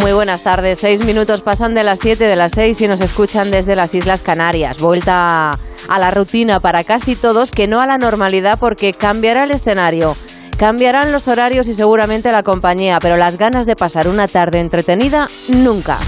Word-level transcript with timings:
Muy 0.00 0.12
buenas 0.12 0.42
tardes. 0.42 0.78
Seis 0.78 1.04
minutos 1.04 1.42
pasan 1.42 1.74
de 1.74 1.84
las 1.84 1.98
siete 1.98 2.24
de 2.24 2.34
las 2.34 2.52
seis 2.52 2.80
y 2.80 2.88
nos 2.88 3.02
escuchan 3.02 3.50
desde 3.50 3.76
las 3.76 3.94
Islas 3.94 4.22
Canarias. 4.22 4.80
Vuelta 4.80 5.50
a 5.50 5.98
la 5.98 6.10
rutina 6.10 6.58
para 6.58 6.84
casi 6.84 7.16
todos, 7.16 7.50
que 7.50 7.68
no 7.68 7.80
a 7.80 7.86
la 7.86 7.98
normalidad 7.98 8.58
porque 8.58 8.94
cambiará 8.94 9.44
el 9.44 9.50
escenario. 9.50 10.16
Cambiarán 10.56 11.12
los 11.12 11.28
horarios 11.28 11.68
y 11.68 11.74
seguramente 11.74 12.32
la 12.32 12.42
compañía, 12.42 12.98
pero 12.98 13.18
las 13.18 13.36
ganas 13.36 13.66
de 13.66 13.76
pasar 13.76 14.08
una 14.08 14.26
tarde 14.26 14.60
entretenida 14.60 15.28
nunca. 15.48 15.98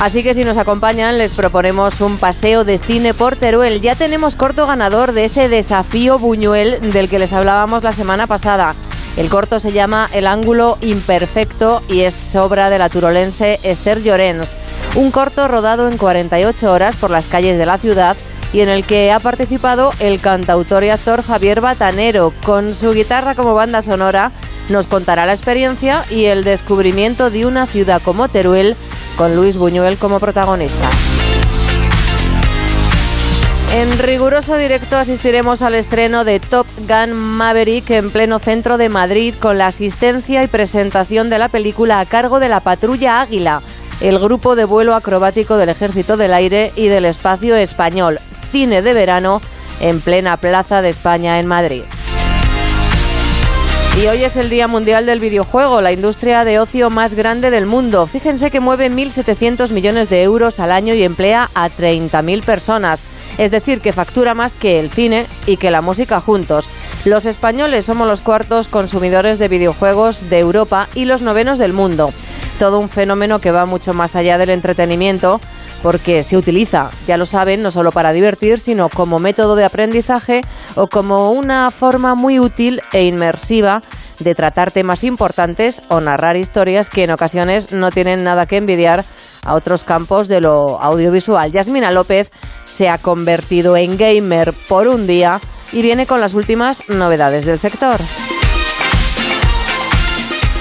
Así 0.00 0.22
que 0.22 0.32
si 0.32 0.44
nos 0.44 0.58
acompañan 0.58 1.18
les 1.18 1.34
proponemos 1.34 2.00
un 2.00 2.18
paseo 2.18 2.62
de 2.62 2.78
cine 2.78 3.14
por 3.14 3.34
Teruel. 3.34 3.80
Ya 3.80 3.96
tenemos 3.96 4.36
corto 4.36 4.64
ganador 4.66 5.12
de 5.12 5.24
ese 5.24 5.48
desafío 5.48 6.20
Buñuel 6.20 6.92
del 6.92 7.08
que 7.08 7.18
les 7.18 7.32
hablábamos 7.32 7.82
la 7.82 7.92
semana 7.92 8.28
pasada. 8.28 8.76
El 9.16 9.28
corto 9.28 9.58
se 9.58 9.72
llama 9.72 10.08
El 10.12 10.26
ángulo 10.26 10.78
imperfecto 10.80 11.82
y 11.88 12.00
es 12.00 12.34
obra 12.36 12.70
de 12.70 12.78
la 12.78 12.88
turolense 12.88 13.60
Esther 13.62 14.02
Llorens. 14.02 14.56
Un 14.94 15.10
corto 15.10 15.46
rodado 15.48 15.88
en 15.88 15.98
48 15.98 16.72
horas 16.72 16.96
por 16.96 17.10
las 17.10 17.26
calles 17.26 17.58
de 17.58 17.66
la 17.66 17.78
ciudad 17.78 18.16
y 18.52 18.60
en 18.60 18.68
el 18.68 18.84
que 18.84 19.12
ha 19.12 19.18
participado 19.18 19.90
el 20.00 20.20
cantautor 20.20 20.84
y 20.84 20.90
actor 20.90 21.22
Javier 21.22 21.60
Batanero. 21.60 22.32
Con 22.44 22.74
su 22.74 22.92
guitarra 22.92 23.34
como 23.34 23.54
banda 23.54 23.82
sonora 23.82 24.32
nos 24.68 24.86
contará 24.86 25.26
la 25.26 25.34
experiencia 25.34 26.04
y 26.10 26.26
el 26.26 26.44
descubrimiento 26.44 27.30
de 27.30 27.46
una 27.46 27.66
ciudad 27.66 28.00
como 28.02 28.28
Teruel 28.28 28.76
con 29.16 29.36
Luis 29.36 29.56
Buñuel 29.56 29.98
como 29.98 30.18
protagonista. 30.18 30.88
En 33.72 33.96
riguroso 34.00 34.56
directo 34.56 34.96
asistiremos 34.96 35.62
al 35.62 35.76
estreno 35.76 36.24
de 36.24 36.40
Top 36.40 36.66
Gun 36.88 37.14
Maverick 37.14 37.88
en 37.90 38.10
pleno 38.10 38.40
centro 38.40 38.78
de 38.78 38.88
Madrid 38.88 39.32
con 39.38 39.58
la 39.58 39.66
asistencia 39.66 40.42
y 40.42 40.48
presentación 40.48 41.30
de 41.30 41.38
la 41.38 41.48
película 41.48 42.00
a 42.00 42.04
cargo 42.04 42.40
de 42.40 42.48
la 42.48 42.58
Patrulla 42.58 43.20
Águila, 43.20 43.62
el 44.00 44.18
grupo 44.18 44.56
de 44.56 44.64
vuelo 44.64 44.96
acrobático 44.96 45.56
del 45.56 45.68
Ejército 45.68 46.16
del 46.16 46.32
Aire 46.32 46.72
y 46.74 46.88
del 46.88 47.04
Espacio 47.04 47.54
Español. 47.54 48.18
Cine 48.50 48.82
de 48.82 48.92
verano 48.92 49.40
en 49.78 50.00
plena 50.00 50.36
Plaza 50.36 50.82
de 50.82 50.88
España 50.88 51.38
en 51.38 51.46
Madrid. 51.46 51.84
Y 54.02 54.06
hoy 54.08 54.24
es 54.24 54.36
el 54.36 54.50
Día 54.50 54.66
Mundial 54.66 55.06
del 55.06 55.20
Videojuego, 55.20 55.80
la 55.80 55.92
industria 55.92 56.42
de 56.44 56.58
ocio 56.58 56.90
más 56.90 57.14
grande 57.14 57.50
del 57.50 57.66
mundo. 57.66 58.08
Fíjense 58.08 58.50
que 58.50 58.58
mueve 58.58 58.90
1.700 58.90 59.70
millones 59.70 60.10
de 60.10 60.24
euros 60.24 60.58
al 60.58 60.72
año 60.72 60.94
y 60.94 61.04
emplea 61.04 61.50
a 61.54 61.68
30.000 61.68 62.42
personas 62.42 63.00
es 63.40 63.50
decir, 63.50 63.80
que 63.80 63.92
factura 63.92 64.34
más 64.34 64.54
que 64.54 64.78
el 64.78 64.90
cine 64.90 65.24
y 65.46 65.56
que 65.56 65.70
la 65.70 65.80
música 65.80 66.20
juntos. 66.20 66.68
Los 67.06 67.24
españoles 67.24 67.86
somos 67.86 68.06
los 68.06 68.20
cuartos 68.20 68.68
consumidores 68.68 69.38
de 69.38 69.48
videojuegos 69.48 70.28
de 70.28 70.38
Europa 70.38 70.88
y 70.94 71.06
los 71.06 71.22
novenos 71.22 71.58
del 71.58 71.72
mundo. 71.72 72.12
Todo 72.58 72.78
un 72.78 72.90
fenómeno 72.90 73.40
que 73.40 73.50
va 73.50 73.64
mucho 73.64 73.94
más 73.94 74.14
allá 74.14 74.36
del 74.36 74.50
entretenimiento 74.50 75.40
porque 75.82 76.22
se 76.22 76.36
utiliza, 76.36 76.90
ya 77.06 77.16
lo 77.16 77.24
saben, 77.24 77.62
no 77.62 77.70
solo 77.70 77.92
para 77.92 78.12
divertir, 78.12 78.60
sino 78.60 78.90
como 78.90 79.18
método 79.18 79.56
de 79.56 79.64
aprendizaje 79.64 80.42
o 80.74 80.86
como 80.86 81.32
una 81.32 81.70
forma 81.70 82.14
muy 82.14 82.38
útil 82.38 82.82
e 82.92 83.04
inmersiva 83.04 83.80
de 84.18 84.34
tratar 84.34 84.70
temas 84.70 85.02
importantes 85.02 85.80
o 85.88 86.02
narrar 86.02 86.36
historias 86.36 86.90
que 86.90 87.04
en 87.04 87.12
ocasiones 87.12 87.72
no 87.72 87.90
tienen 87.90 88.22
nada 88.22 88.44
que 88.44 88.58
envidiar 88.58 89.02
a 89.46 89.54
otros 89.54 89.84
campos 89.84 90.28
de 90.28 90.42
lo 90.42 90.78
audiovisual. 90.80 91.50
Yasmina 91.50 91.90
López 91.90 92.30
se 92.70 92.88
ha 92.88 92.98
convertido 92.98 93.76
en 93.76 93.96
gamer 93.96 94.52
por 94.68 94.88
un 94.88 95.06
día 95.06 95.40
y 95.72 95.82
viene 95.82 96.06
con 96.06 96.20
las 96.20 96.34
últimas 96.34 96.88
novedades 96.88 97.44
del 97.44 97.58
sector. 97.58 98.00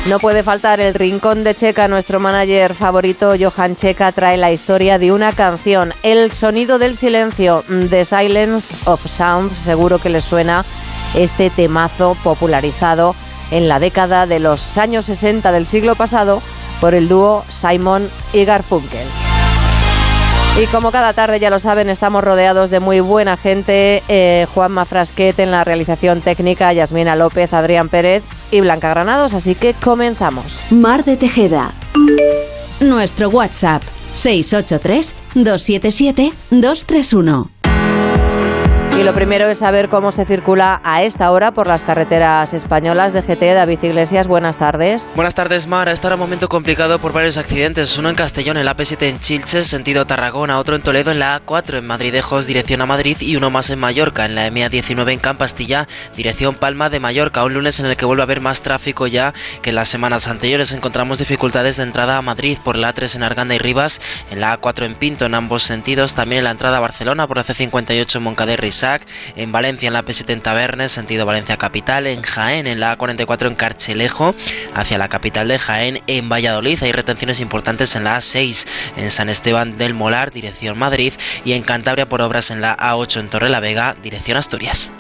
No 0.08 0.20
puede 0.20 0.42
faltar 0.42 0.80
el 0.80 0.96
rincón 0.96 1.44
de 1.44 1.54
Checa. 1.54 1.88
Nuestro 1.88 2.20
manager 2.20 2.74
favorito, 2.74 3.34
Johan 3.40 3.76
Checa, 3.76 4.12
trae 4.12 4.38
la 4.38 4.52
historia 4.52 4.98
de 4.98 5.12
una 5.12 5.32
canción, 5.34 5.94
El 6.02 6.32
sonido 6.32 6.80
del 6.80 6.96
silencio, 6.96 7.64
The 7.90 8.06
Silence 8.06 8.76
of 8.86 9.06
Sound. 9.06 9.54
Seguro 9.54 10.00
que 10.00 10.10
le 10.10 10.22
suena 10.22 10.66
este 11.14 11.52
temazo 11.52 12.18
popularizado 12.24 13.16
en 13.52 13.68
la 13.68 13.80
década 13.80 14.26
de 14.26 14.40
los 14.40 14.78
años 14.80 15.06
60 15.06 15.52
del 15.52 15.68
siglo 15.68 15.96
pasado 15.96 16.42
por 16.82 16.96
el 16.96 17.08
dúo 17.08 17.46
Simon 17.50 18.10
y 18.34 18.46
Garfunkel. 18.46 19.29
Y 20.58 20.66
como 20.68 20.92
cada 20.92 21.14
tarde 21.14 21.40
ya 21.40 21.50
lo 21.50 21.60
saben, 21.60 21.90
estamos 21.90 22.24
rodeados 22.24 22.70
de 22.70 22.80
muy 22.82 23.00
buena 23.00 23.38
gente. 23.38 24.04
Eh, 24.10 24.46
Juanma 24.54 24.84
Frasquet 24.86 25.40
en 25.40 25.52
la 25.52 25.64
realización 25.64 26.22
técnica, 26.22 26.74
Yasmina 26.74 27.16
López, 27.16 27.54
Adrián 27.54 27.88
Pérez 27.88 28.24
y 28.52 28.60
Blanca 28.60 28.90
Granados. 28.90 29.34
Así 29.34 29.56
que 29.56 29.74
comenzamos. 29.74 30.60
Mar 30.70 31.06
de 31.06 31.16
Tejeda. 31.16 31.74
Nuestro 32.82 33.30
WhatsApp 33.30 33.84
683 34.14 35.16
277 35.36 36.34
231. 36.52 37.59
Y 39.00 39.04
lo 39.04 39.14
primero 39.14 39.48
es 39.48 39.60
saber 39.60 39.88
cómo 39.88 40.12
se 40.12 40.26
circula 40.26 40.82
a 40.84 41.04
esta 41.04 41.32
hora 41.32 41.54
por 41.54 41.68
las 41.68 41.84
carreteras 41.84 42.54
españolas 42.54 43.14
de 43.14 43.22
GT. 43.22 43.54
David 43.54 43.80
Iglesias, 43.82 44.28
buenas 44.28 44.58
tardes. 44.58 45.14
Buenas 45.16 45.36
tardes, 45.36 45.68
Mar. 45.68 45.88
A 45.88 45.94
esta 45.94 46.08
hora 46.08 46.18
momento 46.18 46.50
complicado 46.50 47.00
por 47.00 47.14
varios 47.14 47.38
accidentes. 47.38 47.98
Uno 47.98 48.10
en 48.10 48.16
Castellón, 48.16 48.58
en 48.58 48.66
la 48.66 48.76
P7 48.76 49.08
en 49.08 49.20
Chilches, 49.22 49.68
sentido 49.68 50.06
Tarragona. 50.06 50.60
Otro 50.60 50.76
en 50.76 50.82
Toledo, 50.82 51.12
en 51.12 51.20
la 51.20 51.40
A4 51.40 51.78
en 51.78 51.88
Madridejos, 51.88 52.46
dirección 52.46 52.82
a 52.82 52.88
Madrid. 52.88 53.16
Y 53.22 53.38
uno 53.38 53.50
más 53.50 53.70
en 53.70 53.80
Mallorca, 53.80 54.26
en 54.26 54.36
la 54.36 54.50
MA19 54.50 55.14
en 55.14 55.20
Campastilla, 55.20 55.88
dirección 56.18 56.56
Palma 56.56 56.90
de 56.90 57.00
Mallorca. 57.00 57.46
Un 57.46 57.54
lunes 57.54 57.80
en 57.80 57.86
el 57.86 57.96
que 57.96 58.04
vuelve 58.04 58.24
a 58.24 58.26
haber 58.26 58.42
más 58.42 58.64
tráfico 58.64 59.08
ya 59.08 59.34
que 59.62 59.70
en 59.70 59.78
las 59.78 59.88
semanas 59.88 60.28
anteriores. 60.28 60.74
Encontramos 60.74 61.20
dificultades 61.20 61.78
de 61.78 61.84
entrada 61.84 62.18
a 62.18 62.22
Madrid 62.22 62.58
por 62.62 62.76
la 62.76 62.94
A3 62.94 63.16
en 63.16 63.24
Arganda 63.24 63.56
y 63.56 63.60
Rivas, 63.60 64.02
en 64.30 64.42
la 64.42 64.60
A4 64.60 64.84
en 64.84 64.96
Pinto 64.96 65.26
en 65.26 65.36
ambos 65.36 65.64
sentidos. 65.64 66.16
También 66.16 66.40
en 66.40 66.44
la 66.44 66.52
entrada 66.52 66.80
a 66.80 66.82
Barcelona 66.82 67.28
por 67.28 67.38
la 67.38 67.46
C58 67.46 68.18
en 68.18 68.24
Moncader 68.24 68.62
y 68.66 68.72
en 69.36 69.52
Valencia 69.52 69.88
en 69.88 69.94
la 69.94 70.04
P70 70.04 70.54
Bernes, 70.54 70.92
sentido 70.92 71.26
Valencia 71.26 71.58
Capital, 71.58 72.08
en 72.08 72.22
Jaén 72.22 72.68
en 72.68 72.80
la 72.80 72.98
A44 72.98 73.48
en 73.48 73.56
Carchelejo, 73.56 74.36
hacia 74.74 74.98
la 74.98 75.10
capital 75.10 75.48
de 75.48 75.60
Jaén, 75.60 76.02
en 76.08 76.30
Valladolid 76.30 76.82
hay 76.82 76.92
retenciones 76.92 77.40
importantes 77.40 77.96
en 77.96 78.04
la 78.04 78.18
A6 78.18 78.68
en 78.98 79.10
San 79.10 79.30
Esteban 79.30 79.78
del 79.78 79.94
Molar, 79.94 80.32
dirección 80.32 80.78
Madrid, 80.78 81.14
y 81.46 81.54
en 81.54 81.64
Cantabria 81.64 82.08
por 82.08 82.22
obras 82.22 82.52
en 82.52 82.62
la 82.62 82.76
A8 82.76 83.20
en 83.20 83.30
Torre 83.30 83.50
la 83.50 83.60
Vega, 83.60 83.96
dirección 84.02 84.38
Asturias. 84.38 84.92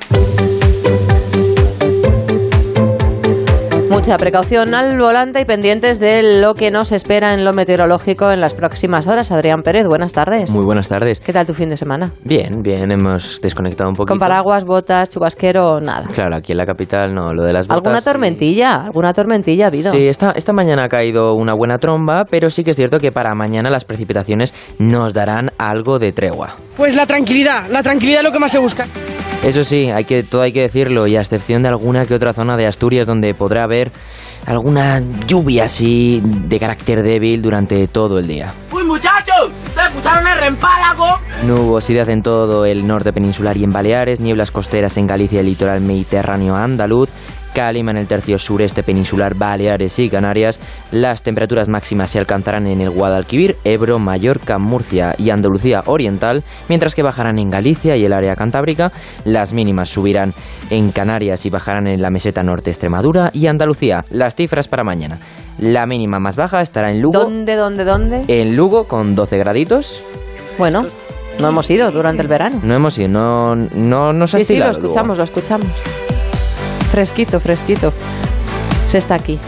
Mucha 3.90 4.18
precaución 4.20 4.76
al 4.76 5.00
volante 5.00 5.42
y 5.42 5.46
pendientes 5.46 6.00
de 6.00 6.40
lo 6.40 6.54
que 6.54 6.70
nos 6.70 6.92
espera 6.92 7.34
en 7.34 7.44
lo 7.44 7.54
meteorológico 7.54 8.32
en 8.32 8.40
las 8.40 8.54
próximas 8.54 9.08
horas. 9.08 9.32
Adrián 9.32 9.64
Pérez, 9.64 9.88
buenas 9.88 10.14
tardes. 10.14 10.52
Muy 10.52 10.64
buenas 10.64 10.88
tardes. 10.88 11.20
¿Qué 11.20 11.34
tal 11.34 11.48
tu 11.48 11.56
fin 11.56 11.70
de 11.70 11.78
semana? 11.78 12.12
Bien, 12.24 12.62
bien, 12.62 12.92
hemos 12.92 13.42
desconectado 13.42 13.90
un 13.90 13.96
poquito. 13.96 14.12
¿Con 14.12 14.20
paraguas, 14.20 14.64
botas, 14.64 15.10
chubasquero, 15.10 15.82
nada? 15.82 16.08
Claro, 16.14 16.36
aquí 16.36 16.52
en 16.52 16.60
la 16.60 16.68
capital 16.68 17.16
no, 17.16 17.34
lo 17.34 17.42
de 17.42 17.52
las 17.52 17.68
botas... 17.68 17.78
¿Alguna 17.78 18.02
tormentilla? 18.04 18.84
¿Alguna 18.84 19.12
tormentilla 19.12 19.66
ha 19.66 19.68
habido? 19.70 19.92
Sí, 19.92 20.08
esta, 20.08 20.32
esta 20.32 20.54
mañana 20.54 20.84
ha 20.84 20.90
caído 20.90 21.34
una 21.34 21.56
buena 21.56 21.80
tromba, 21.80 22.26
pero 22.26 22.52
sí 22.52 22.64
que 22.64 22.72
es 22.72 22.78
cierto 22.78 23.00
que 23.00 23.12
para 23.12 23.34
mañana 23.34 23.72
las 23.72 23.86
precipitaciones 23.86 24.54
nos 24.78 25.16
darán 25.16 25.50
algo 25.58 25.98
de 25.98 26.12
tregua. 26.12 26.58
Pues 26.78 26.96
la 26.96 27.08
tranquilidad, 27.08 27.68
la 27.72 27.82
tranquilidad 27.82 28.20
es 28.20 28.26
lo 28.26 28.32
que 28.32 28.40
más 28.40 28.52
se 28.52 28.60
busca. 28.60 28.86
Eso 29.44 29.64
sí, 29.64 29.90
hay 29.90 30.04
que, 30.04 30.22
todo 30.22 30.42
hay 30.42 30.52
que 30.52 30.62
decirlo, 30.62 31.08
y 31.08 31.16
a 31.16 31.22
excepción 31.22 31.64
de 31.64 31.70
alguna 31.70 32.06
que 32.06 32.14
otra 32.14 32.34
zona 32.34 32.58
de 32.58 32.68
Asturias 32.68 33.08
donde 33.08 33.34
podrá 33.34 33.64
haber 33.64 33.79
alguna 34.46 35.02
lluvia 35.28 35.66
así 35.66 36.22
de 36.24 36.60
carácter 36.60 37.04
débil 37.04 37.42
durante 37.42 37.88
todo 37.88 38.20
el 38.20 38.28
día. 38.28 38.54
¡Uy, 38.72 38.84
muchachos! 38.84 39.52
¿Ustedes 39.68 39.90
escucharon 39.90 40.28
el 40.28 40.40
rempálago? 40.40 41.20
Nubosidad 41.46 42.10
en 42.10 42.22
todo 42.22 42.66
el 42.66 42.86
norte 42.88 43.14
peninsular 43.14 43.56
y 43.58 43.64
en 43.64 43.72
Baleares, 43.72 44.20
nieblas 44.20 44.52
costeras 44.52 44.98
en 44.98 45.08
Galicia 45.08 45.38
y 45.38 45.40
el 45.40 45.46
litoral 45.46 45.82
mediterráneo 45.82 46.56
andaluz, 46.56 47.10
Calima 47.54 47.92
en 47.92 47.98
el 47.98 48.08
tercio 48.08 48.38
sureste 48.38 48.84
peninsular, 48.84 49.36
Baleares 49.36 49.98
y 50.00 50.10
Canarias. 50.10 50.60
Las 50.92 51.24
temperaturas 51.24 51.68
máximas 51.68 52.10
se 52.10 52.20
alcanzarán 52.20 52.68
en 52.68 52.82
el 52.82 52.90
Guadalquivir, 52.90 53.56
Ebro, 53.64 54.00
Mallorca, 54.00 54.58
Murcia 54.60 55.14
y 55.18 55.30
Andalucía 55.30 55.84
Oriental, 55.86 56.44
mientras 56.68 56.96
que 56.96 57.04
bajarán 57.04 57.40
en 57.40 57.50
Galicia 57.50 57.96
y 57.96 58.06
el 58.06 58.14
área 58.14 58.36
cantábrica. 58.36 58.92
Las 59.26 59.54
mínimas 59.54 59.90
subirán 59.90 60.34
en 60.70 60.92
Canarias 60.92 61.46
y 61.46 61.50
bajarán 61.50 61.88
en 61.88 62.02
la 62.02 62.10
meseta 62.10 62.44
norte 62.44 62.70
Extremadura 62.70 63.32
y 63.34 63.48
Andalucía. 63.48 64.06
Las 64.12 64.36
cifras 64.36 64.68
para 64.68 64.84
mañana. 64.84 65.18
La 65.58 65.86
mínima 65.86 66.20
más 66.20 66.36
baja 66.36 66.62
estará 66.62 66.90
en 66.90 67.02
Lugo. 67.02 67.20
¿Dónde, 67.20 67.56
dónde, 67.56 67.84
dónde? 67.84 68.24
En 68.28 68.56
Lugo 68.56 68.86
con 68.86 69.16
12 69.16 69.38
graditos. 69.38 70.02
Bueno, 70.58 70.86
no 71.40 71.50
hemos 71.50 71.70
ido 71.70 71.92
durante 71.92 72.22
el 72.22 72.28
verano. 72.28 72.60
No 72.64 72.76
hemos 72.76 72.98
ido, 72.98 73.08
no, 73.10 73.56
no 73.56 74.14
nos 74.14 74.34
ha 74.36 74.40
Sí, 74.40 74.46
sí, 74.46 74.58
lo 74.58 74.70
escuchamos, 74.70 75.18
lo 75.18 75.24
escuchamos. 75.24 75.68
Fresquito, 76.92 77.40
fresquito. 77.40 77.94
Se 78.88 78.98
está 78.98 79.16
aquí. 79.16 79.40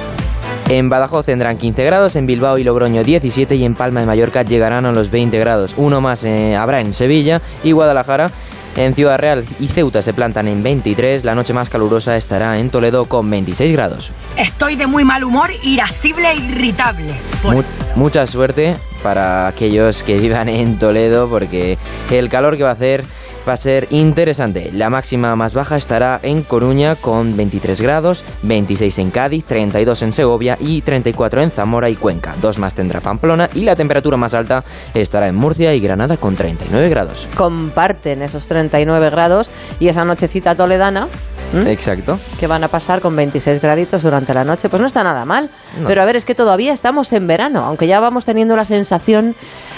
En 0.70 0.90
Badajoz 0.90 1.26
tendrán 1.26 1.58
15 1.58 1.84
grados, 1.84 2.16
en 2.16 2.26
Bilbao 2.28 2.58
y 2.58 2.64
Logroño 2.64 3.04
17 3.04 3.56
y 3.56 3.66
en 3.66 3.74
Palma 3.76 4.00
de 4.00 4.06
Mallorca 4.06 4.44
llegarán 4.44 4.86
a 4.86 4.92
los 4.92 5.10
20 5.12 5.38
grados. 5.40 5.74
Uno 5.76 6.00
más 6.00 6.24
eh, 6.24 6.56
habrá 6.56 6.80
en 6.80 6.94
Sevilla 6.94 7.42
y 7.64 7.72
Guadalajara. 7.74 8.32
En 8.78 8.96
Ciudad 8.96 9.18
Real 9.20 9.44
y 9.60 9.68
Ceuta 9.68 10.02
se 10.02 10.14
plantan 10.14 10.48
en 10.48 10.64
23, 10.64 11.26
la 11.26 11.36
noche 11.36 11.52
más 11.52 11.68
calurosa 11.68 12.16
estará 12.16 12.58
en 12.58 12.70
Toledo 12.70 13.04
con 13.04 13.30
26 13.30 13.70
grados. 13.74 14.12
Estoy 14.38 14.78
de 14.78 14.88
muy 14.88 15.04
mal 15.04 15.26
humor, 15.26 15.50
irascible 15.62 16.32
e 16.32 16.36
irritable. 16.38 17.14
Por- 17.44 17.56
Mu- 17.56 17.64
mucha 17.96 18.26
suerte 18.28 18.78
para 19.04 19.48
aquellos 19.48 20.04
que 20.04 20.18
vivan 20.20 20.48
en 20.48 20.80
Toledo 20.80 21.28
porque 21.28 21.78
el 22.12 22.30
calor 22.30 22.56
que 22.56 22.64
va 22.64 22.70
a 22.70 22.74
hacer 22.74 23.04
va 23.48 23.54
a 23.54 23.58
ser 23.58 23.88
interesante. 23.90 24.72
La 24.72 24.90
máxima 24.90 25.36
más 25.36 25.54
baja 25.54 25.78
estará 25.78 26.20
en 26.24 26.44
Coruña 26.44 26.96
con 26.96 27.36
23 27.36 27.82
grados, 27.82 28.24
26 28.44 29.00
en 29.00 29.12
Cádiz, 29.12 29.46
32 29.46 30.02
en 30.02 30.14
Segovia 30.14 30.58
y 30.60 30.82
34 30.82 31.42
en 31.42 31.52
Zamora 31.52 31.90
y 31.90 31.96
Cuenca. 31.96 32.36
Dos 32.42 32.58
más 32.58 32.74
tendrá 32.74 33.02
Pamplona 33.02 33.50
y 33.54 33.62
la 33.62 33.76
temperatura 33.76 34.18
más 34.18 34.34
alta 34.34 34.64
estará 34.94 35.28
en 35.28 35.36
Murcia 35.36 35.74
y 35.74 35.80
Granada 35.80 36.18
con 36.18 36.36
39 36.36 36.90
grados. 36.90 37.28
Comparten 37.36 38.22
esos 38.22 38.48
39 38.48 39.10
grados 39.10 39.52
y 39.80 39.88
esa 39.88 40.06
nochecita 40.06 40.56
toledana. 40.56 41.08
¿M? 41.54 41.72
Exacto. 41.72 42.18
que 42.40 42.48
van 42.48 42.64
a 42.64 42.68
pasar 42.68 43.02
con 43.02 43.16
26 43.16 43.62
graditos 43.62 44.04
durante 44.04 44.34
la 44.34 44.44
noche. 44.44 44.70
Pues 44.70 44.82
no 44.82 44.88
está 44.88 45.04
nada 45.04 45.26
mal. 45.26 45.50
No. 45.80 45.88
Pero 45.88 46.02
a 46.02 46.06
ver, 46.06 46.16
es 46.16 46.26
que 46.26 46.36
todavía 46.36 46.74
estamos 46.74 47.12
en 47.14 47.28
verano, 47.28 47.64
aunque 47.66 47.88
ya 47.88 48.00
vamos 48.00 48.26
teniendo 48.26 48.56
la 48.56 48.66
sensación 48.66 49.36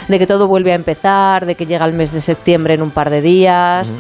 de 0.07 0.19
que 0.19 0.27
todo 0.27 0.47
vuelve 0.47 0.71
a 0.71 0.75
empezar, 0.75 1.45
de 1.45 1.55
que 1.55 1.65
llega 1.65 1.85
el 1.85 1.93
mes 1.93 2.11
de 2.11 2.21
septiembre 2.21 2.73
en 2.73 2.81
un 2.81 2.91
par 2.91 3.09
de 3.09 3.21
días. 3.21 3.99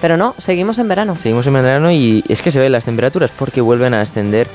Pero 0.00 0.16
no, 0.18 0.34
seguimos 0.38 0.78
en 0.78 0.88
verano. 0.88 1.16
Seguimos 1.16 1.46
en 1.46 1.54
verano 1.54 1.90
y 1.90 2.22
es 2.28 2.42
que 2.42 2.50
se 2.50 2.60
ven 2.60 2.72
las 2.72 2.84
temperaturas 2.84 3.30
porque 3.30 3.60
vuelven 3.62 3.94
a 3.94 4.02
ascender. 4.02 4.46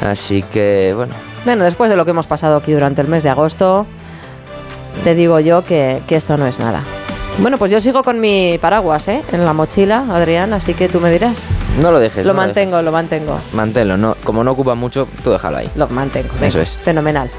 Así 0.00 0.42
que, 0.52 0.92
bueno, 0.94 1.14
Bueno, 1.44 1.64
después 1.64 1.90
de 1.90 1.96
lo 1.96 2.04
que 2.04 2.12
hemos 2.12 2.26
pasado 2.26 2.56
aquí 2.56 2.72
durante 2.72 3.00
el 3.02 3.08
mes 3.08 3.24
de 3.24 3.30
agosto, 3.30 3.84
te 5.02 5.16
digo 5.16 5.40
yo 5.40 5.62
que, 5.62 6.02
que 6.06 6.14
esto 6.14 6.36
no 6.36 6.46
es 6.46 6.60
nada. 6.60 6.82
Bueno, 7.38 7.56
pues 7.56 7.70
yo 7.70 7.80
sigo 7.80 8.02
con 8.02 8.20
mi 8.20 8.58
paraguas, 8.58 9.08
¿eh? 9.08 9.22
En 9.32 9.42
la 9.44 9.52
mochila, 9.52 10.04
Adrián, 10.10 10.52
así 10.52 10.74
que 10.74 10.88
tú 10.88 11.00
me 11.00 11.10
dirás. 11.10 11.48
no 11.80 11.90
lo 11.90 11.98
dejes. 11.98 12.24
Lo 12.24 12.32
no 12.32 12.38
mantengo, 12.38 12.80
lo 12.82 12.92
mantengo. 12.92 13.38
Manténlo, 13.54 13.96
no, 13.96 14.14
como 14.22 14.44
no 14.44 14.52
ocupa 14.52 14.74
mucho, 14.74 15.08
tú 15.24 15.30
déjalo 15.30 15.56
ahí. 15.56 15.70
Lo 15.74 15.88
mantengo. 15.88 16.28
Eso 16.40 16.60
es. 16.60 16.76
Fenomenal. 16.76 17.30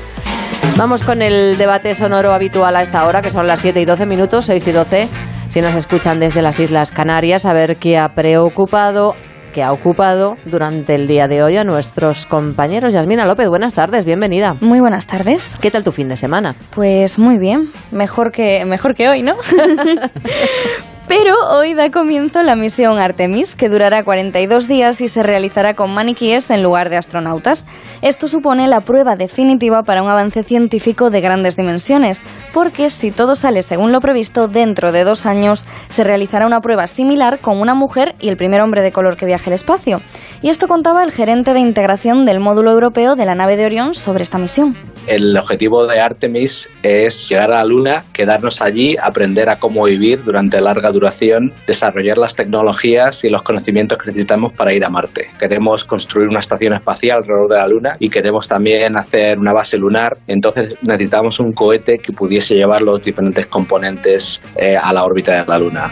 Vamos 0.76 1.04
con 1.04 1.22
el 1.22 1.58
debate 1.58 1.94
sonoro 1.94 2.34
habitual 2.34 2.76
a 2.76 2.82
esta 2.82 3.06
hora, 3.06 3.22
que 3.22 3.30
son 3.30 3.46
las 3.46 3.60
7 3.60 3.80
y 3.80 3.86
12 3.86 4.06
minutos, 4.08 4.46
6 4.48 4.68
y 4.68 4.72
12. 4.72 5.10
Si 5.50 5.62
nos 5.62 5.76
escuchan 5.76 6.20
desde 6.20 6.42
las 6.42 6.60
Islas 6.60 6.92
Canarias, 6.92 7.46
a 7.46 7.54
ver 7.54 7.78
qué 7.78 7.98
ha 7.98 8.10
preocupado, 8.10 9.16
qué 9.54 9.64
ha 9.64 9.72
ocupado 9.72 10.36
durante 10.46 10.96
el 10.96 11.08
día 11.08 11.28
de 11.28 11.44
hoy 11.44 11.56
a 11.56 11.64
nuestros 11.64 12.26
compañeros. 12.26 12.92
Yasmina 12.92 13.26
López, 13.26 13.48
buenas 13.48 13.76
tardes, 13.76 14.04
bienvenida. 14.04 14.56
Muy 14.60 14.80
buenas 14.80 15.06
tardes. 15.06 15.56
¿Qué 15.62 15.72
tal 15.72 15.84
tu 15.84 15.92
fin 15.92 16.10
de 16.10 16.18
semana? 16.18 16.56
Pues 16.72 17.20
muy 17.20 17.38
bien, 17.38 17.70
mejor 17.92 18.32
que, 18.32 18.66
mejor 18.66 18.96
que 18.96 19.08
hoy, 19.08 19.22
¿no? 19.22 19.38
Pero 21.08 21.36
hoy 21.50 21.74
da 21.74 21.92
comienzo 21.92 22.42
la 22.44 22.56
misión 22.56 22.98
Artemis, 22.98 23.56
que 23.56 23.68
durará 23.68 24.04
42 24.04 24.68
días 24.70 25.02
y 25.02 25.10
se 25.10 25.22
realizará 25.22 25.74
con 25.74 25.94
maniquíes 25.94 26.50
en 26.50 26.64
lugar 26.64 26.90
de 26.90 26.96
astronautas. 26.96 27.66
Esto 28.02 28.30
supone 28.30 28.68
la 28.68 28.80
prueba 28.80 29.16
definitiva 29.16 29.84
para 29.84 30.02
un 30.02 30.10
avance 30.10 30.44
científico 30.44 31.10
de 31.10 31.20
grandes 31.20 31.58
dimensiones, 31.58 32.22
porque 32.54 32.90
si 32.90 33.12
todo 33.12 33.36
sale 33.36 33.64
según 33.64 33.92
lo 33.92 34.00
previsto, 34.00 34.48
dentro 34.48 34.94
de 34.94 35.04
dos 35.04 35.26
años 35.26 35.66
se 35.90 36.06
realizará 36.06 36.48
una 36.48 36.62
prueba 36.62 36.88
similar 36.88 37.40
con 37.40 37.60
una 37.60 37.74
mujer 37.74 38.14
y 38.22 38.30
el 38.30 38.38
primer 38.38 38.62
hombre 38.62 38.82
de 38.82 38.94
color 38.94 39.18
que 39.18 39.26
viaje 39.26 39.50
al 39.50 39.56
espacio. 39.56 40.02
Y 40.42 40.50
esto 40.50 40.68
contaba 40.68 41.04
el 41.04 41.12
gerente 41.12 41.54
de 41.54 41.60
integración 41.60 42.26
del 42.26 42.40
módulo 42.40 42.72
europeo 42.72 43.16
de 43.16 43.26
la 43.26 43.36
nave 43.36 43.58
de 43.58 43.66
Orión 43.66 43.94
sobre 43.94 44.24
esta 44.24 44.38
misión. 44.38 44.74
El 45.06 45.36
objetivo 45.38 45.86
de 45.86 46.00
Artemis 46.00 46.70
es 46.82 47.28
llegar 47.28 47.52
a 47.52 47.58
la 47.58 47.66
Luna, 47.66 48.04
quedarnos 48.14 48.62
allí, 48.62 48.96
aprender 49.02 49.50
a 49.50 49.58
cómo 49.58 49.84
vivir 49.84 50.24
durante 50.24 50.62
larga 50.62 50.93
duración, 50.94 51.52
desarrollar 51.68 52.18
las 52.18 52.36
tecnologías 52.36 53.24
y 53.26 53.30
los 53.30 53.42
conocimientos 53.44 53.98
que 54.00 54.08
necesitamos 54.12 54.54
para 54.54 54.74
ir 54.74 54.86
a 54.86 54.90
Marte. 54.90 55.28
Queremos 55.38 55.84
construir 55.84 56.30
una 56.30 56.40
estación 56.40 56.74
espacial 56.74 57.18
alrededor 57.18 57.50
de 57.50 57.58
la 57.58 57.68
Luna 57.68 57.96
y 58.00 58.10
queremos 58.10 58.48
también 58.48 58.96
hacer 58.98 59.38
una 59.38 59.52
base 59.52 59.78
lunar. 59.78 60.16
Entonces 60.28 60.78
necesitamos 60.84 61.40
un 61.42 61.52
cohete 61.52 61.98
que 61.98 62.14
pudiese 62.14 62.56
llevar 62.56 62.82
los 62.82 63.04
diferentes 63.04 63.48
componentes 63.48 64.42
eh, 64.56 64.78
a 64.82 64.94
la 64.94 65.04
órbita 65.04 65.42
de 65.42 65.46
la 65.46 65.60
Luna. 65.60 65.88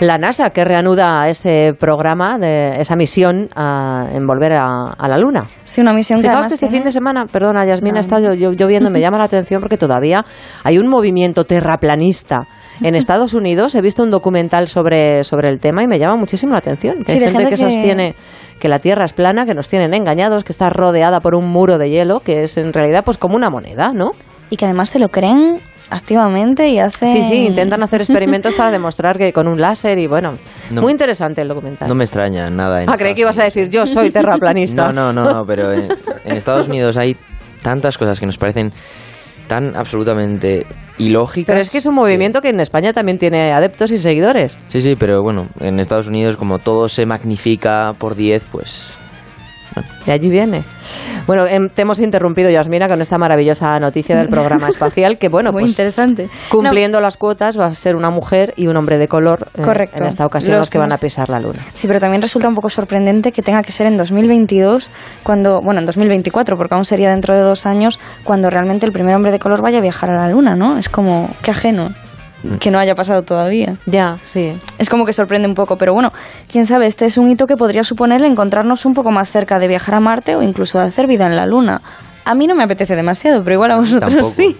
La 0.00 0.16
NASA, 0.16 0.48
que 0.50 0.64
reanuda 0.64 1.28
ese 1.28 1.74
programa, 1.78 2.38
de, 2.38 2.80
esa 2.80 2.96
misión 2.96 3.48
a, 3.54 4.08
en 4.14 4.26
volver 4.26 4.52
a, 4.54 4.92
a 4.96 5.08
la 5.08 5.18
Luna. 5.18 5.44
Sí, 5.64 5.80
una 5.82 5.92
misión 5.92 6.18
que 6.20 6.22
Fijaos 6.22 6.36
además 6.36 6.48
que 6.52 6.54
este 6.54 6.66
tiene- 6.68 6.78
fin 6.82 6.84
de 6.86 6.92
semana, 6.92 7.26
perdona, 7.26 7.66
Yasmina, 7.66 7.94
No. 7.94 8.00
está 8.00 8.18
llo- 8.18 8.34
llo- 8.34 8.52
lloviendo, 8.56 8.88
me 8.90 9.00
llama 9.00 9.18
la 9.18 9.24
atención 9.24 9.60
porque 9.60 9.76
todavía 9.76 10.24
hay 10.64 10.78
un 10.78 10.88
movimiento 10.88 11.44
terraplanista 11.44 12.46
en 12.86 12.94
Estados 12.94 13.34
Unidos. 13.34 13.74
He 13.74 13.80
visto 13.80 14.02
un 14.02 14.10
documental 14.10 14.68
sobre, 14.68 15.24
sobre 15.24 15.48
el 15.48 15.60
tema 15.60 15.82
y 15.82 15.86
me 15.86 15.98
llama 15.98 16.16
muchísimo 16.16 16.52
la 16.52 16.58
atención. 16.58 17.04
Que 17.04 17.12
Sí, 17.12 17.18
hay 17.24 17.30
gente 17.30 17.48
que, 17.50 17.56
sostiene 17.56 18.14
que 18.60 18.68
la 18.68 18.78
Tierra 18.78 19.04
es 19.04 19.12
plana, 19.12 19.46
que 19.46 19.54
nos 19.54 19.68
tienen 19.68 19.94
engañados, 19.94 20.44
que 20.44 20.52
está 20.52 20.68
rodeada 20.70 21.20
por 21.20 21.34
un 21.34 21.48
muro 21.48 21.78
de 21.78 21.88
hielo, 21.90 22.20
que 22.20 22.42
es 22.42 22.56
en 22.56 22.72
realidad 22.72 23.02
pues 23.04 23.16
como 23.18 23.36
una 23.36 23.50
moneda, 23.50 23.92
¿no? 23.92 24.10
y 24.52 24.56
que 24.56 24.64
además 24.64 24.90
se 24.90 24.98
lo 24.98 25.08
creen 25.08 25.60
activamente 25.90 26.68
y 26.68 26.78
hacen... 26.78 27.10
Sí, 27.10 27.22
sí, 27.22 27.36
intentan 27.36 27.82
hacer 27.82 28.00
experimentos 28.00 28.54
para 28.54 28.70
demostrar 28.70 29.16
que 29.16 29.32
con 29.32 29.46
un 29.48 29.60
láser 29.60 29.98
y 29.98 30.06
bueno, 30.08 30.32
No- 30.72 30.82
muy 30.82 30.92
interesante 30.92 31.40
el 31.40 31.48
documental. 31.48 31.88
No 31.88 31.94
me 31.94 32.04
extraña 32.04 32.50
nada. 32.50 32.82
en 32.82 32.90
ah, 32.90 32.96
creí 32.96 33.14
que 33.14 33.20
ibas 33.22 33.38
a 33.38 33.44
decir 33.44 33.68
yo 33.70 33.86
soy 33.86 34.10
terraplanista. 34.10 34.86
No, 34.92 35.12
no, 35.12 35.24
no, 35.24 35.32
no, 35.32 35.46
pero 35.46 35.72
en, 35.72 35.88
en 36.24 36.36
Estados 36.36 36.68
Unidos 36.68 36.96
hay 36.96 37.16
tantas 37.62 37.96
cosas 37.96 38.18
que 38.18 38.26
nos 38.26 38.38
parecen 38.38 38.72
tan 39.50 39.74
absolutamente 39.74 40.64
ilógicas. 40.98 41.52
Pero 41.52 41.60
es 41.60 41.70
que 41.70 41.78
es 41.78 41.86
un 41.86 41.96
movimiento 41.96 42.40
que 42.40 42.50
en 42.50 42.60
España 42.60 42.92
también 42.92 43.18
tiene 43.18 43.50
adeptos 43.50 43.90
y 43.90 43.98
seguidores. 43.98 44.56
Sí, 44.68 44.80
sí, 44.80 44.94
pero 44.96 45.24
bueno, 45.24 45.48
en 45.58 45.80
Estados 45.80 46.06
Unidos 46.06 46.36
como 46.36 46.60
todo 46.60 46.88
se 46.88 47.04
magnifica 47.04 47.92
por 47.98 48.14
10, 48.14 48.46
pues... 48.52 48.99
De 50.06 50.12
allí 50.12 50.28
viene. 50.28 50.64
Bueno, 51.26 51.46
em, 51.46 51.68
te 51.68 51.82
hemos 51.82 52.00
interrumpido, 52.00 52.50
Yasmina, 52.50 52.88
con 52.88 53.00
esta 53.00 53.18
maravillosa 53.18 53.78
noticia 53.78 54.16
del 54.16 54.28
programa 54.28 54.68
espacial, 54.68 55.18
que 55.18 55.28
bueno, 55.28 55.52
Muy 55.52 55.62
pues 55.62 55.72
interesante. 55.72 56.28
cumpliendo 56.48 57.00
las 57.00 57.16
cuotas 57.16 57.58
va 57.58 57.66
a 57.66 57.74
ser 57.74 57.94
una 57.94 58.10
mujer 58.10 58.52
y 58.56 58.66
un 58.66 58.76
hombre 58.76 58.98
de 58.98 59.06
color 59.06 59.48
eh, 59.56 59.62
Correcto. 59.62 60.02
en 60.02 60.08
esta 60.08 60.26
ocasión 60.26 60.52
Los 60.54 60.62
los 60.62 60.70
que 60.70 60.78
van 60.78 60.92
a 60.92 60.98
pisar 60.98 61.28
la 61.28 61.38
luna. 61.38 61.60
Sí, 61.72 61.86
pero 61.86 62.00
también 62.00 62.22
resulta 62.22 62.48
un 62.48 62.54
poco 62.54 62.70
sorprendente 62.70 63.32
que 63.32 63.42
tenga 63.42 63.62
que 63.62 63.72
ser 63.72 63.86
en 63.86 63.96
2022, 63.96 64.90
cuando, 65.22 65.60
bueno, 65.60 65.80
en 65.80 65.86
2024, 65.86 66.56
porque 66.56 66.74
aún 66.74 66.84
sería 66.84 67.10
dentro 67.10 67.34
de 67.34 67.42
dos 67.42 67.66
años, 67.66 68.00
cuando 68.24 68.50
realmente 68.50 68.86
el 68.86 68.92
primer 68.92 69.14
hombre 69.14 69.30
de 69.32 69.38
color 69.38 69.62
vaya 69.62 69.78
a 69.78 69.82
viajar 69.82 70.10
a 70.10 70.16
la 70.16 70.28
Luna, 70.30 70.56
¿no? 70.56 70.78
Es 70.78 70.88
como, 70.88 71.30
qué 71.42 71.50
ajeno 71.52 71.90
que 72.58 72.70
no 72.70 72.78
haya 72.78 72.94
pasado 72.94 73.22
todavía. 73.22 73.76
Ya, 73.86 74.18
sí. 74.24 74.52
Es 74.78 74.88
como 74.88 75.04
que 75.04 75.12
sorprende 75.12 75.48
un 75.48 75.54
poco, 75.54 75.76
pero 75.76 75.92
bueno, 75.94 76.10
quién 76.50 76.66
sabe, 76.66 76.86
este 76.86 77.06
es 77.06 77.18
un 77.18 77.30
hito 77.30 77.46
que 77.46 77.56
podría 77.56 77.84
suponer 77.84 78.22
encontrarnos 78.22 78.84
un 78.86 78.94
poco 78.94 79.10
más 79.10 79.30
cerca 79.30 79.58
de 79.58 79.68
viajar 79.68 79.94
a 79.94 80.00
Marte 80.00 80.36
o 80.36 80.42
incluso 80.42 80.78
de 80.78 80.84
hacer 80.84 81.06
vida 81.06 81.26
en 81.26 81.36
la 81.36 81.46
Luna. 81.46 81.80
A 82.24 82.34
mí 82.34 82.46
no 82.46 82.54
me 82.54 82.62
apetece 82.64 82.96
demasiado, 82.96 83.42
pero 83.42 83.54
igual 83.54 83.72
a 83.72 83.76
vosotros 83.78 84.12
Tampoco. 84.12 84.34
sí. 84.34 84.56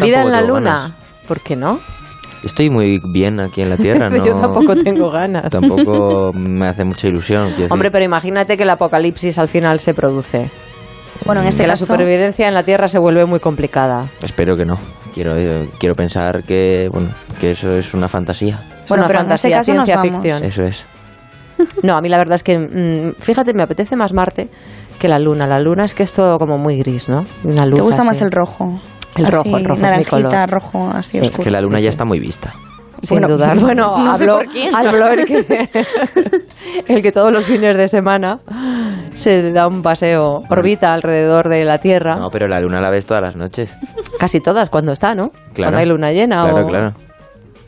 Vida 0.00 0.22
en 0.22 0.30
la 0.32 0.40
luna. 0.42 0.70
ganas. 0.70 0.92
¿Por 1.26 1.40
qué 1.40 1.56
no? 1.56 1.80
Estoy 2.44 2.70
muy 2.70 3.00
bien 3.12 3.40
aquí 3.40 3.60
en 3.62 3.70
la 3.70 3.76
Tierra, 3.76 4.08
¿no? 4.10 4.24
Yo 4.24 4.34
tampoco 4.34 4.76
tengo 4.76 5.10
ganas. 5.10 5.48
Tampoco 5.50 6.32
me 6.34 6.66
hace 6.66 6.84
mucha 6.84 7.08
ilusión. 7.08 7.52
Hombre, 7.70 7.90
pero 7.90 8.04
imagínate 8.04 8.56
que 8.56 8.62
el 8.62 8.70
apocalipsis 8.70 9.38
al 9.38 9.48
final 9.48 9.78
se 9.80 9.94
produce. 9.94 10.50
Bueno, 11.24 11.40
en 11.42 11.46
este 11.48 11.62
que 11.62 11.68
la 11.68 11.76
supervivencia 11.76 12.48
en 12.48 12.54
la 12.54 12.62
Tierra 12.62 12.88
se 12.88 12.98
vuelve 12.98 13.24
muy 13.26 13.40
complicada. 13.40 14.06
Espero 14.22 14.56
que 14.56 14.64
no. 14.64 14.78
Quiero, 15.14 15.36
eh, 15.36 15.68
quiero 15.78 15.94
pensar 15.94 16.42
que, 16.42 16.88
bueno, 16.90 17.10
que 17.40 17.50
eso 17.52 17.76
es 17.76 17.92
una 17.94 18.08
fantasía. 18.08 18.58
Es 18.82 18.88
Bueno, 18.88 19.02
una 19.04 19.08
pero 19.08 19.20
en 19.20 19.32
ese 19.32 19.50
fantasía, 19.50 19.56
caso 19.58 19.74
nos 19.74 19.84
ciencia 19.86 19.96
vamos. 19.96 20.22
ficción. 20.22 20.44
Eso 20.44 20.62
es. 20.62 20.86
No, 21.82 21.96
a 21.96 22.00
mí 22.00 22.08
la 22.08 22.18
verdad 22.18 22.34
es 22.36 22.42
que, 22.42 22.58
mm, 22.58 23.20
fíjate, 23.20 23.52
me 23.54 23.62
apetece 23.62 23.94
más 23.94 24.12
Marte 24.12 24.48
que 24.98 25.06
la 25.06 25.18
Luna. 25.18 25.46
La 25.46 25.60
Luna 25.60 25.84
es 25.84 25.94
que 25.94 26.02
es 26.02 26.12
todo 26.12 26.38
como 26.38 26.58
muy 26.58 26.78
gris, 26.78 27.08
¿no? 27.08 27.24
Una 27.44 27.66
luz 27.66 27.76
¿te 27.76 27.82
gusta 27.82 28.00
así. 28.00 28.06
más 28.08 28.22
el 28.22 28.32
rojo? 28.32 28.80
El 29.16 29.26
Así, 29.26 29.34
rojo, 29.34 29.56
el 29.58 29.64
rojo 29.64 29.74
es 29.74 29.80
mi 29.80 29.86
naranjita, 29.86 30.10
color. 30.46 30.50
rojo, 30.50 30.90
así 30.94 31.18
Sí, 31.18 31.18
Es 31.18 31.28
oscuro. 31.30 31.44
que 31.44 31.50
la 31.50 31.60
luna 31.60 31.78
sí, 31.78 31.84
ya 31.84 31.90
sí. 31.90 31.94
está 31.94 32.04
muy 32.06 32.18
vista. 32.18 32.54
Sin 33.02 33.18
Bueno, 33.18 33.34
dudar. 33.34 33.58
Bueno, 33.60 33.98
no 33.98 34.14
sé 34.14 34.22
habló, 34.24 34.36
por 34.38 34.46
quién. 34.48 34.74
habló 34.74 35.08
el 35.08 35.24
que, 35.26 35.68
el 36.88 37.02
que 37.02 37.12
todos 37.12 37.32
los 37.32 37.44
fines 37.44 37.76
de 37.76 37.88
semana 37.88 38.38
se 39.14 39.52
da 39.52 39.66
un 39.66 39.82
paseo, 39.82 40.42
orbita 40.48 40.92
alrededor 40.94 41.48
de 41.48 41.64
la 41.64 41.78
Tierra. 41.78 42.16
No, 42.16 42.30
pero 42.30 42.46
la 42.48 42.60
luna 42.60 42.80
la 42.80 42.90
ves 42.90 43.04
todas 43.06 43.22
las 43.22 43.36
noches. 43.36 43.76
Casi 44.18 44.40
todas 44.40 44.70
cuando 44.70 44.92
está, 44.92 45.14
¿no? 45.14 45.30
Claro. 45.30 45.72
Cuando 45.72 45.78
hay 45.78 45.86
luna 45.86 46.12
llena 46.12 46.44
Claro, 46.48 46.66
o 46.66 46.68
claro. 46.68 46.94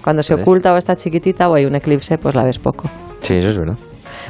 cuando 0.03 0.23
se 0.23 0.35
Entonces- 0.35 0.49
oculta 0.49 0.73
o 0.73 0.77
está 0.77 0.97
chiquitita 0.97 1.49
o 1.49 1.55
hay 1.55 1.65
un 1.67 1.75
eclipse, 1.75 2.17
pues 2.19 2.35
la 2.35 2.45
ves 2.45 2.59
poco. 2.59 2.89
Sí, 3.23 3.35
eso 3.35 3.49
es 3.49 3.59
verdad. 3.59 3.75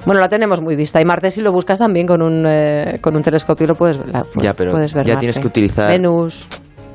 Bueno, 0.06 0.20
la 0.20 0.28
tenemos 0.28 0.61
muy 0.61 0.76
vista. 0.76 1.00
Y 1.00 1.04
Marte, 1.04 1.30
si 1.30 1.40
lo 1.42 1.52
buscas 1.52 1.78
también 1.78 2.06
con 2.06 2.20
un, 2.23 2.44
eh, 2.46 2.99
con 3.00 3.14
un 3.16 3.23
telescopio, 3.23 3.66
lo 3.66 3.75
puedes, 3.75 3.99
la- 4.11 4.25
Ya, 4.37 4.54
pero 4.54 4.70
puedes 4.73 4.92
ver. 4.94 5.04
ya 5.04 5.14
Marte. 5.14 5.20
tienes 5.20 5.38
que 5.38 5.46
utilizar- 5.49 5.88
Venus. 5.88 6.46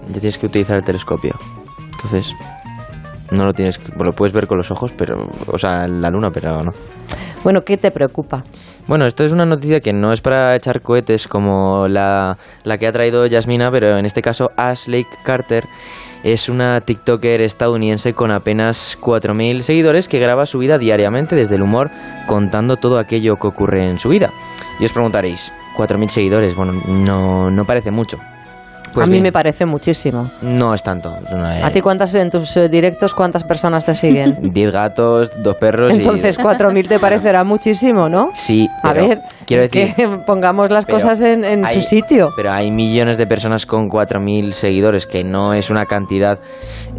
Ya 0.10 0.20
tienes 0.20 0.38
que 0.38 0.46
utilizar 0.48 0.78
el 0.78 0.84
telescopio. 0.84 1.34
Entonces, 1.92 2.34
No 3.31 3.45
lo 3.45 3.53
tienes, 3.53 3.79
lo 3.98 4.12
puedes 4.13 4.33
ver 4.33 4.48
con 4.48 4.57
los 4.57 4.71
ojos, 4.71 4.91
pero, 4.98 5.24
o 5.48 5.57
sea, 5.57 5.88
la 5.88 6.09
luna, 6.09 6.29
pero 6.31 6.63
no. 6.63 6.71
Bueno, 7.43 7.62
¿qué 7.62 7.77
te 7.77 7.91
preocupa? 7.91 8.43
Bueno, 8.88 9.05
esto 9.05 9.24
es 9.24 9.31
una 9.31 9.45
noticia 9.45 9.79
que 9.79 9.93
no 9.93 10.12
es 10.12 10.19
para 10.19 10.55
echar 10.55 10.81
cohetes 10.81 11.27
como 11.27 11.88
la, 11.88 12.38
la 12.63 12.77
que 12.77 12.88
ha 12.88 12.91
traído 12.91 13.25
Yasmina, 13.27 13.69
pero 13.71 13.98
en 13.98 14.05
este 14.05 14.21
caso 14.21 14.50
Ashley 14.57 15.05
Carter 15.24 15.65
es 16.24 16.50
una 16.50 16.81
TikToker 16.81 17.41
estadounidense 17.41 18.13
con 18.13 18.31
apenas 18.31 18.98
4.000 19.00 19.62
seguidores 19.62 20.07
que 20.07 20.19
graba 20.19 20.45
su 20.45 20.59
vida 20.59 20.77
diariamente 20.77 21.36
desde 21.36 21.55
el 21.55 21.62
humor 21.62 21.91
contando 22.27 22.75
todo 22.75 22.98
aquello 22.98 23.36
que 23.36 23.48
ocurre 23.48 23.88
en 23.88 24.00
su 24.00 24.09
vida. 24.09 24.33
Y 24.79 24.86
os 24.86 24.91
preguntaréis, 24.91 25.53
4.000 25.77 26.09
seguidores, 26.09 26.55
bueno, 26.55 26.74
no, 26.88 27.50
no 27.50 27.65
parece 27.65 27.91
mucho. 27.91 28.17
Pues 28.93 29.03
a 29.03 29.08
mí 29.08 29.13
bien, 29.13 29.24
me 29.24 29.31
parece 29.31 29.65
muchísimo. 29.65 30.29
No 30.41 30.74
es 30.74 30.84
tanto. 30.84 31.13
no, 31.31 31.46
¿A 31.46 31.69
ti 31.72 31.81
cuántas 31.81 32.13
en 32.15 32.29
tus 32.29 32.55
eh, 32.58 32.69
directos 32.69 33.13
cuántas 33.13 33.43
personas 33.43 33.86
te 33.86 33.96
siguen? 33.96 34.38
10 34.53 34.72
gatos, 34.72 35.31
dos 35.43 35.55
perros 35.58 35.91
y- 35.93 35.98
Entonces 35.98 36.38
4.000 36.39 36.88
te 36.88 37.00
parecerá 37.00 37.43
muchísimo, 37.43 38.10
¿no? 38.10 38.31
Sí, 38.34 38.67
A 38.84 38.93
ver, 38.93 39.22
quiero 39.46 39.63
es 39.63 39.72
decir... 39.72 39.93
que 39.96 40.08
pongamos 40.25 40.69
las 40.69 40.86
cosas 40.86 41.22
en, 41.22 41.43
en 41.46 41.65
su 41.67 41.81
sitio. 41.81 42.29
Pero 42.36 42.51
hay 42.51 42.72
millones 42.72 43.17
de 43.17 43.27
personas 43.27 43.65
con 43.65 43.89
4.000 43.89 44.51
seguidores, 44.51 45.05
que 45.05 45.24
no 45.24 45.53
es 45.53 45.69
una 45.69 45.86
cantidad, 45.86 46.39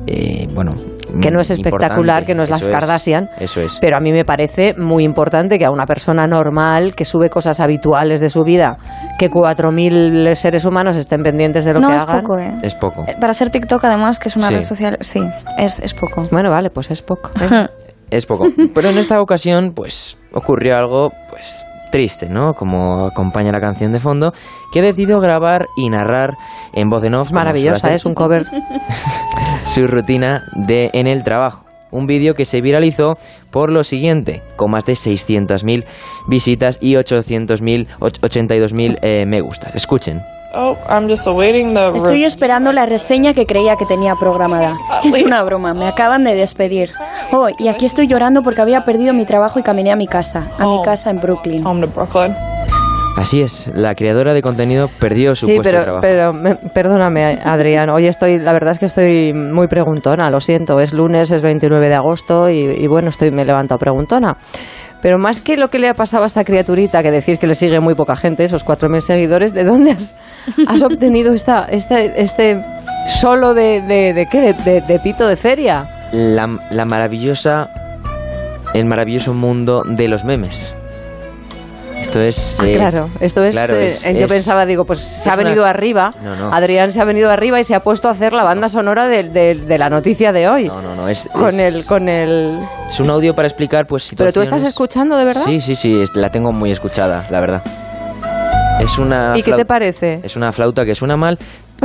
eh, 0.06 0.46
bueno... 0.54 0.74
Que 1.20 1.32
no 1.32 1.40
es 1.40 1.50
espectacular, 1.50 2.24
que 2.24 2.36
no 2.36 2.44
es 2.44 2.50
las 2.50 2.60
Eso 2.62 2.70
Kardashian. 2.70 3.28
Eso 3.40 3.60
es. 3.60 3.78
Pero 3.80 3.96
a 3.96 4.00
mí 4.00 4.12
me 4.12 4.24
parece 4.24 4.74
muy 4.78 5.02
importante 5.02 5.58
que 5.58 5.64
a 5.64 5.72
una 5.72 5.84
persona 5.84 6.28
normal 6.28 6.94
que 6.94 7.04
sube 7.04 7.28
cosas 7.28 7.58
habituales 7.58 8.20
de 8.20 8.28
su 8.28 8.44
vida, 8.44 8.78
que 9.18 9.28
4.000 9.28 10.36
seres 10.36 10.64
humanos 10.64 10.96
estén 10.96 11.24
pendientes 11.24 11.64
de 11.64 11.74
lo 11.74 11.80
no 11.80 11.88
que 11.88 11.96
es 11.96 12.02
hagan. 12.04 12.20
poco, 12.20 12.38
¿eh? 12.38 12.52
Es 12.62 12.76
poco. 12.76 13.04
Eh, 13.08 13.16
Para 13.20 13.32
ser 13.32 13.50
TikTok, 13.50 13.82
además, 13.86 14.20
que 14.20 14.28
es 14.28 14.36
una 14.36 14.48
Sí. 14.48 14.54
red 14.54 14.62
social, 14.62 14.98
sí, 15.00 15.20
es, 15.58 15.80
es 15.80 15.94
poco. 15.94 16.22
Bueno, 16.30 16.48
vale, 16.52 16.70
pues 16.70 16.88
es 16.92 17.02
poco. 17.02 17.30
¿eh? 17.40 17.66
Es 18.10 18.26
poco. 18.26 18.46
Pero 18.74 18.88
en 18.90 18.98
esta 18.98 19.20
ocasión, 19.20 19.72
pues, 19.74 20.16
ocurrió 20.32 20.76
algo, 20.76 21.12
pues, 21.30 21.64
triste, 21.90 22.28
¿no? 22.28 22.54
Como 22.54 23.06
acompaña 23.06 23.52
la 23.52 23.60
canción 23.60 23.92
de 23.92 24.00
fondo, 24.00 24.32
que 24.72 24.80
ha 24.80 24.82
decidido 24.82 25.20
grabar 25.20 25.66
y 25.76 25.88
narrar 25.90 26.34
en 26.72 26.88
voz 26.88 27.04
en 27.04 27.14
off. 27.14 27.32
Maravillosa, 27.32 27.94
es 27.94 28.04
un 28.04 28.14
cover. 28.14 28.46
Su 29.64 29.86
rutina 29.86 30.42
de 30.54 30.90
en 30.92 31.06
el 31.06 31.22
trabajo. 31.22 31.69
Un 31.90 32.06
vídeo 32.06 32.34
que 32.34 32.44
se 32.44 32.60
viralizó 32.60 33.18
por 33.50 33.70
lo 33.70 33.82
siguiente, 33.84 34.42
con 34.56 34.70
más 34.70 34.86
de 34.86 34.92
600.000 34.94 35.84
visitas 36.28 36.78
y 36.80 36.94
800.000, 36.94 37.86
och- 37.98 38.12
82.000 38.22 38.98
eh, 39.02 39.24
me 39.26 39.40
gustas. 39.40 39.74
Escuchen. 39.74 40.20
Oh, 40.52 40.76
I'm 40.88 41.08
just 41.08 41.26
awaiting 41.28 41.74
the. 41.74 41.92
Estoy 41.96 42.24
esperando 42.24 42.72
la 42.72 42.84
reseña 42.84 43.34
que 43.34 43.46
creía 43.46 43.76
que 43.76 43.86
tenía 43.86 44.14
programada. 44.16 44.76
Es 45.04 45.22
una 45.22 45.42
broma, 45.44 45.74
me 45.74 45.86
acaban 45.86 46.24
de 46.24 46.34
despedir. 46.34 46.90
Oh, 47.32 47.48
y 47.58 47.68
aquí 47.68 47.86
estoy 47.86 48.08
llorando 48.08 48.42
porque 48.42 48.60
había 48.60 48.84
perdido 48.84 49.14
mi 49.14 49.24
trabajo 49.24 49.60
y 49.60 49.62
caminé 49.62 49.92
a 49.92 49.96
mi 49.96 50.08
casa, 50.08 50.48
a 50.58 50.66
mi 50.66 50.78
Oh. 50.78 50.82
casa 50.82 51.10
en 51.10 51.20
Brooklyn. 51.20 51.62
Así 53.16 53.42
es, 53.42 53.70
la 53.74 53.94
creadora 53.94 54.32
de 54.32 54.40
contenido 54.40 54.88
perdió 54.98 55.34
su 55.34 55.46
Sí, 55.46 55.56
puesto 55.56 55.68
de 55.70 55.72
pero, 55.72 55.84
trabajo. 55.84 56.00
pero 56.02 56.32
me- 56.32 56.54
perdóname, 56.72 57.38
Adrián. 57.44 57.90
Hoy 57.90 58.06
estoy, 58.06 58.38
la 58.38 58.52
verdad 58.52 58.70
es 58.70 58.78
que 58.78 58.86
estoy 58.86 59.34
muy 59.34 59.66
preguntona, 59.68 60.30
lo 60.30 60.40
siento. 60.40 60.80
Es 60.80 60.94
lunes, 60.94 61.30
es 61.30 61.42
29 61.42 61.88
de 61.88 61.94
agosto 61.94 62.48
y, 62.48 62.58
y 62.60 62.86
bueno, 62.86 63.10
estoy 63.10 63.30
me 63.30 63.44
levanto 63.44 63.76
preguntona. 63.76 64.36
Pero 65.02 65.18
más 65.18 65.40
que 65.40 65.56
lo 65.56 65.68
que 65.68 65.78
le 65.78 65.88
ha 65.88 65.94
pasado 65.94 66.24
a 66.24 66.26
esta 66.26 66.44
criaturita, 66.44 67.02
que 67.02 67.10
decís 67.10 67.38
que 67.38 67.46
le 67.46 67.54
sigue 67.54 67.80
muy 67.80 67.94
poca 67.94 68.16
gente, 68.16 68.44
esos 68.44 68.64
4.000 68.64 69.00
seguidores, 69.00 69.52
¿de 69.54 69.64
dónde 69.64 69.90
has, 69.92 70.14
has 70.66 70.82
obtenido 70.82 71.32
esta, 71.34 71.64
este, 71.70 72.20
este 72.20 72.62
solo 73.06 73.52
de, 73.54 73.82
de, 73.82 74.12
de 74.14 74.26
qué? 74.26 74.54
De, 74.64 74.80
de 74.80 74.98
pito 75.00 75.26
de 75.26 75.36
feria? 75.36 75.86
la, 76.12 76.48
la 76.70 76.84
maravillosa 76.86 77.68
el 78.74 78.84
maravilloso 78.84 79.32
mundo 79.34 79.82
de 79.86 80.08
los 80.08 80.24
memes 80.24 80.74
esto 82.00 82.20
es 82.20 82.56
Ah, 82.58 82.66
eh, 82.66 82.74
claro, 82.76 83.08
esto 83.20 83.44
es, 83.44 83.54
claro, 83.54 83.76
eh, 83.76 83.96
es- 84.04 84.18
yo 84.18 84.26
pensaba, 84.26 84.66
digo, 84.66 84.84
pues 84.84 84.98
se 85.00 85.28
ha 85.30 85.34
una- 85.34 85.44
venido 85.44 85.64
arriba, 85.66 86.10
No, 86.22 86.34
no. 86.36 86.52
Adrián 86.52 86.90
se 86.92 87.00
ha 87.00 87.04
venido 87.04 87.30
arriba 87.30 87.60
y 87.60 87.64
se 87.64 87.74
ha 87.74 87.80
puesto 87.82 88.08
a 88.08 88.12
hacer 88.12 88.32
la 88.32 88.42
banda 88.44 88.68
sonora 88.68 89.06
de, 89.08 89.24
de- 89.24 89.54
de 89.54 89.78
la 89.78 89.90
noticia 89.90 90.32
de 90.32 90.48
hoy. 90.48 90.68
no 90.68 90.80
no 90.82 90.94
no 90.94 91.08
es, 91.08 91.28
Con 91.32 91.60
el, 91.60 91.84
con 91.84 92.08
el... 92.08 92.58
es 92.90 93.00
un 93.00 93.10
audio 93.10 93.34
para 93.34 93.46
explicar 93.48 93.86
pues 93.86 94.08
Pero 94.16 94.32
tú 94.32 94.40
estás 94.40 94.60
situaciones- 94.62 94.68
escuchando, 94.70 95.16
¿de 95.16 95.24
verdad? 95.24 95.42
sí 95.44 95.60
sí 95.60 95.76
sí 95.76 96.04
la 96.14 96.30
tengo 96.30 96.52
muy 96.52 96.70
escuchada 96.72 97.26
la 97.30 97.40
verdad 97.40 97.62
es 98.80 98.98
una 98.98 99.34
¿Y 99.36 99.42
qué 99.42 99.52
te 99.52 99.64
parece? 99.66 100.20
es 100.22 100.36
una 100.36 100.52
flauta 100.52 100.84
que 100.86 100.94
suena 100.94 101.16
mal 101.16 101.38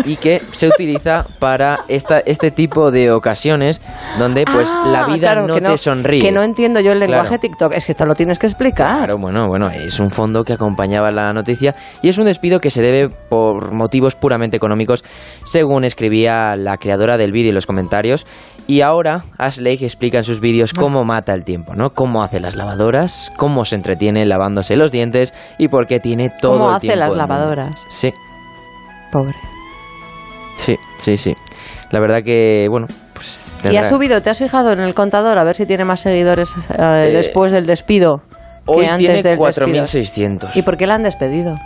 y 0.03 0.15
que 0.17 0.39
se 0.51 0.67
utiliza 0.67 1.25
para 1.39 1.79
esta, 1.87 2.19
este 2.19 2.51
tipo 2.51 2.91
de 2.91 3.11
ocasiones 3.11 3.81
donde 4.19 4.43
pues 4.45 4.67
Ah, 4.69 4.87
la 4.87 5.05
vida 5.07 5.31
claro, 5.33 5.47
no 5.47 5.59
te 5.61 5.77
sonríe 5.77 6.21
Que 6.21 6.31
no 6.31 6.43
entiendo 6.43 6.79
yo 6.79 6.91
el 6.91 6.97
Claro. 6.97 7.11
lenguaje 7.13 7.37
TikTok. 7.39 7.73
Es 7.73 7.85
que 7.85 7.91
esto 7.93 8.05
lo 8.05 8.15
tienes 8.15 8.39
que 8.39 8.47
explicar. 8.47 8.97
Claro, 8.97 9.17
bueno, 9.17 9.47
bueno, 9.47 9.69
es 9.69 9.99
un 9.99 10.11
fondo 10.11 10.43
que 10.43 10.53
acompañaba 10.53 11.11
la 11.11 11.31
noticia 11.33 11.75
y 12.01 12.09
es 12.09 12.17
un 12.17 12.25
despido 12.25 12.59
que 12.59 12.69
se 12.71 12.81
debe 12.81 13.09
por 13.09 13.71
motivos 13.71 14.15
puramente 14.15 14.57
económicos, 14.57 15.03
según 15.45 15.83
escribía 15.85 16.55
la 16.55 16.77
creadora 16.77 17.17
del 17.17 17.31
vídeo 17.31 17.49
en 17.49 17.55
los 17.55 17.65
comentarios. 17.67 18.25
Y 18.67 18.81
ahora 18.81 19.23
Ashley 19.37 19.77
explica 19.81 20.17
en 20.17 20.23
sus 20.23 20.39
vídeos 20.39 20.73
cómo 20.73 21.03
mata 21.05 21.33
el 21.33 21.43
tiempo, 21.43 21.75
¿no? 21.75 21.91
Cómo 21.91 22.23
hace 22.23 22.39
las 22.39 22.55
lavadoras, 22.55 23.31
cómo 23.37 23.63
se 23.65 23.75
entretiene 23.75 24.25
lavándose 24.25 24.75
los 24.75 24.91
dientes 24.91 25.33
y 25.57 25.67
por 25.67 25.85
qué 25.87 25.99
tiene 25.99 26.31
todo 26.41 26.53
¿Cómo 26.53 26.69
el 26.69 26.75
hace 26.75 26.87
tiempo 26.87 26.99
las 26.99 27.09
del 27.11 27.17
mundo. 27.19 27.33
lavadoras? 27.33 27.75
Sí, 27.89 28.11
Pobre. 29.11 29.35
Sí, 30.57 30.77
sí, 30.97 31.17
sí. 31.17 31.35
La 31.91 32.00
verdad 32.00 32.24
que, 32.24 32.67
bueno, 32.69 32.88
pues... 33.13 33.53
¿Y 33.71 33.77
has 33.77 33.89
subido? 33.89 34.21
¿Te 34.21 34.29
has 34.29 34.38
fijado 34.38 34.71
en 34.74 34.79
el 34.79 34.93
contador 34.93 35.38
a 35.38 35.43
ver 35.43 35.55
si 35.55 35.65
tiene 35.65 35.85
más 35.85 36.00
seguidores 36.01 36.55
eh, 36.71 36.74
Eh, 36.77 37.12
después 37.13 37.51
del 37.51 37.65
despido? 37.65 38.21
Hoy 38.67 38.85
que 38.85 38.91
antes 38.91 38.97
tiene 39.07 39.24
del 39.24 39.39
despido? 39.39 39.67
4.600. 39.85 40.50
¿Y 40.55 40.62
por 40.63 40.77
qué 40.77 40.88
la 40.88 40.95
han 40.95 41.03
despedido? 41.03 41.57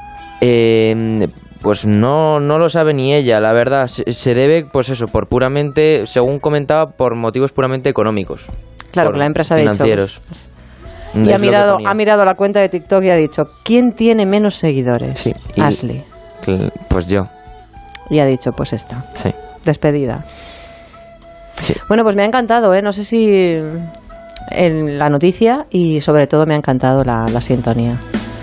Eh, 0.41 1.27
pues 1.62 1.86
no, 1.86 2.39
no 2.39 2.58
lo 2.58 2.69
sabe 2.69 2.93
ni 2.93 3.13
ella, 3.13 3.39
la 3.41 3.51
verdad. 3.53 3.88
Se, 3.88 4.12
se 4.13 4.34
debe, 4.34 4.65
pues 4.65 4.89
eso, 4.89 5.08
por 5.08 5.27
puramente, 5.27 6.05
según 6.08 6.39
comentaba, 6.39 6.91
por 6.91 7.15
motivos 7.15 7.51
puramente 7.51 7.89
económicos. 7.89 8.46
Claro, 8.91 9.12
que 9.12 9.17
la 9.19 9.25
empresa 9.25 9.55
ha 9.55 9.58
dicho, 9.58 9.74
financieros. 9.74 10.22
Y 11.15 11.31
ha 11.31 11.38
mirado, 11.38 11.79
ha 11.86 11.93
mirado 11.93 12.24
la 12.24 12.36
cuenta 12.36 12.60
de 12.62 12.69
TikTok 12.69 13.03
y 13.03 13.10
ha 13.10 13.15
dicho, 13.15 13.48
¿quién 13.63 13.93
tiene 13.93 14.25
menos 14.25 14.55
seguidores? 14.55 15.19
Sí, 15.19 15.34
y- 15.55 15.62
Ashley. 15.62 16.01
Cl- 16.46 16.72
Pues 16.88 17.08
yo, 17.08 17.27
Y 18.10 18.20
ha 18.20 18.25
dicho, 18.25 18.51
pues 18.51 18.74
esta, 18.74 19.06
sí. 19.13 19.30
despedida. 19.66 20.24
sí. 21.56 21.74
Bueno, 21.88 22.04
pues 22.04 22.16
me 22.16 22.24
ha 22.24 22.25
encantado, 22.25 22.74
¿eh? 22.74 22.82
No 22.82 22.92
sé 22.92 23.04
si 23.04 23.28
en 24.51 24.98
la 24.98 25.10
noticia 25.10 25.66
y 25.70 26.01
sobre 26.01 26.28
todo 26.28 26.46
me 26.46 26.54
ha 26.56 26.58
encantado 26.58 27.04
la, 27.04 27.28
la 27.32 27.42
sintonía. 27.42 27.96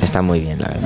Está 0.03 0.23
muy 0.23 0.41
bien, 0.41 0.59
la 0.61 0.69
verdad. 0.69 0.86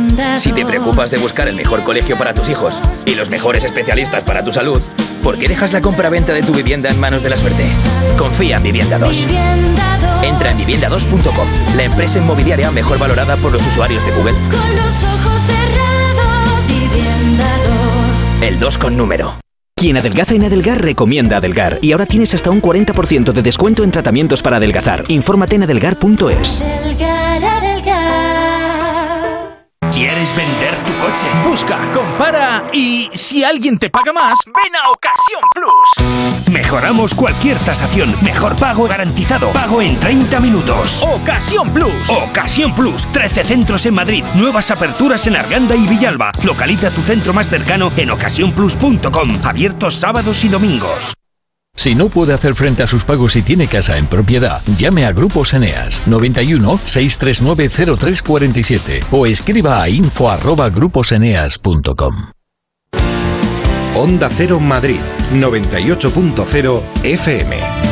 Si 0.37 0.51
te 0.51 0.65
preocupas 0.65 1.11
de 1.11 1.17
buscar 1.17 1.47
el 1.47 1.55
mejor 1.55 1.83
colegio 1.83 2.17
para 2.17 2.33
tus 2.33 2.49
hijos 2.49 2.81
y 3.05 3.15
los 3.15 3.29
mejores 3.29 3.63
especialistas 3.63 4.23
para 4.23 4.43
tu 4.43 4.51
salud, 4.51 4.81
¿Por 5.23 5.37
qué 5.37 5.47
dejas 5.47 5.71
la 5.71 5.81
compra-venta 5.81 6.33
de 6.33 6.41
tu 6.41 6.51
vivienda 6.51 6.89
en 6.89 6.99
manos 6.99 7.21
de 7.21 7.29
la 7.29 7.37
suerte? 7.37 7.63
Confía 8.17 8.57
en 8.57 8.63
Vivienda 8.63 8.97
2. 8.97 9.27
Entra 10.23 10.51
en 10.51 10.57
vivienda2.com, 10.57 11.47
la 11.75 11.83
empresa 11.83 12.17
inmobiliaria 12.17 12.71
mejor 12.71 12.97
valorada 12.97 13.37
por 13.37 13.51
los 13.51 13.65
usuarios 13.65 14.03
de 14.03 14.11
Google. 14.13 14.33
Con 14.33 14.75
los 14.75 15.03
ojos 15.03 15.41
cerrados, 15.43 16.67
Vivienda 16.67 17.47
2. 18.41 18.49
El 18.49 18.59
2 18.59 18.77
con 18.79 18.97
número. 18.97 19.37
Quien 19.75 19.97
adelgaza 19.97 20.35
en 20.35 20.43
Adelgar 20.43 20.81
recomienda 20.81 21.37
Adelgar 21.37 21.79
y 21.81 21.91
ahora 21.91 22.05
tienes 22.05 22.33
hasta 22.33 22.51
un 22.51 22.61
40% 22.61 23.31
de 23.31 23.41
descuento 23.41 23.83
en 23.83 23.91
tratamientos 23.91 24.41
para 24.41 24.57
adelgazar. 24.57 25.03
Infórmate 25.07 25.55
en 25.55 25.63
adelgar.es. 25.63 26.61
Adelgar, 26.61 26.83
adelgar. 26.83 27.10
Coche? 31.01 31.25
Busca, 31.47 31.91
compara 31.91 32.63
y 32.71 33.09
si 33.13 33.43
alguien 33.43 33.77
te 33.77 33.89
paga 33.89 34.13
más, 34.13 34.37
ven 34.45 34.75
a 34.75 34.91
Ocasión 34.91 35.41
Plus. 35.53 36.51
Mejoramos 36.51 37.13
cualquier 37.13 37.57
tasación. 37.59 38.13
Mejor 38.21 38.55
pago 38.55 38.87
garantizado. 38.87 39.51
Pago 39.51 39.81
en 39.81 39.99
30 39.99 40.39
minutos. 40.39 41.03
Ocasión 41.03 41.71
Plus. 41.73 42.09
Ocasión 42.09 42.75
Plus. 42.75 43.07
13 43.11 43.43
centros 43.43 43.85
en 43.85 43.93
Madrid. 43.93 44.23
Nuevas 44.35 44.69
aperturas 44.71 45.25
en 45.27 45.35
Arganda 45.35 45.75
y 45.75 45.87
Villalba. 45.87 46.31
Localiza 46.43 46.91
tu 46.91 47.01
centro 47.01 47.33
más 47.33 47.49
cercano 47.49 47.91
en 47.97 48.11
ocasiónplus.com. 48.11 49.39
Abiertos 49.43 49.95
sábados 49.95 50.43
y 50.43 50.49
domingos. 50.49 51.13
Si 51.81 51.95
no 51.95 52.09
puede 52.09 52.35
hacer 52.35 52.53
frente 52.53 52.83
a 52.83 52.87
sus 52.87 53.03
pagos 53.03 53.35
y 53.35 53.41
tiene 53.41 53.65
casa 53.65 53.97
en 53.97 54.05
propiedad, 54.05 54.61
llame 54.77 55.03
a 55.03 55.11
Grupos 55.13 55.55
Eneas 55.55 56.03
91 56.05 56.79
639 56.85 57.97
0347 57.97 58.99
o 59.09 59.25
escriba 59.25 59.81
a 59.81 59.89
info 59.89 60.29
arroba 60.29 60.69
gruposeneas.com. 60.69 62.15
Onda 63.95 64.29
Cero 64.31 64.59
Madrid 64.59 64.99
98.0 65.33 66.81
FM. 67.01 67.90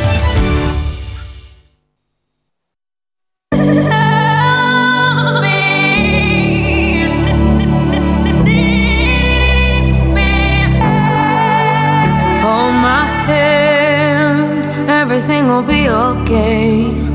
Everything 15.60 15.60
will 15.60 15.66
be 15.66 15.88
okay. 15.88 17.10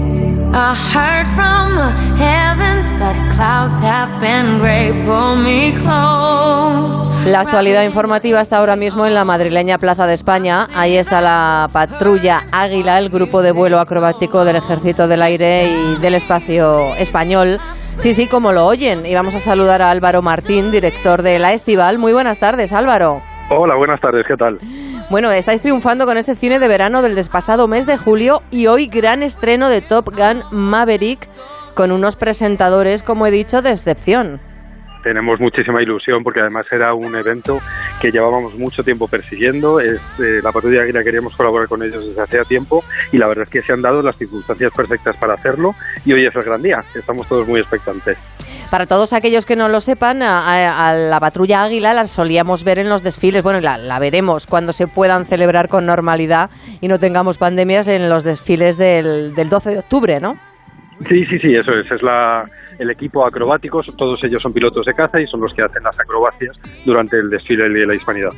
I 0.54 0.74
heard 0.74 1.28
from 1.28 1.76
the 1.76 1.92
heavens 2.18 2.88
that 3.00 3.16
clouds 3.36 3.82
have 3.82 4.20
been 4.22 4.60
gray. 4.60 4.92
Pull 5.06 5.36
me 5.38 5.74
close. 5.74 7.10
La 7.30 7.42
actualidad 7.42 7.84
informativa 7.84 8.40
está 8.40 8.58
ahora 8.58 8.76
mismo 8.76 9.06
en 9.06 9.14
la 9.14 9.26
madrileña 9.26 9.80
Plaza 9.80 10.06
de 10.08 10.14
España. 10.14 10.68
Ahí 10.76 10.96
está 10.96 11.20
la 11.22 11.70
patrulla 11.74 12.46
Águila, 12.52 13.00
el 13.00 13.10
grupo 13.10 13.42
de 13.42 13.52
vuelo 13.52 13.80
acrobático 13.80 14.46
del 14.46 14.58
Ejército 14.58 15.08
del 15.08 15.22
Aire 15.24 15.68
y 15.68 16.00
del 16.00 16.14
Espacio 16.14 16.96
Español. 16.96 17.60
Sí, 17.74 18.14
sí, 18.14 18.28
como 18.28 18.52
lo 18.52 18.66
oyen. 18.66 19.06
Y 19.06 19.16
vamos 19.16 19.36
a 19.36 19.40
saludar 19.40 19.82
a 19.82 19.90
Álvaro 19.90 20.22
Martín, 20.22 20.72
director 20.72 21.24
de 21.24 21.40
la 21.40 21.54
Estival. 21.54 21.98
Muy 21.98 22.14
buenas 22.14 22.40
tardes, 22.40 22.74
Álvaro. 22.74 23.22
Hola, 23.50 23.76
buenas 23.76 24.00
tardes, 24.00 24.26
¿qué 24.28 24.36
tal? 24.36 24.60
Bueno, 25.12 25.32
estáis 25.32 25.62
triunfando 25.62 26.08
con 26.08 26.18
ese 26.18 26.34
cine 26.34 26.58
de 26.58 26.68
verano 26.68 27.04
del 27.04 27.14
despasado 27.14 27.68
mes 27.68 27.86
de 27.86 27.96
julio 27.96 28.42
y 28.50 28.66
hoy 28.66 28.88
gran 28.88 29.22
estreno 29.22 29.70
de 29.70 29.82
Top 29.82 30.10
Gun 30.10 30.44
Maverick 30.52 31.30
con 31.76 31.92
unos 31.92 32.16
presentadores, 32.16 33.04
como 33.04 33.28
he 33.28 33.32
dicho, 33.32 33.62
de 33.62 33.70
excepción. 33.70 34.40
Tenemos 35.04 35.40
muchísima 35.40 35.84
ilusión 35.84 36.24
porque 36.24 36.40
además 36.40 36.66
era 36.72 36.96
un 36.96 37.16
evento 37.16 37.60
que 38.02 38.10
llevábamos 38.10 38.56
mucho 38.56 38.84
tiempo 38.84 39.08
persiguiendo. 39.08 39.80
Es, 39.80 40.02
eh, 40.20 40.42
la 40.42 40.52
Patrulla 40.52 40.82
Águila 40.82 41.04
queríamos 41.04 41.36
colaborar 41.36 41.68
con 41.68 41.84
ellos 41.84 42.04
desde 42.08 42.24
hacía 42.24 42.42
tiempo 42.42 42.84
y 43.12 43.20
la 43.20 43.28
verdad 43.28 43.44
es 43.44 43.50
que 43.52 43.62
se 43.62 43.74
han 43.74 43.84
dado 43.84 44.02
las 44.02 44.18
circunstancias 44.18 44.74
perfectas 44.76 45.16
para 45.18 45.36
hacerlo 45.36 45.76
y 46.04 46.14
hoy 46.14 46.26
es 46.26 46.36
el 46.36 46.44
gran 46.44 46.64
día. 46.64 46.84
Estamos 46.96 47.28
todos 47.28 47.48
muy 47.48 47.60
expectantes. 47.60 48.18
Para 48.72 48.88
todos 48.88 49.14
aquellos 49.14 49.46
que 49.46 49.56
no 49.56 49.70
lo 49.70 49.80
sepan, 49.80 50.22
a, 50.22 50.94
la 50.94 51.20
patrulla 51.20 51.64
Águila 51.64 51.94
la 51.94 52.06
solíamos 52.06 52.64
ver 52.64 52.80
en 52.80 52.90
los 52.90 53.04
desfiles, 53.04 53.44
bueno, 53.44 53.62
la, 53.62 53.78
la 53.78 54.00
veremos 54.00 54.48
cuando 54.48 54.74
se 54.74 54.88
puedan 54.88 55.26
celebrar 55.26 55.70
con 55.70 55.86
normalidad 55.86 56.50
y 56.82 56.88
no 56.88 57.00
tengamos 57.00 57.38
pandemias 57.38 57.88
en 57.88 58.10
los 58.10 58.24
desfiles 58.24 58.78
del, 58.78 59.34
del 59.34 59.50
12 59.50 59.70
de 59.72 59.80
octubre, 59.80 60.20
¿no? 60.20 60.36
Sí, 61.10 61.26
sí, 61.26 61.40
sí, 61.40 61.54
eso 61.54 61.72
es. 61.74 61.92
Es 61.92 62.02
la, 62.02 62.46
el 62.80 62.90
equipo 62.90 63.26
acrobático. 63.26 63.82
Todos 63.98 64.24
ellos 64.24 64.42
son 64.42 64.54
pilotos 64.54 64.86
de 64.86 64.94
caza 64.94 65.20
y 65.20 65.28
son 65.28 65.42
los 65.42 65.54
que 65.54 65.62
hacen 65.62 65.84
las 65.84 66.00
acrobacias 66.00 66.58
durante 66.86 67.18
el 67.18 67.30
desfile 67.30 67.70
de 67.70 67.86
la 67.86 67.96
Hispanidad. 67.96 68.32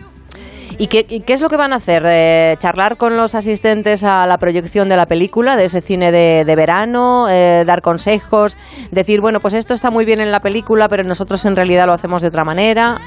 ¿Y 0.77 0.87
qué, 0.87 1.05
qué 1.05 1.33
es 1.33 1.41
lo 1.41 1.49
que 1.49 1.57
van 1.57 1.73
a 1.73 1.77
hacer? 1.77 2.03
Eh, 2.05 2.55
¿Charlar 2.59 2.97
con 2.97 3.17
los 3.17 3.35
asistentes 3.35 4.03
a 4.03 4.25
la 4.27 4.37
proyección 4.37 4.89
de 4.89 4.95
la 4.95 5.05
película, 5.05 5.55
de 5.55 5.65
ese 5.65 5.81
cine 5.81 6.11
de, 6.11 6.43
de 6.45 6.55
verano? 6.55 7.29
eh, 7.29 7.63
¿Dar 7.65 7.81
consejos? 7.81 8.57
Decir, 8.91 9.21
bueno, 9.21 9.39
pues 9.39 9.53
esto 9.53 9.73
está 9.73 9.89
muy 9.89 10.05
bien 10.05 10.21
en 10.21 10.31
la 10.31 10.39
película, 10.39 10.87
pero 10.87 11.03
nosotros 11.03 11.45
en 11.45 11.55
realidad 11.55 11.85
lo 11.87 11.93
hacemos 11.93 12.21
de 12.21 12.27
otra 12.27 12.43
manera. 12.43 12.97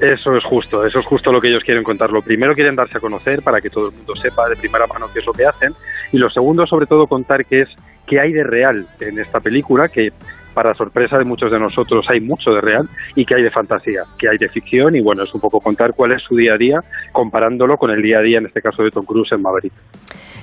Eso 0.00 0.36
es 0.36 0.44
justo, 0.44 0.86
eso 0.86 1.00
es 1.00 1.06
justo 1.06 1.32
lo 1.32 1.40
que 1.40 1.48
ellos 1.48 1.64
quieren 1.64 1.82
contar. 1.82 2.10
Lo 2.10 2.22
primero 2.22 2.52
quieren 2.54 2.76
darse 2.76 2.98
a 2.98 3.00
conocer 3.00 3.42
para 3.42 3.60
que 3.60 3.68
todo 3.68 3.88
el 3.88 3.96
mundo 3.96 4.12
sepa 4.22 4.48
de 4.48 4.54
primera 4.54 4.86
mano 4.86 5.06
qué 5.12 5.18
es 5.18 5.26
lo 5.26 5.32
que 5.32 5.44
hacen 5.44 5.74
y 6.12 6.18
lo 6.18 6.30
segundo 6.30 6.66
sobre 6.66 6.86
todo 6.86 7.06
contar 7.06 7.44
qué 7.44 7.62
es 7.62 7.68
qué 8.06 8.20
hay 8.20 8.32
de 8.32 8.44
real 8.44 8.86
en 9.00 9.18
esta 9.18 9.40
película 9.40 9.88
que 9.88 10.08
para 10.54 10.74
sorpresa 10.74 11.18
de 11.18 11.24
muchos 11.24 11.50
de 11.50 11.58
nosotros 11.58 12.06
hay 12.08 12.20
mucho 12.20 12.50
de 12.50 12.60
real 12.60 12.88
y 13.14 13.24
que 13.24 13.34
hay 13.34 13.42
de 13.42 13.50
fantasía, 13.50 14.02
que 14.18 14.28
hay 14.28 14.38
de 14.38 14.48
ficción 14.48 14.96
y 14.96 15.00
bueno, 15.00 15.24
es 15.24 15.34
un 15.34 15.40
poco 15.40 15.60
contar 15.60 15.94
cuál 15.94 16.12
es 16.12 16.22
su 16.22 16.36
día 16.36 16.54
a 16.54 16.56
día 16.56 16.80
comparándolo 17.12 17.76
con 17.76 17.90
el 17.90 18.02
día 18.02 18.18
a 18.18 18.22
día 18.22 18.38
en 18.38 18.46
este 18.46 18.62
caso 18.62 18.82
de 18.82 18.90
Tom 18.90 19.04
Cruise 19.04 19.32
en 19.32 19.42
Maverick. 19.42 19.72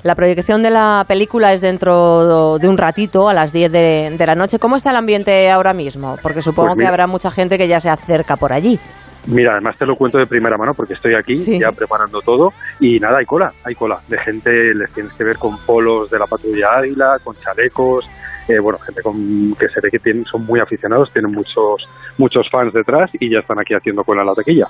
La 0.04 0.13
proyección 0.13 0.62
de 0.62 0.70
la 0.70 1.04
película 1.08 1.52
es 1.52 1.62
dentro 1.62 2.60
de 2.60 2.70
un 2.70 2.78
ratito, 2.78 3.28
a 3.28 3.34
las 3.34 3.52
10 3.52 3.72
de, 3.72 4.15
de 4.15 4.26
la 4.28 4.36
noche. 4.36 4.60
¿Cómo 4.60 4.76
está 4.76 4.91
el 4.91 4.98
ambiente 4.98 5.50
ahora 5.50 5.74
mismo? 5.74 6.18
Porque 6.22 6.44
supongo 6.44 6.76
Pues 6.76 6.84
que 6.84 6.88
habrá 6.88 7.08
mucha 7.08 7.32
gente 7.32 7.58
que 7.58 7.68
ya 7.68 7.80
se 7.80 7.89
acerca 7.89 8.36
por 8.36 8.54
allí. 8.54 8.80
Mira, 9.27 9.53
además 9.53 9.77
te 9.77 9.85
lo 9.85 9.95
cuento 9.95 10.17
de 10.17 10.27
primera 10.27 10.57
mano 10.57 10.73
porque 10.73 10.93
estoy 10.93 11.15
aquí 11.15 11.35
ya 11.35 11.71
preparando 11.71 12.21
todo 12.21 12.53
y 12.79 12.99
nada, 12.99 13.17
hay 13.17 13.25
cola, 13.25 13.51
hay 13.63 13.73
cola 13.73 13.99
de 14.07 14.17
gente, 14.19 14.73
les 14.73 14.91
tienes 14.93 15.13
que 15.13 15.23
ver 15.23 15.38
con 15.38 15.57
polos 15.65 16.09
de 16.11 16.19
la 16.19 16.27
patrulla 16.27 16.77
Águila, 16.77 17.17
con 17.23 17.35
chalecos, 17.38 18.07
eh, 18.47 18.59
bueno, 18.59 18.77
gente 18.79 19.01
con, 19.01 19.55
que 19.55 19.67
se 19.69 19.81
ve 19.81 19.89
que 19.89 19.99
tienen, 19.99 20.25
son 20.25 20.45
muy 20.45 20.59
aficionados, 20.59 21.11
tienen 21.11 21.31
muchos 21.31 21.88
muchos 22.17 22.47
fans 22.49 22.73
detrás 22.73 23.09
y 23.19 23.31
ya 23.31 23.39
están 23.39 23.59
aquí 23.59 23.73
haciendo 23.73 24.03
cola 24.03 24.21
en 24.21 24.27
la 24.27 24.35
taquilla. 24.35 24.67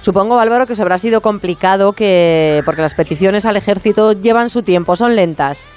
Supongo, 0.00 0.38
Álvaro, 0.40 0.66
que 0.66 0.72
os 0.72 0.80
habrá 0.80 0.98
sido 0.98 1.20
complicado 1.20 1.92
que 1.92 2.62
porque 2.64 2.82
las 2.82 2.94
peticiones 2.94 3.46
al 3.46 3.56
ejército 3.56 4.12
llevan 4.12 4.50
su 4.50 4.62
tiempo, 4.62 4.96
son 4.96 5.14
lentas. 5.14 5.72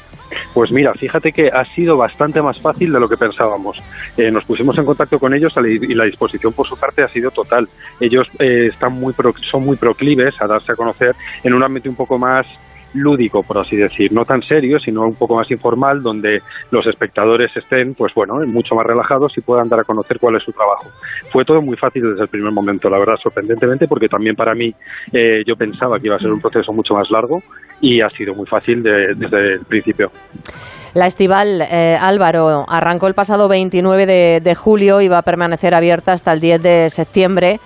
Pues 0.53 0.71
mira, 0.71 0.93
fíjate 0.93 1.31
que 1.31 1.49
ha 1.49 1.63
sido 1.65 1.97
bastante 1.97 2.41
más 2.41 2.59
fácil 2.59 2.91
de 2.91 2.99
lo 2.99 3.07
que 3.09 3.17
pensábamos. 3.17 3.77
Eh, 4.17 4.31
nos 4.31 4.45
pusimos 4.45 4.77
en 4.77 4.85
contacto 4.85 5.19
con 5.19 5.33
ellos 5.33 5.53
y 5.57 5.93
la 5.93 6.05
disposición 6.05 6.53
por 6.53 6.67
su 6.67 6.77
parte 6.77 7.03
ha 7.03 7.07
sido 7.09 7.31
total. 7.31 7.67
Ellos 7.99 8.27
eh, 8.39 8.67
están 8.71 8.93
muy 8.93 9.13
pro- 9.13 9.33
son 9.51 9.63
muy 9.65 9.75
proclives 9.77 10.33
a 10.41 10.47
darse 10.47 10.71
a 10.71 10.75
conocer 10.75 11.15
en 11.43 11.53
un 11.53 11.63
ambiente 11.63 11.89
un 11.89 11.95
poco 11.95 12.17
más 12.17 12.47
lúdico, 12.95 13.43
por 13.43 13.57
así 13.57 13.75
decir, 13.75 14.11
no 14.11 14.25
tan 14.25 14.41
serio, 14.41 14.79
sino 14.79 15.03
un 15.03 15.15
poco 15.15 15.35
más 15.35 15.49
informal, 15.51 16.01
donde 16.01 16.41
los 16.71 16.85
espectadores 16.87 17.55
estén, 17.55 17.93
pues 17.93 18.13
bueno, 18.13 18.35
mucho 18.45 18.75
más 18.75 18.85
relajados 18.85 19.37
y 19.37 19.41
puedan 19.41 19.69
dar 19.69 19.81
a 19.81 19.83
conocer 19.83 20.19
cuál 20.19 20.35
es 20.37 20.43
su 20.43 20.51
trabajo. 20.51 20.85
Fue 21.31 21.45
todo 21.45 21.61
muy 21.61 21.77
fácil 21.77 22.03
desde 22.09 22.23
el 22.23 22.27
primer 22.29 22.51
momento, 22.51 22.89
la 22.89 22.97
verdad, 22.99 23.15
sorprendentemente, 23.21 23.87
porque 23.87 24.07
también 24.07 24.35
para 24.35 24.55
mí 24.55 24.73
eh, 25.11 25.43
yo 25.45 25.55
pensaba 25.55 25.99
que 25.99 26.07
iba 26.07 26.15
a 26.15 26.19
ser 26.19 26.31
un 26.31 26.41
proceso 26.41 26.71
mucho 26.73 26.93
más 26.93 27.09
largo 27.11 27.41
y 27.81 28.01
ha 28.01 28.09
sido 28.09 28.33
muy 28.33 28.45
fácil 28.45 28.81
de- 28.81 29.13
desde 29.15 29.53
el 29.55 29.65
principio. 29.65 30.11
La 30.93 31.07
estival 31.07 31.61
eh, 31.69 31.97
Álvaro 31.99 32.63
arrancó 32.69 33.07
el 33.07 33.13
pasado 33.13 33.49
29 33.49 34.05
de, 34.41 34.55
julio 34.55 35.01
y 35.01 35.09
va 35.09 35.17
a 35.17 35.21
permanecer 35.23 35.73
abierta 35.73 36.13
hasta 36.13 36.31
el 36.31 36.39
10 36.39 36.63
de 36.63 36.89
septiembre. 36.89 37.59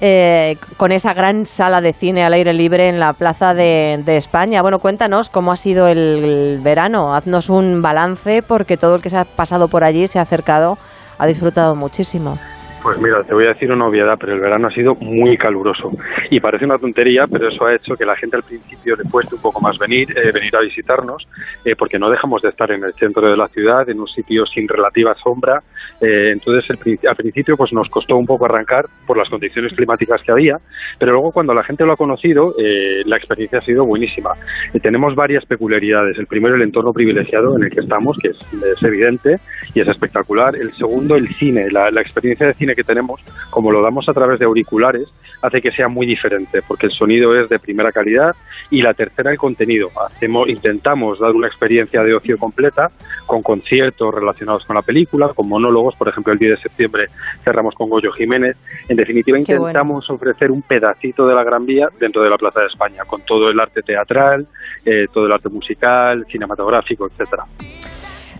Eh, 0.00 0.56
con 0.76 0.92
esa 0.92 1.14
gran 1.14 1.46
sala 1.46 1.80
de 1.80 1.92
cine 1.92 2.24
al 2.24 2.32
aire 2.34 2.52
libre 2.52 2.88
en 2.88 2.98
la 2.98 3.12
Plaza 3.14 3.54
de, 3.54 4.02
España. 4.06 4.62
Bueno, 4.62 4.78
cuéntanos 4.78 5.30
cómo 5.30 5.52
ha 5.52 5.56
sido 5.56 5.88
el, 5.88 5.98
el 5.98 6.60
verano. 6.62 7.14
Haznos 7.14 7.48
un 7.48 7.82
balance 7.82 8.42
porque 8.42 8.76
todo 8.76 8.96
el 8.96 9.02
que 9.02 9.10
se 9.10 9.18
ha 9.18 9.24
pasado 9.24 9.68
por 9.68 9.84
allí, 9.84 10.06
se 10.06 10.18
ha 10.18 10.22
acercado, 10.22 10.78
ha 11.18 11.26
disfrutado 11.26 11.74
muchísimo. 11.74 12.38
Pues 12.86 13.02
mira, 13.02 13.24
te 13.24 13.34
voy 13.34 13.46
a 13.46 13.48
decir 13.48 13.72
una 13.72 13.88
obviedad, 13.88 14.16
pero 14.16 14.34
el 14.34 14.38
verano 14.38 14.68
ha 14.68 14.70
sido 14.70 14.94
muy 14.94 15.36
caluroso. 15.36 15.90
Y 16.30 16.38
parece 16.38 16.66
una 16.66 16.78
tontería, 16.78 17.26
pero 17.26 17.48
eso 17.48 17.64
ha 17.64 17.74
hecho 17.74 17.96
que 17.96 18.04
la 18.06 18.14
gente 18.14 18.36
al 18.36 18.44
principio 18.44 18.94
le 18.94 19.02
cueste 19.10 19.34
un 19.34 19.42
poco 19.42 19.60
más 19.60 19.76
venir, 19.76 20.16
eh, 20.16 20.30
venir 20.30 20.54
a 20.54 20.60
visitarnos, 20.60 21.26
eh, 21.64 21.74
porque 21.74 21.98
no 21.98 22.08
dejamos 22.08 22.42
de 22.42 22.50
estar 22.50 22.70
en 22.70 22.84
el 22.84 22.94
centro 22.94 23.28
de 23.28 23.36
la 23.36 23.48
ciudad, 23.48 23.88
en 23.90 23.98
un 23.98 24.06
sitio 24.06 24.46
sin 24.46 24.68
relativa 24.68 25.16
sombra. 25.16 25.64
Eh, 26.00 26.32
entonces, 26.32 26.68
el 26.70 26.98
al 27.08 27.16
principio 27.16 27.56
pues 27.56 27.72
nos 27.72 27.88
costó 27.88 28.16
un 28.16 28.26
poco 28.26 28.44
arrancar 28.44 28.86
por 29.06 29.16
las 29.16 29.28
condiciones 29.28 29.74
climáticas 29.74 30.20
que 30.22 30.32
había, 30.32 30.58
pero 30.98 31.12
luego 31.12 31.32
cuando 31.32 31.54
la 31.54 31.64
gente 31.64 31.84
lo 31.84 31.92
ha 31.92 31.96
conocido, 31.96 32.54
eh, 32.58 33.02
la 33.06 33.16
experiencia 33.16 33.58
ha 33.58 33.62
sido 33.62 33.84
buenísima. 33.84 34.32
Eh, 34.74 34.80
tenemos 34.80 35.14
varias 35.14 35.44
peculiaridades. 35.46 36.18
El 36.18 36.26
primero, 36.26 36.54
el 36.54 36.62
entorno 36.62 36.92
privilegiado 36.92 37.56
en 37.56 37.64
el 37.64 37.70
que 37.70 37.80
estamos, 37.80 38.18
que 38.18 38.28
es, 38.28 38.82
evidente 38.82 39.36
y 39.74 39.80
es 39.80 39.88
espectacular. 39.88 40.54
El 40.54 40.72
segundo, 40.74 41.16
el 41.16 41.28
cine, 41.28 41.70
la 41.70 41.88
experiencia 42.00 42.46
de 42.46 42.54
cine 42.54 42.74
que 42.74 42.84
tenemos, 42.84 43.20
como 43.50 43.72
lo 43.72 43.82
damos 43.82 44.08
a 44.08 44.12
través 44.12 44.38
de 44.38 44.44
auriculares, 44.44 45.08
hace 45.42 45.60
que 45.60 45.70
sea 45.70 45.88
muy 45.88 46.06
diferente, 46.06 46.60
porque 46.66 46.86
el 46.86 46.92
sonido 46.92 47.38
es 47.38 47.48
de 47.48 47.58
primera 47.58 47.92
calidad 47.92 48.34
y 48.70 48.82
la 48.82 48.94
tercera 48.94 49.30
el 49.30 49.38
contenido. 49.38 49.90
Hacemos, 50.06 50.48
intentamos 50.48 51.18
dar 51.18 51.32
una 51.32 51.46
experiencia 51.46 52.02
de 52.02 52.14
ocio 52.14 52.38
completa 52.38 52.90
con 53.26 53.42
conciertos 53.42 54.14
relacionados 54.14 54.64
con 54.64 54.76
la 54.76 54.82
película, 54.82 55.28
con 55.34 55.48
monólogos, 55.48 55.94
por 55.96 56.08
ejemplo 56.08 56.32
el 56.32 56.38
10 56.38 56.50
de 56.56 56.62
septiembre 56.62 57.06
cerramos 57.44 57.74
con 57.74 57.88
Goyo 57.88 58.12
Jiménez. 58.12 58.56
En 58.88 58.96
definitiva 58.96 59.38
intentamos 59.38 60.08
ofrecer 60.10 60.50
un 60.50 60.62
pedacito 60.62 61.26
de 61.26 61.34
la 61.34 61.44
Gran 61.44 61.66
Vía 61.66 61.88
dentro 61.98 62.22
de 62.22 62.30
la 62.30 62.36
Plaza 62.36 62.60
de 62.60 62.66
España, 62.66 63.02
con 63.06 63.22
todo 63.22 63.48
el 63.48 63.58
arte 63.58 63.82
teatral, 63.82 64.46
eh, 64.84 65.06
todo 65.12 65.26
el 65.26 65.32
arte 65.32 65.48
musical, 65.48 66.24
cinematográfico, 66.30 67.06
etcétera. 67.06 67.44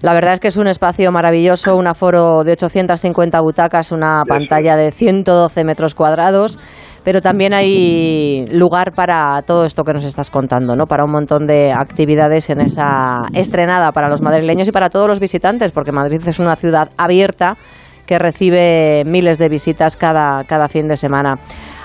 La 0.02 0.14
verdad 0.14 0.34
es 0.34 0.40
que 0.40 0.48
es 0.48 0.56
un 0.56 0.66
espacio 0.66 1.10
maravilloso, 1.10 1.76
un 1.76 1.86
aforo 1.86 2.44
de 2.44 2.52
850 2.52 3.40
butacas, 3.40 3.92
una 3.92 4.24
pantalla 4.28 4.76
de 4.76 4.92
112 4.92 5.64
metros 5.64 5.94
cuadrados, 5.94 6.58
pero 7.06 7.20
también 7.20 7.54
hay 7.54 8.46
lugar 8.48 8.92
para 8.92 9.40
todo 9.42 9.64
esto 9.64 9.84
que 9.84 9.92
nos 9.92 10.04
estás 10.04 10.28
contando, 10.28 10.74
¿no? 10.74 10.86
Para 10.86 11.04
un 11.04 11.12
montón 11.12 11.46
de 11.46 11.72
actividades 11.72 12.50
en 12.50 12.60
esa 12.60 13.20
estrenada 13.32 13.92
para 13.92 14.08
los 14.08 14.22
madrileños 14.22 14.66
y 14.66 14.72
para 14.72 14.90
todos 14.90 15.06
los 15.06 15.20
visitantes, 15.20 15.70
porque 15.70 15.92
Madrid 15.92 16.20
es 16.26 16.40
una 16.40 16.56
ciudad 16.56 16.88
abierta 16.98 17.58
que 18.08 18.18
recibe 18.18 19.04
miles 19.06 19.38
de 19.38 19.48
visitas 19.48 19.96
cada, 19.96 20.42
cada 20.48 20.66
fin 20.66 20.88
de 20.88 20.96
semana. 20.96 21.34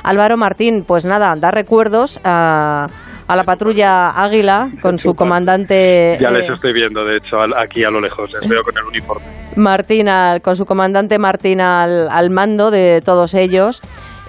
Álvaro 0.03 0.37
Martín, 0.37 0.85
pues 0.87 1.05
nada, 1.05 1.35
da 1.37 1.51
recuerdos 1.51 2.19
a 2.23 2.87
a 3.27 3.35
la 3.37 3.45
patrulla 3.45 4.09
Águila 4.09 4.71
con 4.81 4.97
su 4.97 5.13
comandante. 5.13 6.17
Ya 6.19 6.29
les 6.31 6.49
eh, 6.49 6.53
estoy 6.53 6.73
viendo, 6.73 7.05
de 7.05 7.15
hecho, 7.15 7.37
aquí 7.57 7.81
a 7.81 7.89
lo 7.89 8.01
lejos, 8.01 8.29
les 8.33 8.49
veo 8.49 8.61
con 8.61 8.77
el 8.77 8.83
uniforme. 8.83 9.25
Martín, 9.55 10.07
con 10.43 10.57
su 10.57 10.65
comandante 10.65 11.17
Martín 11.17 11.61
al, 11.61 12.09
al 12.09 12.29
mando 12.29 12.71
de 12.71 12.99
todos 12.99 13.33
ellos. 13.33 13.81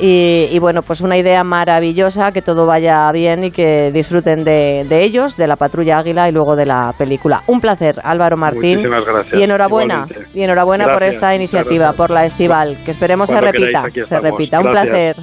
Y, 0.04 0.58
bueno, 0.58 0.82
pues 0.82 1.00
una 1.00 1.16
idea 1.16 1.44
maravillosa, 1.44 2.32
que 2.32 2.42
todo 2.42 2.66
vaya 2.66 3.08
bien 3.12 3.44
y 3.44 3.50
que 3.52 3.92
disfruten 3.92 4.42
de, 4.42 4.84
de, 4.88 5.04
ellos, 5.04 5.36
de 5.36 5.46
la 5.46 5.54
patrulla 5.54 5.98
Águila 5.98 6.28
y 6.28 6.32
luego 6.32 6.56
de 6.56 6.66
la 6.66 6.92
película. 6.98 7.42
Un 7.46 7.60
placer, 7.60 8.00
Álvaro 8.02 8.36
Martín. 8.36 8.78
Muchísimas 8.78 9.06
gracias. 9.06 9.40
Y 9.40 9.44
enhorabuena, 9.44 10.08
y 10.34 10.42
enhorabuena 10.42 10.92
por 10.92 11.04
esta 11.04 11.36
iniciativa, 11.36 11.92
por 11.92 12.10
la 12.10 12.24
estival, 12.24 12.78
que 12.84 12.90
esperemos 12.90 13.28
se 13.28 13.40
repita, 13.40 13.84
se 14.02 14.18
repita. 14.18 14.58
Un 14.58 14.72
placer, 14.72 15.14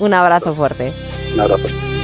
un 0.00 0.12
abrazo 0.12 0.52
fuerte. 0.52 0.92
Un 1.32 1.40
abrazo. 1.40 1.95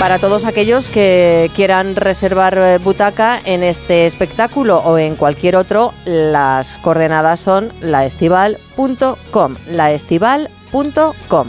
Para 0.00 0.18
todos 0.18 0.46
aquellos 0.46 0.88
que 0.88 1.50
quieran 1.54 1.94
reservar 1.94 2.56
eh, 2.56 2.78
butaca 2.78 3.38
en 3.44 3.62
este 3.62 4.06
espectáculo 4.06 4.78
o 4.78 4.96
en 4.96 5.14
cualquier 5.14 5.56
otro, 5.56 5.92
las 6.06 6.78
coordenadas 6.78 7.38
son 7.38 7.70
laestival.com, 7.82 9.56
laestival.com. 9.68 11.48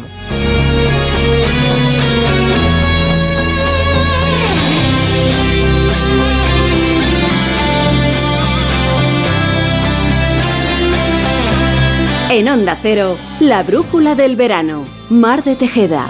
En 12.30 12.50
Onda 12.50 12.78
Cero, 12.82 13.16
la 13.40 13.64
brújula 13.64 14.16
del 14.16 14.36
verano. 14.36 14.84
Mar 15.10 15.42
de 15.42 15.56
Tejeda. 15.56 16.10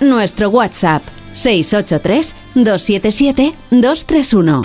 Nuestro 0.00 0.50
WhatsApp 0.50 1.02
683 1.32 2.34
277 2.54 3.54
231. 3.70 4.62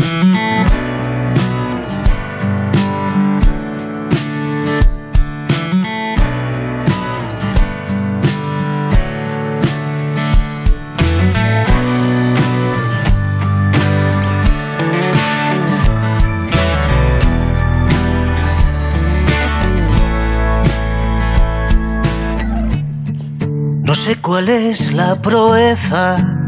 No 23.83 23.95
sé 23.95 24.17
cuál 24.17 24.49
es 24.49 24.91
la 24.93 25.21
proeza 25.21 26.46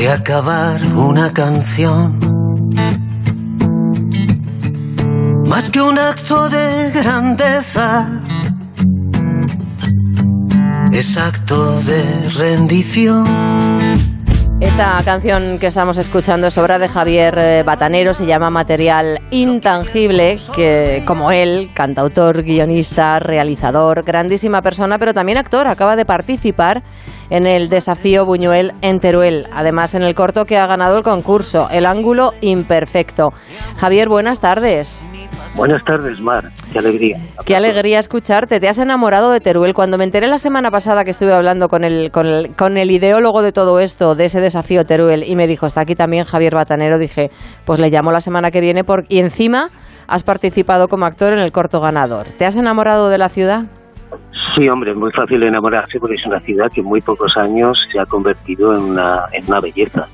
de 0.00 0.08
acabar 0.08 0.80
una 0.96 1.30
canción. 1.30 2.18
Más 5.46 5.68
que 5.68 5.82
un 5.82 5.98
acto 5.98 6.48
de 6.48 6.90
grandeza, 6.90 8.08
es 10.90 11.18
acto 11.18 11.82
de 11.82 12.30
rendición. 12.30 13.26
Esta 14.58 15.02
canción 15.04 15.58
que 15.58 15.66
estamos 15.66 15.98
escuchando 15.98 16.46
es 16.46 16.56
obra 16.56 16.78
de 16.78 16.88
Javier 16.88 17.34
eh, 17.36 17.62
Batanero, 17.62 18.14
se 18.14 18.24
llama 18.24 18.48
Material 18.48 19.20
Intangible, 19.30 20.38
que 20.56 21.02
como 21.06 21.30
él, 21.30 21.72
cantautor, 21.74 22.42
guionista, 22.42 23.18
realizador, 23.18 24.02
grandísima 24.02 24.62
persona, 24.62 24.98
pero 24.98 25.12
también 25.12 25.36
actor, 25.36 25.66
acaba 25.66 25.94
de 25.94 26.06
participar 26.06 26.82
en 27.30 27.46
el 27.46 27.68
desafío 27.68 28.26
Buñuel 28.26 28.72
en 28.82 29.00
Teruel, 29.00 29.46
además 29.52 29.94
en 29.94 30.02
el 30.02 30.14
corto 30.14 30.44
que 30.44 30.58
ha 30.58 30.66
ganado 30.66 30.98
el 30.98 31.02
concurso, 31.02 31.68
El 31.70 31.86
ángulo 31.86 32.32
imperfecto. 32.40 33.32
Javier, 33.78 34.08
buenas 34.08 34.40
tardes. 34.40 35.06
Buenas 35.54 35.84
tardes, 35.84 36.20
Mar. 36.20 36.44
Qué 36.72 36.78
alegría. 36.78 37.18
Qué 37.44 37.56
alegría 37.56 37.98
escucharte. 37.98 38.60
Te 38.60 38.68
has 38.68 38.78
enamorado 38.78 39.32
de 39.32 39.40
Teruel. 39.40 39.74
Cuando 39.74 39.98
me 39.98 40.04
enteré 40.04 40.28
la 40.28 40.38
semana 40.38 40.70
pasada 40.70 41.02
que 41.02 41.10
estuve 41.10 41.32
hablando 41.32 41.68
con 41.68 41.82
el, 41.82 42.10
con 42.12 42.26
el, 42.26 42.54
con 42.54 42.76
el 42.76 42.90
ideólogo 42.90 43.42
de 43.42 43.50
todo 43.50 43.80
esto, 43.80 44.14
de 44.14 44.26
ese 44.26 44.40
desafío 44.40 44.84
Teruel, 44.84 45.24
y 45.24 45.34
me 45.34 45.48
dijo, 45.48 45.66
está 45.66 45.82
aquí 45.82 45.94
también 45.94 46.24
Javier 46.24 46.54
Batanero, 46.54 46.98
dije, 46.98 47.30
pues 47.64 47.80
le 47.80 47.90
llamo 47.90 48.12
la 48.12 48.20
semana 48.20 48.50
que 48.50 48.60
viene 48.60 48.84
por... 48.84 49.04
y 49.08 49.18
encima 49.18 49.68
has 50.06 50.22
participado 50.22 50.88
como 50.88 51.06
actor 51.06 51.32
en 51.32 51.40
el 51.40 51.52
corto 51.52 51.80
ganador. 51.80 52.26
¿Te 52.26 52.46
has 52.46 52.56
enamorado 52.56 53.08
de 53.08 53.18
la 53.18 53.28
ciudad? 53.28 53.64
Sí, 54.60 54.68
hombre, 54.68 54.90
es 54.90 54.96
muy 54.98 55.10
fácil 55.12 55.42
enamorarse 55.42 55.98
porque 55.98 56.16
es 56.16 56.26
una 56.26 56.38
ciudad 56.38 56.70
que 56.70 56.82
en 56.82 56.86
muy 56.86 57.00
pocos 57.00 57.34
años 57.38 57.78
se 57.90 57.98
ha 57.98 58.04
convertido 58.04 58.76
en 58.76 58.90
una, 58.90 59.24
en 59.32 59.46
una 59.46 59.58
belleza 59.58 60.06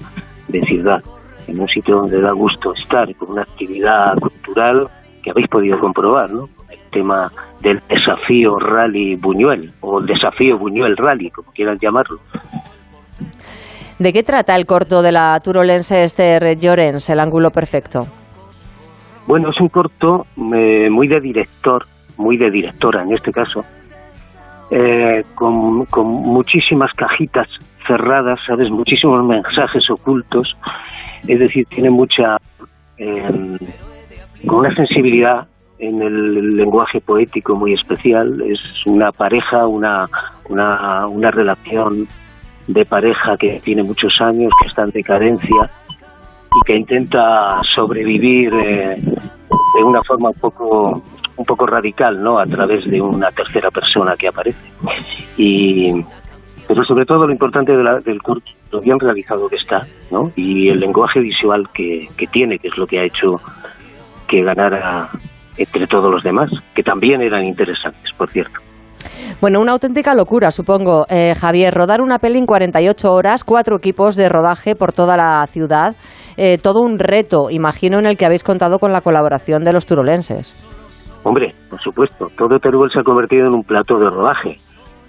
de 0.46 0.60
ciudad, 0.60 1.02
en 1.48 1.58
un 1.58 1.66
sitio 1.66 1.96
donde 1.96 2.20
da 2.20 2.30
gusto 2.30 2.72
estar, 2.72 3.12
con 3.16 3.30
una 3.30 3.42
actividad 3.42 4.16
cultural 4.20 4.86
que 5.20 5.32
habéis 5.32 5.48
podido 5.48 5.80
comprobar, 5.80 6.30
¿no? 6.30 6.48
El 6.70 6.78
tema 6.92 7.28
del 7.60 7.82
desafío 7.88 8.56
Rally 8.60 9.16
Buñuel, 9.16 9.72
o 9.80 9.98
el 9.98 10.06
desafío 10.06 10.56
Buñuel 10.56 10.96
Rally, 10.96 11.28
como 11.32 11.50
quieran 11.50 11.78
llamarlo. 11.78 12.20
¿De 13.98 14.12
qué 14.12 14.22
trata 14.22 14.54
el 14.54 14.64
corto 14.64 15.02
de 15.02 15.10
la 15.10 15.40
turolense 15.40 16.04
Esther 16.04 16.56
Llorens, 16.56 17.10
El 17.10 17.18
ángulo 17.18 17.50
perfecto? 17.50 18.06
Bueno, 19.26 19.50
es 19.50 19.60
un 19.60 19.70
corto 19.70 20.28
eh, 20.54 20.88
muy 20.88 21.08
de 21.08 21.20
director, 21.20 21.84
muy 22.16 22.36
de 22.36 22.48
directora 22.52 23.02
en 23.02 23.12
este 23.12 23.32
caso, 23.32 23.64
eh, 24.70 25.24
con, 25.34 25.84
con, 25.86 26.06
muchísimas 26.06 26.92
cajitas 26.92 27.48
cerradas, 27.86 28.40
¿sabes? 28.46 28.70
Muchísimos 28.70 29.24
mensajes 29.24 29.88
ocultos. 29.90 30.56
Es 31.26 31.38
decir, 31.38 31.66
tiene 31.68 31.90
mucha. 31.90 32.36
Eh, 32.98 33.58
con 34.46 34.58
una 34.60 34.74
sensibilidad 34.74 35.46
en 35.78 36.02
el 36.02 36.56
lenguaje 36.56 37.00
poético 37.00 37.54
muy 37.54 37.74
especial. 37.74 38.42
Es 38.42 38.60
una 38.86 39.12
pareja, 39.12 39.66
una, 39.66 40.06
una, 40.48 41.06
una 41.06 41.30
relación 41.30 42.08
de 42.66 42.84
pareja 42.84 43.36
que 43.36 43.60
tiene 43.62 43.82
muchos 43.82 44.12
años, 44.20 44.52
que 44.60 44.68
está 44.68 44.84
en 44.84 44.90
decadencia 44.90 45.70
y 46.54 46.66
que 46.66 46.76
intenta 46.76 47.60
sobrevivir 47.74 48.52
eh, 48.54 48.96
de 48.98 49.84
una 49.84 50.02
forma 50.02 50.30
un 50.30 50.40
poco 50.40 51.02
un 51.36 51.44
poco 51.44 51.66
radical, 51.66 52.22
¿no? 52.22 52.38
A 52.38 52.46
través 52.46 52.84
de 52.90 53.00
una 53.00 53.30
tercera 53.30 53.70
persona 53.70 54.14
que 54.18 54.28
aparece. 54.28 54.70
Y 55.36 55.92
pero 56.68 56.82
sobre 56.84 57.04
todo 57.04 57.26
lo 57.26 57.32
importante 57.32 57.72
del 57.72 58.22
corto, 58.22 58.50
lo 58.72 58.80
bien 58.80 58.98
realizado 58.98 59.48
que 59.48 59.56
está, 59.56 59.86
¿no? 60.10 60.32
Y 60.34 60.68
el 60.68 60.80
lenguaje 60.80 61.20
visual 61.20 61.68
que, 61.72 62.08
que 62.16 62.26
tiene, 62.26 62.58
que 62.58 62.68
es 62.68 62.76
lo 62.76 62.86
que 62.86 62.98
ha 62.98 63.04
hecho 63.04 63.36
que 64.26 64.42
ganara 64.42 65.08
entre 65.56 65.86
todos 65.86 66.10
los 66.10 66.22
demás, 66.22 66.50
que 66.74 66.82
también 66.82 67.22
eran 67.22 67.44
interesantes, 67.44 68.10
por 68.16 68.28
cierto. 68.30 68.58
Bueno, 69.40 69.60
una 69.60 69.72
auténtica 69.72 70.14
locura, 70.14 70.50
supongo, 70.50 71.06
eh, 71.08 71.34
Javier. 71.34 71.72
Rodar 71.72 72.00
una 72.00 72.18
peli 72.18 72.38
en 72.38 72.46
48 72.46 73.12
horas, 73.12 73.44
cuatro 73.44 73.76
equipos 73.76 74.16
de 74.16 74.28
rodaje 74.28 74.74
por 74.74 74.92
toda 74.92 75.16
la 75.16 75.46
ciudad, 75.46 75.94
eh, 76.36 76.58
todo 76.58 76.80
un 76.80 76.98
reto, 76.98 77.48
imagino, 77.50 77.98
en 77.98 78.06
el 78.06 78.16
que 78.16 78.26
habéis 78.26 78.42
contado 78.42 78.78
con 78.78 78.92
la 78.92 79.02
colaboración 79.02 79.62
de 79.62 79.72
los 79.72 79.86
turolenses. 79.86 80.75
Hombre, 81.26 81.52
por 81.68 81.80
supuesto, 81.80 82.30
todo 82.38 82.60
Teruel 82.60 82.88
se 82.92 83.00
ha 83.00 83.02
convertido 83.02 83.48
en 83.48 83.54
un 83.54 83.64
plato 83.64 83.98
de 83.98 84.08
rodaje 84.08 84.58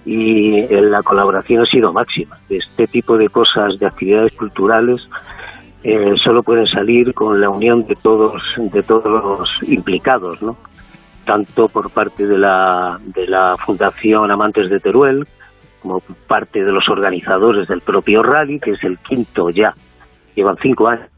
y 0.04 0.66
la 0.66 1.00
colaboración 1.04 1.62
ha 1.62 1.66
sido 1.66 1.92
máxima. 1.92 2.36
Este 2.48 2.88
tipo 2.88 3.16
de 3.16 3.28
cosas, 3.28 3.78
de 3.78 3.86
actividades 3.86 4.34
culturales, 4.34 5.00
eh, 5.84 6.14
solo 6.24 6.42
pueden 6.42 6.66
salir 6.66 7.14
con 7.14 7.40
la 7.40 7.48
unión 7.48 7.86
de 7.86 7.94
todos, 7.94 8.42
de 8.56 8.82
todos 8.82 9.04
los 9.04 9.70
implicados, 9.70 10.42
¿no? 10.42 10.56
tanto 11.24 11.68
por 11.68 11.88
parte 11.90 12.26
de 12.26 12.36
la, 12.36 12.98
de 13.00 13.28
la 13.28 13.54
Fundación 13.64 14.28
Amantes 14.28 14.70
de 14.70 14.80
Teruel, 14.80 15.24
como 15.80 16.00
parte 16.26 16.64
de 16.64 16.72
los 16.72 16.88
organizadores 16.88 17.68
del 17.68 17.80
propio 17.80 18.24
rally, 18.24 18.58
que 18.58 18.72
es 18.72 18.82
el 18.82 18.98
quinto 18.98 19.50
ya, 19.50 19.72
llevan 20.34 20.56
cinco 20.60 20.88
años 20.88 21.08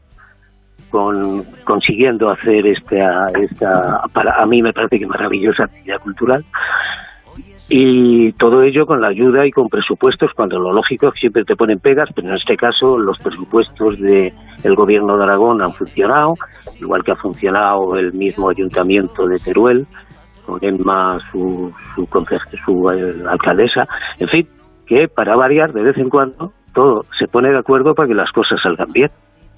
con, 0.91 1.43
consiguiendo 1.63 2.29
hacer 2.29 2.67
esta, 2.67 3.29
esta, 3.41 4.01
para 4.13 4.41
a 4.41 4.45
mí 4.45 4.61
me 4.61 4.73
parece 4.73 4.99
que 4.99 5.07
maravillosa 5.07 5.63
actividad 5.63 5.99
cultural, 5.99 6.45
y 7.73 8.33
todo 8.33 8.63
ello 8.63 8.85
con 8.85 8.99
la 8.99 9.07
ayuda 9.07 9.47
y 9.47 9.51
con 9.51 9.69
presupuestos, 9.69 10.31
cuando 10.35 10.59
lo 10.59 10.73
lógico 10.73 11.07
es 11.07 11.13
que 11.13 11.19
siempre 11.21 11.45
te 11.45 11.55
ponen 11.55 11.79
pegas, 11.79 12.09
pero 12.13 12.27
en 12.27 12.35
este 12.35 12.57
caso 12.57 12.97
los 12.97 13.17
presupuestos 13.23 13.99
del 14.01 14.33
el 14.63 14.75
gobierno 14.75 15.17
de 15.17 15.23
Aragón 15.23 15.61
han 15.61 15.71
funcionado, 15.71 16.33
igual 16.81 17.01
que 17.03 17.13
ha 17.13 17.15
funcionado 17.15 17.95
el 17.95 18.11
mismo 18.11 18.49
ayuntamiento 18.49 19.25
de 19.25 19.39
Teruel, 19.39 19.87
con 20.45 20.59
Emma, 20.61 21.17
su, 21.31 21.71
su, 21.95 22.05
su 22.65 22.89
eh, 22.91 23.23
alcaldesa, 23.29 23.85
en 24.19 24.27
fin, 24.27 24.47
que 24.85 25.07
para 25.07 25.37
variar 25.37 25.71
de 25.71 25.83
vez 25.83 25.97
en 25.97 26.09
cuando 26.09 26.51
todo 26.73 27.05
se 27.17 27.27
pone 27.27 27.51
de 27.51 27.59
acuerdo 27.59 27.93
para 27.93 28.09
que 28.09 28.15
las 28.15 28.31
cosas 28.31 28.59
salgan 28.61 28.91
bien. 28.91 29.09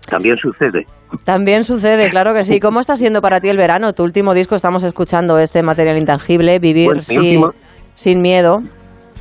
También 0.09 0.37
sucede. 0.37 0.85
También 1.23 1.63
sucede, 1.63 2.09
claro 2.09 2.33
que 2.33 2.43
sí. 2.43 2.59
¿Cómo 2.59 2.79
está 2.79 2.95
siendo 2.95 3.21
para 3.21 3.39
ti 3.39 3.49
el 3.49 3.57
verano? 3.57 3.93
Tu 3.93 4.03
último 4.03 4.33
disco, 4.33 4.55
estamos 4.55 4.83
escuchando 4.83 5.37
este 5.39 5.63
material 5.63 5.97
intangible, 5.97 6.59
Vivir 6.59 7.01
sin, 7.01 7.43
sin 7.93 8.21
miedo. 8.21 8.61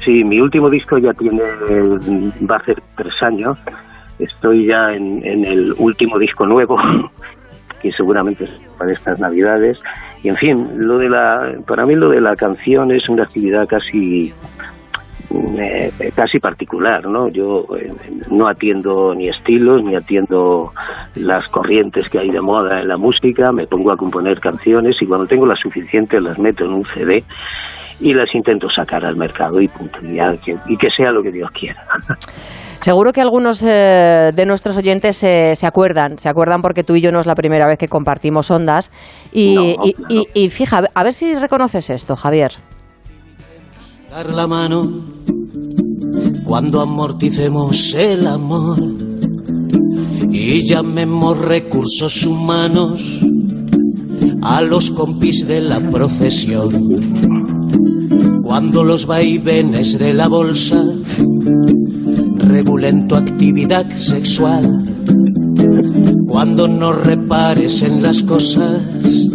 Sí, 0.05 0.25
mi 0.25 0.41
último 0.41 0.69
disco 0.69 0.99
ya 0.99 1.13
tiene, 1.13 1.43
va 2.51 2.57
a 2.57 2.65
ser 2.65 2.83
tres 2.97 3.15
años. 3.23 3.57
Estoy 4.19 4.67
ya 4.67 4.93
en, 4.93 5.25
en 5.25 5.45
el 5.45 5.75
último 5.79 6.19
disco 6.19 6.47
nuevo, 6.47 6.77
que 7.83 7.93
seguramente 7.93 8.45
es 8.45 8.69
para 8.79 8.93
estas 8.93 9.19
navidades. 9.19 9.79
Y 10.23 10.29
en 10.29 10.37
fin, 10.37 10.67
lo 10.79 10.99
de 10.99 11.09
la, 11.09 11.57
para 11.67 11.87
mí 11.87 11.95
lo 11.95 12.11
de 12.11 12.21
la 12.21 12.35
canción 12.37 12.91
es 12.91 13.09
una 13.09 13.25
actividad 13.25 13.67
casi 13.69 14.33
eh, 15.31 15.91
casi 16.15 16.39
particular, 16.39 17.07
¿no? 17.07 17.29
Yo 17.29 17.65
eh, 17.77 17.91
no 18.31 18.49
atiendo 18.49 19.15
ni 19.15 19.29
estilos, 19.29 19.83
ni 19.83 19.95
atiendo 19.95 20.73
las 21.15 21.47
corrientes 21.49 22.09
que 22.09 22.19
hay 22.19 22.31
de 22.31 22.41
moda 22.41 22.81
en 22.81 22.89
la 22.89 22.97
música, 22.97 23.53
me 23.53 23.67
pongo 23.67 23.93
a 23.93 23.97
componer 23.97 24.41
canciones 24.41 24.97
y 25.01 25.07
cuando 25.07 25.27
tengo 25.27 25.47
las 25.47 25.61
suficientes 25.61 26.23
las 26.23 26.39
meto 26.39 26.65
en 26.65 26.73
un 26.73 26.85
CD 26.85 27.25
y 28.01 28.13
las 28.15 28.35
intento 28.35 28.69
sacar 28.69 29.05
al 29.05 29.17
mercado 29.17 29.61
y 29.61 29.69
punto, 29.69 29.99
y, 30.03 30.19
y 30.19 30.77
que 30.77 30.91
sea 30.91 31.13
lo 31.13 31.23
que 31.23 31.31
Dios 31.31 31.51
quiera. 31.53 31.83
Seguro 32.81 33.13
que 33.13 33.21
algunos 33.21 33.63
eh, 33.63 34.33
de 34.35 34.45
nuestros 34.45 34.77
oyentes 34.77 35.17
se 35.17 35.67
acuerdan, 35.67 36.19
se 36.19 36.29
acuerdan 36.29 36.63
porque 36.63 36.83
tú 36.83 36.97
y 36.97 37.01
yo 37.01 37.13
no 37.13 37.21
es 37.21 37.27
la 37.27 37.37
primera 37.37 37.69
vez 37.69 37.79
que 37.79 37.87
compartimos 37.87 38.51
ondas. 38.51 38.91
Y, 39.33 39.77
y, 40.09 40.27
y, 40.35 40.49
fija, 40.49 40.83
a 40.93 41.05
ver 41.05 41.13
si 41.13 41.37
reconoces 41.37 41.91
esto, 41.91 42.17
Javier. 42.17 42.51
Dar 44.13 44.31
la 44.31 44.47
mano 44.47 45.05
cuando 46.45 46.83
amorticemos 46.83 47.95
el 47.95 48.27
amor 48.27 48.79
y 50.31 50.61
llamemos 50.67 51.39
recursos 51.39 52.27
humanos 52.27 53.21
a 54.43 54.61
los 54.61 54.91
compis 54.91 55.49
de 55.49 55.63
la 55.63 55.81
profesión. 55.81 57.31
Cuando 58.43 58.85
los 58.85 59.07
vaivenes 59.07 59.99
de 59.99 60.13
la 60.13 60.29
bolsa 60.29 60.85
regulen 62.37 63.09
tu 63.09 63.15
actividad 63.15 63.91
sexual. 63.97 64.93
Cuando 66.27 66.69
no 66.69 66.93
repares 66.93 67.81
en 67.81 68.03
las 68.03 68.23
cosas 68.23 69.31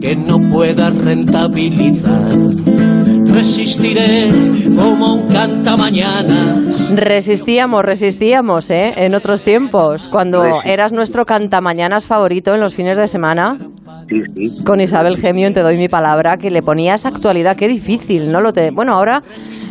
que 0.00 0.16
no 0.16 0.40
puedas 0.40 0.92
rentabilizar. 0.92 2.95
Resistiré 3.36 4.30
como 4.74 5.12
un 5.12 5.28
cantamañanas. 5.28 6.90
Resistíamos, 6.96 7.84
resistíamos, 7.84 8.70
¿eh? 8.70 8.94
En 8.96 9.14
otros 9.14 9.42
tiempos, 9.42 10.08
cuando 10.08 10.62
eras 10.64 10.90
nuestro 10.90 11.26
cantamañanas 11.26 12.06
favorito 12.06 12.54
en 12.54 12.62
los 12.62 12.74
fines 12.74 12.96
de 12.96 13.06
semana. 13.06 13.58
Con 14.64 14.80
Isabel 14.80 15.18
Gemio, 15.18 15.52
Te 15.52 15.60
doy 15.60 15.76
mi 15.76 15.88
palabra, 15.88 16.38
que 16.38 16.48
le 16.48 16.62
ponías 16.62 17.04
actualidad. 17.04 17.56
Qué 17.58 17.68
difícil, 17.68 18.30
¿no? 18.32 18.40
Lo 18.40 18.54
te... 18.54 18.70
Bueno, 18.70 18.94
ahora 18.94 19.22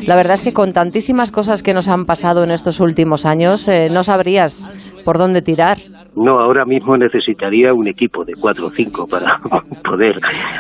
la 0.06 0.15
verdad 0.15 0.36
es 0.36 0.43
que 0.43 0.54
con 0.54 0.71
tantísimas 0.71 1.32
cosas 1.32 1.63
que 1.63 1.73
nos 1.73 1.88
han 1.88 2.06
pasado 2.06 2.43
en 2.43 2.51
estos 2.51 2.80
últimos 2.80 3.25
años, 3.25 3.67
eh, 3.67 3.88
no 3.91 4.04
sabrías 4.04 4.93
por 5.04 5.17
dónde 5.17 5.41
tirar. 5.41 5.78
No, 6.15 6.39
ahora 6.39 6.65
mismo 6.65 6.95
necesitaría 6.97 7.73
un 7.73 7.88
equipo 7.88 8.23
de 8.23 8.34
cuatro 8.39 8.67
o 8.67 8.71
cinco 8.71 9.08
para 9.08 9.39
poder 9.84 10.15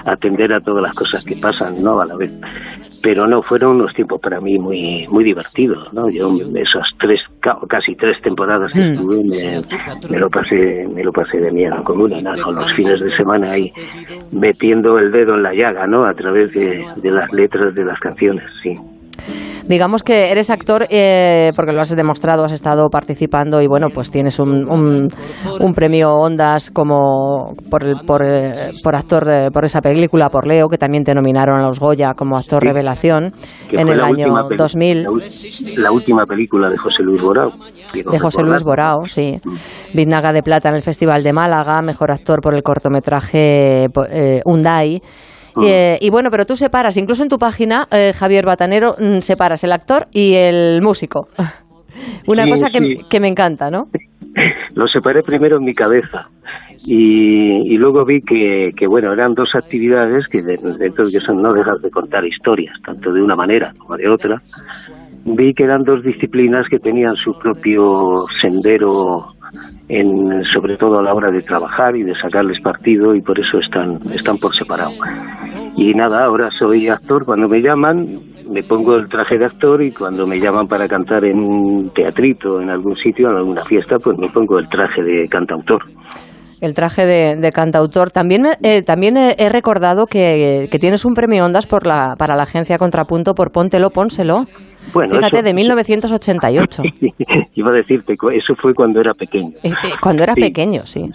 atender 0.05 0.51
a 0.53 0.59
todas 0.59 0.81
las 0.81 0.95
cosas 0.95 1.23
que 1.23 1.35
pasan, 1.35 1.81
¿no? 1.81 2.01
A 2.01 2.05
la 2.05 2.15
vez 2.15 2.31
pero 3.05 3.27
no 3.27 3.43
fueron 3.43 3.75
unos 3.75 3.93
tiempos 3.93 4.19
para 4.19 4.41
mí 4.41 4.57
muy 4.57 5.07
muy 5.09 5.23
divertidos 5.23 5.93
no 5.93 6.09
yo 6.09 6.31
esas 6.55 6.87
tres 6.99 7.21
casi 7.69 7.95
tres 7.95 8.19
temporadas 8.23 8.71
que 8.73 8.79
estuve 8.79 9.23
me, 10.09 10.17
lo 10.17 10.27
pasé 10.27 10.87
me 10.91 11.03
lo 11.03 11.13
pasé 11.13 11.37
de 11.37 11.51
mierda 11.51 11.83
con 11.83 12.01
una 12.01 12.33
con 12.43 12.55
los 12.55 12.73
fines 12.73 12.99
de 12.99 13.15
semana 13.15 13.51
ahí 13.51 13.71
metiendo 14.31 14.97
el 14.97 15.11
dedo 15.11 15.35
en 15.35 15.43
la 15.43 15.53
llaga 15.53 15.85
no 15.85 16.05
a 16.05 16.15
través 16.15 16.51
de, 16.53 16.83
de 16.95 17.11
las 17.11 17.31
letras 17.31 17.75
de 17.75 17.85
las 17.85 17.99
canciones 17.99 18.43
sí 18.63 18.73
Digamos 19.67 20.03
que 20.03 20.31
eres 20.31 20.51
actor 20.51 20.85
eh, 20.89 21.51
porque 21.55 21.71
lo 21.71 21.81
has 21.81 21.95
demostrado, 21.95 22.45
has 22.45 22.51
estado 22.51 22.87
participando 22.89 23.61
y 23.61 23.67
bueno, 23.67 23.87
pues 23.93 24.11
tienes 24.11 24.39
un, 24.39 24.69
un, 24.69 25.73
premio 25.73 26.13
Ondas 26.13 26.69
como 26.69 27.55
por, 27.69 27.83
el, 27.83 27.95
por, 28.05 28.23
eh, 28.23 28.53
por 28.83 28.95
actor 28.95 29.23
por 29.51 29.65
esa 29.65 29.81
película, 29.81 30.29
por 30.29 30.45
Leo, 30.45 30.67
que 30.67 30.77
también 30.77 31.03
te 31.03 31.15
nominaron 31.15 31.59
a 31.59 31.63
los 31.65 31.79
Goya 31.79 32.13
como 32.15 32.37
actor 32.37 32.63
revelación 32.63 33.33
en 33.71 33.87
el 33.87 34.01
año 34.01 34.27
2000. 34.55 35.07
La, 35.77 35.91
última 35.91 36.25
película 36.25 36.69
de 36.69 36.77
José 36.77 37.03
Luis 37.03 37.23
Borao. 37.23 37.51
De 37.93 38.19
José 38.19 38.43
Luis 38.43 38.63
Borao, 38.63 39.07
sí. 39.07 39.39
Biznaga 39.93 40.31
de 40.31 40.43
Plata 40.43 40.69
en 40.69 40.75
el 40.75 40.83
Festival 40.83 41.23
de 41.23 41.33
Málaga, 41.33 41.81
mejor 41.81 42.11
actor 42.11 42.39
por 42.41 42.53
el 42.53 42.61
cortometraje 42.61 43.85
eh, 43.85 44.41
Undai. 44.45 45.01
Mm. 45.55 45.63
Eh, 45.65 45.97
y 46.01 46.09
bueno, 46.09 46.29
pero 46.31 46.45
tú 46.45 46.55
separas, 46.55 46.97
incluso 46.97 47.23
en 47.23 47.29
tu 47.29 47.37
página, 47.37 47.87
eh, 47.91 48.13
Javier 48.13 48.45
Batanero, 48.45 48.95
mm, 48.99 49.19
separas 49.19 49.63
el 49.63 49.71
actor 49.71 50.07
y 50.11 50.33
el 50.33 50.81
músico. 50.81 51.27
Una 52.27 52.47
cosa 52.47 52.69
que, 52.69 53.19
me 53.19 53.27
encanta, 53.27 53.69
¿no? 53.69 53.87
Lo 54.73 54.87
separé 54.87 55.23
primero 55.23 55.57
en 55.57 55.63
mi 55.63 55.73
cabeza 55.73 56.27
y, 56.85 57.77
luego 57.77 58.03
vi 58.03 58.21
que, 58.21 58.71
que, 58.77 58.85
bueno, 58.85 59.13
eran 59.13 59.33
dos 59.33 59.55
actividades 59.55 60.27
que 60.27 60.41
dentro 60.43 61.05
de 61.05 61.11
que 61.11 61.25
son 61.25 61.41
no 61.41 61.53
dejas 61.53 61.81
de 61.81 61.89
contar 61.89 62.25
historias, 62.25 62.75
tanto 62.85 63.13
de 63.13 63.21
una 63.21 63.35
manera 63.35 63.73
como 63.77 63.95
de 63.95 64.09
otra. 64.09 64.41
Vi 65.23 65.53
que 65.53 65.63
eran 65.63 65.83
dos 65.83 66.03
disciplinas 66.03 66.67
que 66.69 66.79
tenían 66.79 67.15
su 67.15 67.31
propio 67.39 68.17
sendero 68.41 69.25
en, 69.87 70.43
sobre 70.53 70.77
todo 70.77 70.99
a 70.99 71.03
la 71.03 71.13
hora 71.13 71.31
de 71.31 71.41
trabajar 71.41 71.95
y 71.95 72.03
de 72.03 72.15
sacarles 72.15 72.61
partido 72.61 73.15
y 73.15 73.21
por 73.21 73.39
eso 73.39 73.59
están, 73.59 73.99
están 74.13 74.37
por 74.37 74.55
separado. 74.55 74.91
Y 75.77 75.93
nada, 75.93 76.25
ahora 76.25 76.49
soy 76.51 76.87
actor, 76.87 77.25
cuando 77.25 77.47
me 77.47 77.61
llaman 77.61 78.19
me 78.49 78.61
pongo 78.61 78.95
el 78.95 79.09
traje 79.09 79.37
de 79.37 79.45
actor 79.45 79.81
y 79.81 79.91
cuando 79.91 80.27
me 80.27 80.39
llaman 80.39 80.67
para 80.67 80.87
cantar 80.87 81.25
en 81.25 81.39
un 81.39 81.89
teatrito, 81.89 82.61
en 82.61 82.69
algún 82.69 82.95
sitio, 82.95 83.29
en 83.31 83.37
alguna 83.37 83.63
fiesta, 83.63 83.97
pues 83.97 84.17
me 84.19 84.29
pongo 84.29 84.59
el 84.59 84.69
traje 84.69 85.01
de 85.01 85.27
cantautor 85.27 85.83
el 86.61 86.73
traje 86.73 87.05
de, 87.05 87.51
cantautor. 87.51 88.11
También, 88.11 88.45
eh, 88.61 88.81
también 88.83 89.17
he, 89.17 89.49
recordado 89.49 90.05
que, 90.05 90.67
tienes 90.79 91.05
un 91.05 91.13
premio 91.13 91.45
Ondas 91.45 91.67
por 91.67 91.85
la, 91.85 92.15
para 92.17 92.35
la 92.35 92.43
agencia 92.43 92.77
Contrapunto 92.77 93.33
por 93.33 93.51
Póntelo, 93.51 93.89
Pónselo. 93.89 94.45
Bueno, 94.93 95.15
Fíjate, 95.15 95.41
de 95.41 95.53
1988. 95.53 96.83
Iba 97.55 97.71
a 97.71 97.73
decirte, 97.73 98.13
eso 98.13 98.55
fue 98.61 98.73
cuando 98.73 99.01
era 99.01 99.13
pequeño. 99.13 99.53
Eh, 99.63 99.69
eh, 99.69 99.89
cuando 100.01 100.23
era 100.23 100.33
pequeño, 100.35 100.81
sí. 100.81 101.01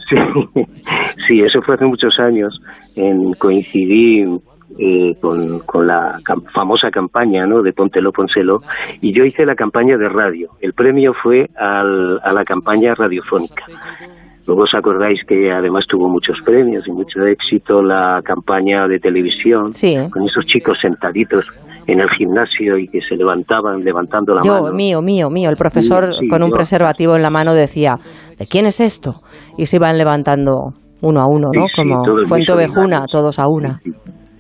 sí. 1.29 1.41
eso 1.41 1.61
fue 1.63 1.77
hace 1.77 1.85
muchos 1.85 2.19
años. 2.19 2.59
En, 2.97 3.33
coincidí 3.35 4.25
con, 5.21 5.59
con, 5.61 5.87
la 5.87 6.19
famosa 6.55 6.91
campaña 6.91 7.47
¿no? 7.47 7.63
de 7.63 7.73
Póntelo, 7.73 8.13
Pónselo, 8.13 8.61
y 9.01 9.13
yo 9.13 9.25
hice 9.25 9.45
la 9.45 9.55
campaña 9.55 9.97
de 9.97 10.09
radio. 10.09 10.51
El 10.61 10.73
premio 10.73 11.13
fue 11.23 11.47
al, 11.57 12.19
a 12.23 12.33
la 12.33 12.45
campaña 12.45 12.95
radiofónica. 12.95 13.65
Luego 14.47 14.63
os 14.63 14.75
acordáis 14.75 15.21
que 15.27 15.53
además 15.53 15.85
tuvo 15.89 16.09
muchos 16.09 16.37
premios 16.45 16.87
y 16.87 16.93
mucho 16.93 17.25
éxito 17.25 17.83
la 17.83 18.21
campaña 18.25 18.89
de 18.89 18.99
televisión 18.99 19.67
con 20.11 20.27
esos 20.27 20.47
chicos 20.47 20.79
sentaditos 20.81 21.51
en 21.87 22.01
el 22.01 22.09
gimnasio 22.11 22.79
y 22.79 22.87
que 22.87 23.01
se 23.01 23.17
levantaban 23.17 23.85
levantando 23.85 24.35
la 24.35 24.41
mano. 24.41 24.69
Yo, 24.69 24.73
mío, 24.73 25.03
mío, 25.03 25.29
mío. 25.31 25.51
El 25.51 25.57
profesor 25.57 26.11
con 26.29 26.43
un 26.43 26.51
preservativo 26.51 27.17
en 27.17 27.23
la 27.23 27.31
mano 27.31 27.55
decía, 27.55 27.97
¿de 28.39 28.47
quién 28.47 28.67
es 28.67 28.81
esto? 28.81 29.13
Y 29.57 29.67
se 29.67 29.77
iban 29.77 29.99
levantando 29.99 30.73
uno 31.03 31.21
a 31.21 31.27
uno, 31.27 31.49
¿no? 31.53 31.67
Como 31.75 32.03
Fuente 32.25 32.53
Ovejuna, 32.53 33.07
todos 33.11 33.39
a 33.39 33.49
una. 33.49 33.81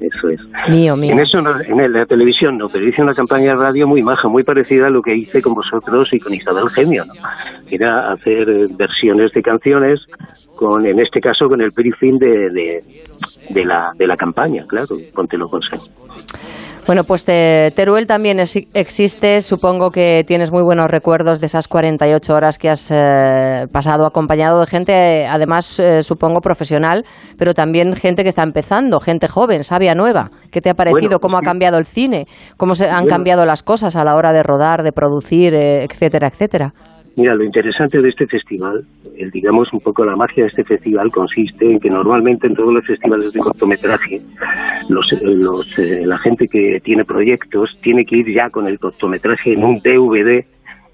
Eso 0.00 0.28
es. 0.30 0.40
Mío, 0.70 0.96
mío. 0.96 1.10
En 1.12 1.20
eso, 1.20 1.38
en 1.38 1.92
la 1.92 2.06
televisión 2.06 2.56
no, 2.58 2.68
pero 2.68 2.88
hice 2.88 3.02
una 3.02 3.12
campaña 3.14 3.50
de 3.50 3.56
radio 3.56 3.86
muy 3.86 4.02
maja, 4.02 4.28
muy 4.28 4.42
parecida 4.44 4.86
a 4.86 4.90
lo 4.90 5.02
que 5.02 5.14
hice 5.14 5.42
con 5.42 5.54
vosotros 5.54 6.08
y 6.12 6.18
con 6.18 6.32
Isabel 6.34 6.68
Gemio, 6.68 7.04
¿no? 7.04 7.12
Era 7.70 8.12
hacer 8.12 8.48
eh, 8.48 8.66
versiones 8.76 9.32
de 9.32 9.42
canciones 9.42 10.00
con, 10.56 10.86
en 10.86 10.98
este 11.00 11.20
caso, 11.20 11.48
con 11.48 11.60
el 11.60 11.70
briefing 11.70 12.18
de, 12.18 12.50
de, 12.50 12.84
de 13.50 13.64
la, 13.64 13.92
de 13.96 14.06
la 14.06 14.16
campaña, 14.16 14.64
claro, 14.66 14.96
ponte 15.14 15.36
lo 15.36 15.48
consejo. 15.48 15.84
Bueno, 16.86 17.04
pues 17.04 17.24
te- 17.24 17.70
Teruel 17.76 18.06
también 18.06 18.40
es- 18.40 18.58
existe. 18.74 19.42
Supongo 19.42 19.90
que 19.90 20.24
tienes 20.26 20.50
muy 20.50 20.62
buenos 20.62 20.90
recuerdos 20.90 21.38
de 21.38 21.46
esas 21.46 21.68
48 21.68 22.34
horas 22.34 22.58
que 22.58 22.68
has 22.68 22.90
eh, 22.90 23.66
pasado 23.70 24.06
acompañado 24.06 24.60
de 24.60 24.66
gente, 24.66 25.26
además, 25.26 25.78
eh, 25.78 26.02
supongo, 26.02 26.40
profesional, 26.40 27.04
pero 27.38 27.54
también 27.54 27.94
gente 27.94 28.22
que 28.24 28.30
está 28.30 28.42
empezando, 28.42 28.98
gente 28.98 29.28
joven, 29.28 29.62
sabia 29.62 29.89
nueva. 29.94 30.31
¿Qué 30.50 30.61
te 30.61 30.70
ha 30.70 30.74
parecido? 30.74 31.00
Bueno, 31.09 31.20
¿Cómo 31.20 31.38
ha 31.38 31.42
cambiado 31.42 31.79
el 31.79 31.85
cine? 31.85 32.26
¿Cómo 32.57 32.74
se 32.74 32.87
han 32.87 33.03
Bueno. 33.03 33.09
cambiado 33.09 33.46
las 33.46 33.62
cosas 33.62 33.96
a 33.96 34.05
la 34.05 34.16
hora 34.16 34.33
de 34.33 34.42
rodar, 34.42 34.83
de 34.83 34.92
producir, 34.92 35.55
eh, 35.55 35.85
etcétera, 35.85 36.29
etcétera? 36.29 36.72
Mira, 37.16 37.35
lo 37.35 37.44
interesante 37.44 38.00
de 38.00 38.09
este 38.09 38.26
festival, 38.26 38.85
el, 39.18 39.31
digamos 39.31 39.72
un 39.72 39.81
poco 39.81 40.05
la 40.05 40.14
magia 40.16 40.44
de 40.44 40.48
este 40.48 40.64
festival 40.64 41.11
consiste 41.11 41.70
en 41.70 41.81
que 41.81 41.90
normalmente 41.90 42.46
en 42.46 42.55
todos 42.55 42.72
los 42.72 42.87
festivales 42.87 43.33
de 43.33 43.40
cortometraje, 43.40 44.22
los, 44.88 45.12
eh, 45.12 45.18
los, 45.22 45.79
eh, 45.79 46.03
la 46.07 46.18
gente 46.18 46.46
que 46.46 46.81
tiene 46.83 47.05
proyectos 47.05 47.76
tiene 47.83 48.05
que 48.07 48.16
ir 48.16 48.33
ya 48.33 48.48
con 48.50 48.66
el 48.68 48.79
cortometraje 48.79 49.53
en 49.53 49.64
un 49.64 49.81
DVD 49.81 50.44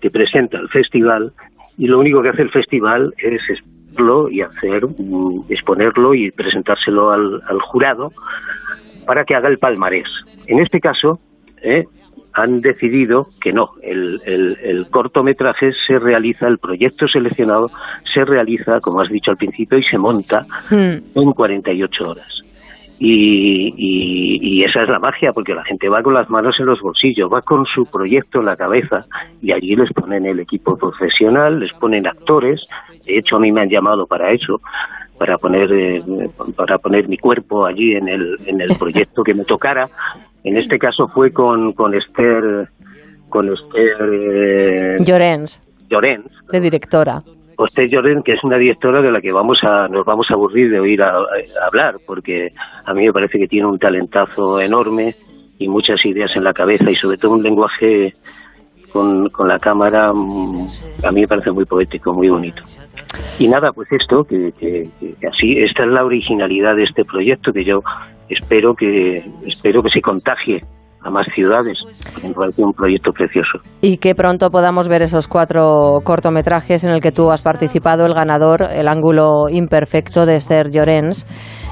que 0.01 0.11
presenta 0.11 0.59
el 0.59 0.69
festival 0.69 1.33
y 1.79 1.87
lo 1.87 2.01
único 2.01 2.23
que 2.23 2.31
hace 2.31 2.43
el 2.43 2.51
festival 2.51 3.15
es 3.19 3.43
y 4.31 4.41
hacer 4.43 4.87
mm, 4.87 5.45
exponerlo 5.49 6.15
y 6.15 6.31
presentárselo 6.31 7.11
al, 7.11 7.43
al 7.49 7.61
jurado 7.61 8.13
para 9.07 9.25
que 9.25 9.35
haga 9.35 9.49
el 9.49 9.59
palmarés. 9.59 10.09
En 10.47 10.59
este 10.61 10.81
caso, 10.81 11.19
eh, 11.63 11.85
han 12.33 12.61
decidido 12.61 13.27
que 13.41 13.53
no, 13.53 13.71
el, 13.83 14.21
el- 14.27 14.59
el 14.63 14.91
cortometraje 14.91 15.71
se 15.87 15.99
realiza, 15.99 16.47
el 16.49 16.59
proyecto 16.59 17.09
seleccionado 17.09 17.71
se 18.13 18.25
realiza, 18.25 18.81
como 18.81 19.01
has 19.01 19.09
dicho 19.09 19.31
al 19.31 19.37
principio, 19.39 19.79
y 19.79 19.85
se 19.85 19.97
monta 19.97 20.45
en 21.15 21.33
48 21.33 22.05
horas. 22.11 22.43
Y, 22.99 23.75
y- 23.77 24.39
y 24.59 24.65
esa 24.65 24.83
es 24.83 24.89
la 24.89 24.99
magia, 24.99 25.33
porque 25.33 25.55
la 25.55 25.65
gente 25.65 25.89
va 25.89 26.03
con 26.03 26.15
las 26.15 26.31
manos 26.31 26.57
en 26.59 26.67
los 26.67 26.81
bolsillos, 26.81 27.31
va 27.33 27.43
con 27.43 27.67
su 27.67 27.85
proyecto 27.85 28.41
en 28.41 28.47
la 28.47 28.57
cabeza 28.57 29.05
y 29.43 29.53
allí 29.53 29.77
les 29.77 29.93
ponen 29.93 30.25
el 30.25 30.41
equipo 30.41 30.77
profesional, 30.79 31.61
les 31.61 31.73
ponen 31.75 32.07
actores. 32.07 32.67
De 33.05 33.19
hecho, 33.19 33.37
a 33.37 33.41
mí 33.41 33.53
me 33.53 33.61
han 33.61 33.69
llamado 33.69 34.07
para 34.07 34.33
eso, 34.33 34.61
para 35.19 35.37
poner 35.37 35.71
eh, 35.73 36.03
para 36.57 36.79
poner 36.79 37.07
mi 37.09 37.19
cuerpo 37.19 37.67
allí 37.67 37.93
en 37.95 38.09
el, 38.09 38.37
en 38.47 38.61
el 38.63 38.71
proyecto 38.79 39.23
que 39.23 39.35
me 39.35 39.45
tocara. 39.45 39.89
En 40.45 40.57
este 40.57 40.79
caso 40.79 41.09
fue 41.09 41.33
con, 41.33 41.73
con 41.75 41.95
Esther, 41.95 42.69
con 43.29 43.53
Esther 43.53 43.97
eh, 44.13 44.97
Llorens, 45.05 45.61
Llorens, 45.91 46.25
de 46.51 46.61
directora. 46.61 47.19
Esther 47.65 47.89
Llorens, 47.89 48.23
que 48.25 48.33
es 48.35 48.45
una 48.45 48.59
directora 48.59 49.01
de 49.01 49.11
la 49.11 49.21
que 49.21 49.33
vamos 49.33 49.59
a, 49.63 49.89
nos 49.89 50.05
vamos 50.05 50.27
a 50.31 50.35
aburrir 50.35 50.71
de 50.71 50.81
oír 50.81 51.03
a 51.03 51.15
hablar, 51.67 51.97
porque 52.07 52.53
a 52.85 52.93
mí 52.93 53.07
me 53.07 53.13
parece 53.13 53.39
que 53.39 53.49
tiene 53.49 53.67
un 53.67 53.79
talentazo 53.79 54.61
enorme 54.61 55.15
y 55.59 55.69
muchas 55.69 56.05
ideas 56.05 56.37
en 56.37 56.45
la 56.45 56.53
cabeza 56.53 56.91
y 56.91 56.97
sobre 56.97 57.17
todo 57.17 57.33
un 57.33 57.43
lenguaje 57.43 58.13
con, 58.93 59.29
con 59.31 59.49
la 59.49 59.59
cámara, 59.59 60.13
mm, 60.13 60.67
a 61.05 61.11
mí 61.13 61.21
me 61.23 61.27
parece 61.29 61.51
muy 61.51 61.65
poético, 61.65 62.13
muy 62.13 62.29
bonito. 62.29 62.63
Y 63.39 63.49
nada, 63.49 63.73
pues 63.73 63.91
esto, 63.93 64.25
que, 64.25 64.53
que- 64.59 64.89
que 65.01 65.27
así, 65.27 65.59
esta 65.59 65.85
es 65.85 65.91
la 65.91 66.05
originalidad 66.05 66.77
de 66.77 66.85
este 66.85 67.05
proyecto 67.05 67.53
que 67.53 67.65
yo 67.65 67.83
espero 68.29 68.75
que, 68.75 69.23
espero 69.47 69.83
que 69.83 69.91
se 69.91 70.01
contagie 70.01 70.63
a 71.07 71.11
más 71.11 71.27
ciudades, 71.35 71.79
porque 72.13 72.29
me 72.29 72.35
parece 72.35 72.63
un 72.65 72.73
proyecto 72.73 73.13
precioso. 73.13 73.59
Y 73.81 73.99
que 73.99 74.15
pronto 74.15 74.51
podamos 74.51 74.89
ver 74.89 75.03
esos 75.03 75.29
cuatro 75.29 76.01
cortometrajes 76.03 76.85
en 76.85 76.91
el 76.91 77.01
que 77.01 77.13
tú 77.13 77.31
has 77.31 77.43
participado, 77.43 78.05
el 78.07 78.15
ganador, 78.15 78.63
El 78.71 78.89
ángulo 78.89 79.49
imperfecto 79.51 80.27
de 80.27 80.37
Esther 80.37 80.71
Llorens, 80.71 81.27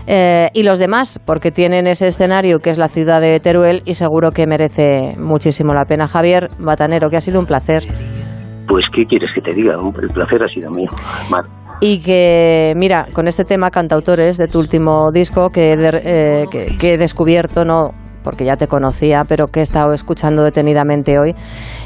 eh, 0.06 0.50
y 0.52 0.62
los 0.62 0.78
demás, 0.78 1.18
porque 1.24 1.50
tienen 1.50 1.86
ese 1.86 2.06
escenario 2.08 2.58
que 2.58 2.70
es 2.70 2.78
la 2.78 2.88
ciudad 2.88 3.20
de 3.20 3.40
Teruel 3.40 3.82
y 3.86 3.94
seguro 3.94 4.30
que 4.30 4.46
merece 4.46 5.16
muchísimo 5.18 5.72
la 5.74 5.84
pena. 5.86 6.06
Javier 6.08 6.48
Batanero, 6.58 7.08
que 7.08 7.16
ha 7.16 7.20
sido 7.20 7.40
un 7.40 7.46
placer. 7.46 7.82
Pues, 8.68 8.84
¿qué 8.94 9.04
quieres 9.06 9.30
que 9.34 9.40
te 9.40 9.54
diga? 9.56 9.74
El 10.02 10.08
placer 10.08 10.42
ha 10.42 10.48
sido 10.48 10.70
mío, 10.70 10.88
Mar. 11.30 11.44
Y 11.80 12.00
que, 12.02 12.72
mira, 12.76 13.04
con 13.12 13.26
este 13.26 13.44
tema, 13.44 13.70
cantautores 13.70 14.38
de 14.38 14.46
tu 14.46 14.58
último 14.60 15.10
disco, 15.12 15.50
que, 15.50 15.76
de- 15.76 16.02
eh, 16.42 16.44
que, 16.50 16.76
que 16.78 16.94
he 16.94 16.98
descubierto, 16.98 17.64
no 17.64 17.90
porque 18.24 18.44
ya 18.44 18.56
te 18.56 18.66
conocía, 18.66 19.24
pero 19.28 19.48
que 19.48 19.60
he 19.60 19.62
estado 19.62 19.92
escuchando 19.92 20.42
detenidamente 20.42 21.18
hoy. 21.18 21.36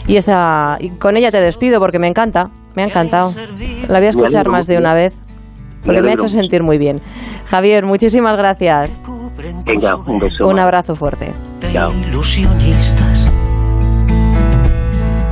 Y, 0.07 0.17
esa, 0.17 0.79
y 0.81 0.91
con 0.91 1.19
ella 1.19 1.31
te 1.31 1.41
despido 1.41 1.81
porque 1.81 1.99
me 1.99 2.09
encanta, 2.09 2.51
me 2.75 2.85
ha 2.85 2.87
encantado. 2.87 3.35
La 3.89 3.99
voy 3.99 4.07
a 4.07 4.11
escuchar 4.11 4.49
más 4.49 4.67
de 4.67 4.79
una 4.79 4.95
vez, 4.95 5.19
porque 5.85 6.01
me 6.01 6.13
ha 6.13 6.15
hecho 6.15 6.29
sentir 6.29 6.63
muy 6.63 6.79
bien. 6.79 7.03
Javier, 7.47 7.85
muchísimas 7.85 8.39
gracias. 8.39 9.03
Venga, 9.67 9.97
un 9.97 10.19
beso. 10.19 10.49
Un 10.49 10.59
abrazo 10.59 10.97
fuerte. 10.97 11.33
Chao. 11.73 11.93
ilusionistas 11.93 13.31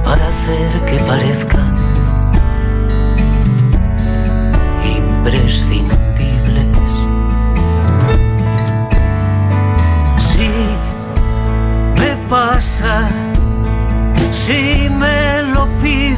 para 0.04 0.28
hacer 0.28 0.84
que 0.84 0.98
parezcan 1.04 1.76
imprescindibles. 4.96 5.75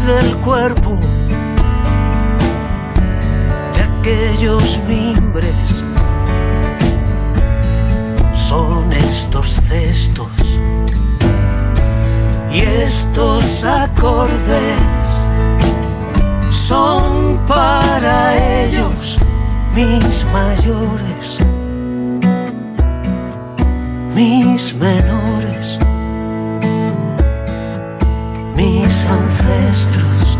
Pide 0.08 0.18
el 0.20 0.36
cuerpo 0.38 0.98
de 3.74 3.82
aquellos 3.82 4.80
mimbres. 4.88 5.84
Son 8.32 8.92
estos 8.92 9.60
cestos 9.68 10.60
y 12.50 12.60
estos 12.60 13.64
acordes. 13.64 15.30
Son 16.50 17.38
para 17.46 18.64
ellos 18.64 19.18
mis 19.74 20.24
mayores, 20.32 21.38
mis 24.14 24.74
menores, 24.74 25.78
mis 28.58 29.06
ancestros, 29.06 30.36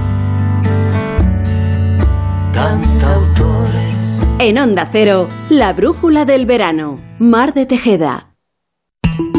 cantautores. 2.53 4.27
En 4.41 4.59
Onda 4.59 4.89
Cero, 4.91 5.29
la 5.51 5.73
brújula 5.73 6.25
del 6.25 6.45
verano. 6.45 6.99
Mar 7.21 7.55
de 7.55 7.65
Tejeda. 7.65 8.28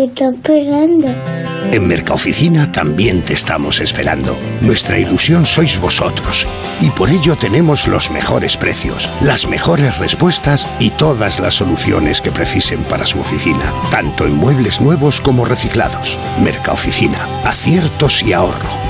¿Qué 0.00 0.06
está 0.06 0.30
esperando? 0.30 1.08
En 1.72 1.86
Mercaoficina 1.86 2.72
también 2.72 3.22
te 3.22 3.34
estamos 3.34 3.82
esperando. 3.82 4.34
Nuestra 4.62 4.98
ilusión 4.98 5.44
sois 5.44 5.78
vosotros. 5.78 6.46
Y 6.80 6.88
por 6.88 7.10
ello 7.10 7.36
tenemos 7.36 7.86
los 7.86 8.10
mejores 8.10 8.56
precios, 8.56 9.10
las 9.20 9.46
mejores 9.46 9.98
respuestas 9.98 10.66
y 10.78 10.88
todas 10.88 11.38
las 11.38 11.52
soluciones 11.52 12.22
que 12.22 12.30
precisen 12.30 12.82
para 12.84 13.04
su 13.04 13.20
oficina, 13.20 13.74
tanto 13.90 14.24
en 14.24 14.36
muebles 14.36 14.80
nuevos 14.80 15.20
como 15.20 15.44
reciclados. 15.44 16.16
Mercaoficina, 16.42 17.18
aciertos 17.44 18.22
y 18.22 18.32
ahorro. 18.32 18.89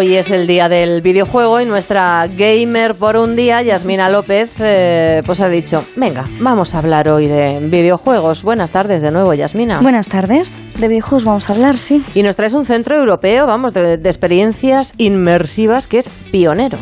Hoy 0.00 0.14
es 0.14 0.30
el 0.30 0.46
día 0.46 0.68
del 0.68 1.02
videojuego 1.02 1.60
y 1.60 1.64
nuestra 1.64 2.28
gamer 2.28 2.94
por 2.94 3.16
un 3.16 3.34
día, 3.34 3.62
Yasmina 3.62 4.08
López, 4.08 4.52
eh, 4.60 5.22
pues 5.26 5.40
ha 5.40 5.48
dicho, 5.48 5.82
venga, 5.96 6.24
vamos 6.38 6.72
a 6.72 6.78
hablar 6.78 7.08
hoy 7.08 7.26
de 7.26 7.58
videojuegos. 7.68 8.44
Buenas 8.44 8.70
tardes 8.70 9.02
de 9.02 9.10
nuevo, 9.10 9.34
Yasmina. 9.34 9.80
Buenas 9.80 10.06
tardes. 10.06 10.52
De 10.78 10.86
videojuegos 10.86 11.24
vamos 11.24 11.50
a 11.50 11.54
hablar, 11.54 11.78
sí. 11.78 12.04
Y 12.14 12.22
nos 12.22 12.36
traes 12.36 12.52
un 12.52 12.64
centro 12.64 12.94
europeo, 12.94 13.48
vamos, 13.48 13.74
de, 13.74 13.98
de 13.98 14.08
experiencias 14.08 14.94
inmersivas 14.98 15.88
que 15.88 15.98
es 15.98 16.08
pionero. 16.30 16.78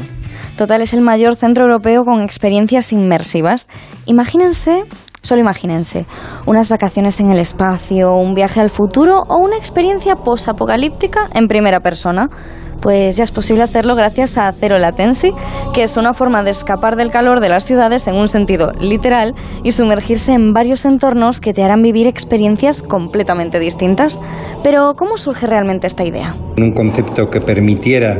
Total 0.59 0.83
es 0.83 0.93
el 0.93 1.01
mayor 1.01 1.37
centro 1.37 1.65
europeo 1.65 2.05
con 2.05 2.21
experiencias 2.21 2.93
inmersivas. 2.93 3.67
Imagínense, 4.05 4.85
solo 5.23 5.41
imagínense, 5.41 6.05
unas 6.45 6.69
vacaciones 6.69 7.19
en 7.21 7.31
el 7.31 7.39
espacio, 7.39 8.15
un 8.15 8.35
viaje 8.35 8.61
al 8.61 8.69
futuro 8.69 9.23
o 9.27 9.39
una 9.39 9.57
experiencia 9.57 10.17
posapocalíptica 10.17 11.31
en 11.33 11.49
primera 11.49 11.81
persona. 11.81 12.29
Pues 12.81 13.17
ya 13.17 13.25
es 13.25 13.33
posible 13.33 13.63
hacerlo 13.63 13.95
gracias 13.95 14.39
a 14.39 14.53
Zero 14.53 14.79
Latency, 14.79 15.33
que 15.75 15.83
es 15.83 15.97
una 15.97 16.15
forma 16.15 16.43
de 16.43 16.51
escapar 16.51 16.97
del 16.97 17.11
calor 17.11 17.41
de 17.41 17.49
las 17.49 17.65
ciudades 17.65 18.07
en 18.07 18.15
un 18.17 18.29
sentido 18.29 18.73
literal 18.81 19.35
y 19.63 19.73
sumergirse 19.73 20.33
en 20.33 20.53
varios 20.53 20.85
entornos 20.85 21.41
que 21.41 21.53
te 21.53 21.63
harán 21.63 21.83
vivir 21.83 22.07
experiencias 22.07 22.83
completamente 22.83 23.59
distintas. 23.59 24.21
Pero, 24.63 24.95
¿cómo 24.97 25.17
surge 25.17 25.47
realmente 25.47 25.87
esta 25.87 26.05
idea? 26.05 26.35
un 26.63 26.73
concepto 26.73 27.29
que 27.29 27.41
permitiera 27.41 28.19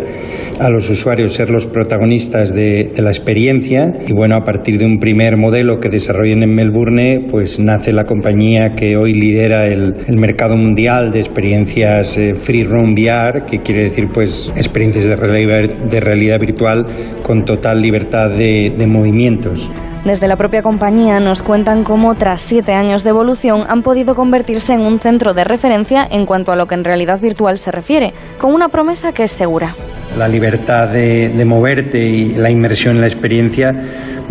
a 0.61 0.71
los 0.71 0.89
usuarios 0.91 1.35
ser 1.35 1.51
los 1.51 1.67
protagonistas 1.67 2.55
de, 2.55 2.93
de 2.95 3.03
la 3.03 3.11
experiencia 3.11 3.93
y 4.07 4.13
bueno, 4.13 4.37
a 4.37 4.45
partir 4.45 4.79
de 4.79 4.87
un 4.87 4.99
primer 4.99 5.37
modelo 5.37 5.81
que 5.81 5.89
desarrollen 5.89 6.43
en 6.43 6.55
Melbourne, 6.55 7.27
pues 7.31 7.59
nace 7.59 7.93
la 7.93 8.05
compañía 8.05 8.75
que 8.75 8.97
hoy 8.97 9.13
lidera 9.15 9.67
el, 9.67 9.95
el 10.07 10.17
mercado 10.17 10.57
mundial 10.57 11.11
de 11.11 11.21
experiencias 11.21 12.17
eh, 12.17 12.35
Free 12.35 12.65
Roam 12.65 12.95
VR, 12.95 13.45
que 13.47 13.61
quiere 13.61 13.85
decir 13.85 14.09
pues 14.13 14.46
experiencias 14.51 15.05
de 15.05 16.01
realidad, 16.01 16.41
virtual 16.41 16.87
con 17.23 17.45
total 17.45 17.81
libertad 17.81 18.31
de 18.31 18.87
movimientos. 18.87 19.71
Desde 20.07 20.29
la 20.29 20.37
propia 20.37 20.63
compañía 20.63 21.19
nos 21.19 21.43
cuentan 21.43 21.83
cómo 21.83 22.15
tras 22.15 22.41
siete 22.41 22.73
años 22.73 23.03
de 23.03 23.11
evolución 23.11 23.65
han 23.69 23.83
podido 23.83 24.15
convertirse 24.15 24.73
en 24.73 24.83
un 24.83 25.01
centro 25.01 25.35
de 25.35 25.43
referencia 25.43 26.07
en 26.09 26.27
cuanto 26.27 26.53
a 26.53 26.57
lo 26.57 26.69
que 26.69 26.77
en 26.77 26.85
realidad 26.85 27.21
virtual 27.21 27.59
se 27.59 27.73
refiere, 27.73 28.15
con 28.39 28.55
una 28.55 28.69
promesa 28.69 29.13
que 29.13 29.25
es 29.25 29.33
segura. 29.33 29.75
La 30.17 30.29
libertad 30.29 30.89
de, 30.89 31.29
de 31.29 31.45
moverte 31.45 31.99
y 31.99 32.35
la 32.35 32.51
inmersión 32.51 32.97
en 32.97 33.01
la 33.03 33.07
experiencia 33.07 33.75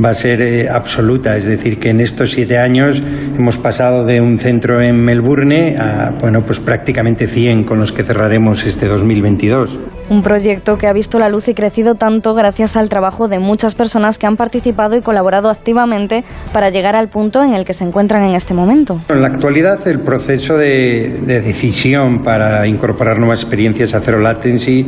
va 0.03 0.09
a 0.09 0.13
ser 0.13 0.41
eh, 0.41 0.69
absoluta. 0.69 1.37
Es 1.37 1.45
decir, 1.45 1.79
que 1.79 1.89
en 1.89 1.99
estos 1.99 2.31
siete 2.31 2.57
años 2.57 3.01
hemos 3.37 3.57
pasado 3.57 4.05
de 4.05 4.21
un 4.21 4.37
centro 4.37 4.81
en 4.81 4.97
Melbourne 4.97 5.77
a, 5.77 6.11
bueno, 6.19 6.43
pues 6.43 6.59
prácticamente 6.59 7.27
100 7.27 7.63
con 7.63 7.79
los 7.79 7.91
que 7.91 8.03
cerraremos 8.03 8.65
este 8.65 8.87
2022. 8.87 9.79
Un 10.09 10.21
proyecto 10.21 10.77
que 10.77 10.87
ha 10.87 10.93
visto 10.93 11.17
la 11.17 11.29
luz 11.29 11.47
y 11.47 11.53
crecido 11.53 11.95
tanto 11.95 12.35
gracias 12.35 12.75
al 12.75 12.89
trabajo 12.89 13.27
de 13.27 13.39
muchas 13.39 13.73
personas 13.73 14.19
que 14.19 14.27
han 14.27 14.37
participado 14.37 14.95
y 14.95 15.01
colaborado 15.01 15.49
activamente 15.49 16.23
para 16.53 16.69
llegar 16.69 16.95
al 16.95 17.09
punto 17.09 17.43
en 17.43 17.53
el 17.53 17.65
que 17.65 17.73
se 17.73 17.85
encuentran 17.85 18.23
en 18.23 18.35
este 18.35 18.53
momento. 18.53 19.01
En 19.09 19.21
la 19.21 19.27
actualidad, 19.27 19.87
el 19.87 20.01
proceso 20.01 20.57
de, 20.57 21.21
de 21.25 21.41
decisión 21.41 22.21
para 22.21 22.67
incorporar 22.67 23.17
nuevas 23.17 23.41
experiencias 23.41 23.95
a 23.95 24.01
Zero 24.01 24.19
Latency 24.19 24.85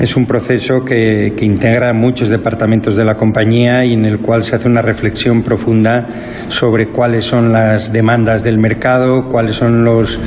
es 0.00 0.14
un 0.14 0.23
proceso 0.26 0.84
que, 0.84 1.32
integra 1.40 1.92
muchos 1.92 2.30
departamentos 2.30 2.96
de 2.96 3.04
la 3.04 3.16
compañía 3.16 3.84
y 3.84 3.92
en 3.92 4.04
el 4.06 4.18
cual 4.20 4.42
se 4.42 4.56
hace 4.56 4.66
una 4.66 4.80
reflexión 4.80 5.42
profunda 5.42 6.06
sobre 6.48 6.88
cuáles 6.88 7.24
son 7.24 7.52
las 7.52 7.92
demandas 7.92 8.42
del 8.42 8.56
mercado, 8.56 9.28
cuáles 9.28 9.56
son 9.56 9.84
las 9.84 10.18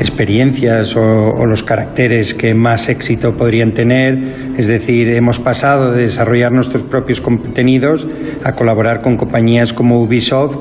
experiencias 0.00 0.96
o, 0.96 1.46
los 1.46 1.62
caracteres 1.62 2.34
que 2.34 2.54
más 2.54 2.88
éxito 2.88 3.36
podrían 3.36 3.72
tener. 3.72 4.18
Es 4.56 4.66
decir, 4.66 5.08
hemos 5.08 5.38
pasado 5.38 5.92
de 5.92 6.04
desarrollar 6.04 6.52
nuestros 6.52 6.82
propios 6.82 7.20
contenidos 7.20 8.08
a 8.42 8.52
colaborar 8.52 9.00
con 9.00 9.16
compañías 9.16 9.72
como 9.72 10.02
Ubisoft, 10.02 10.58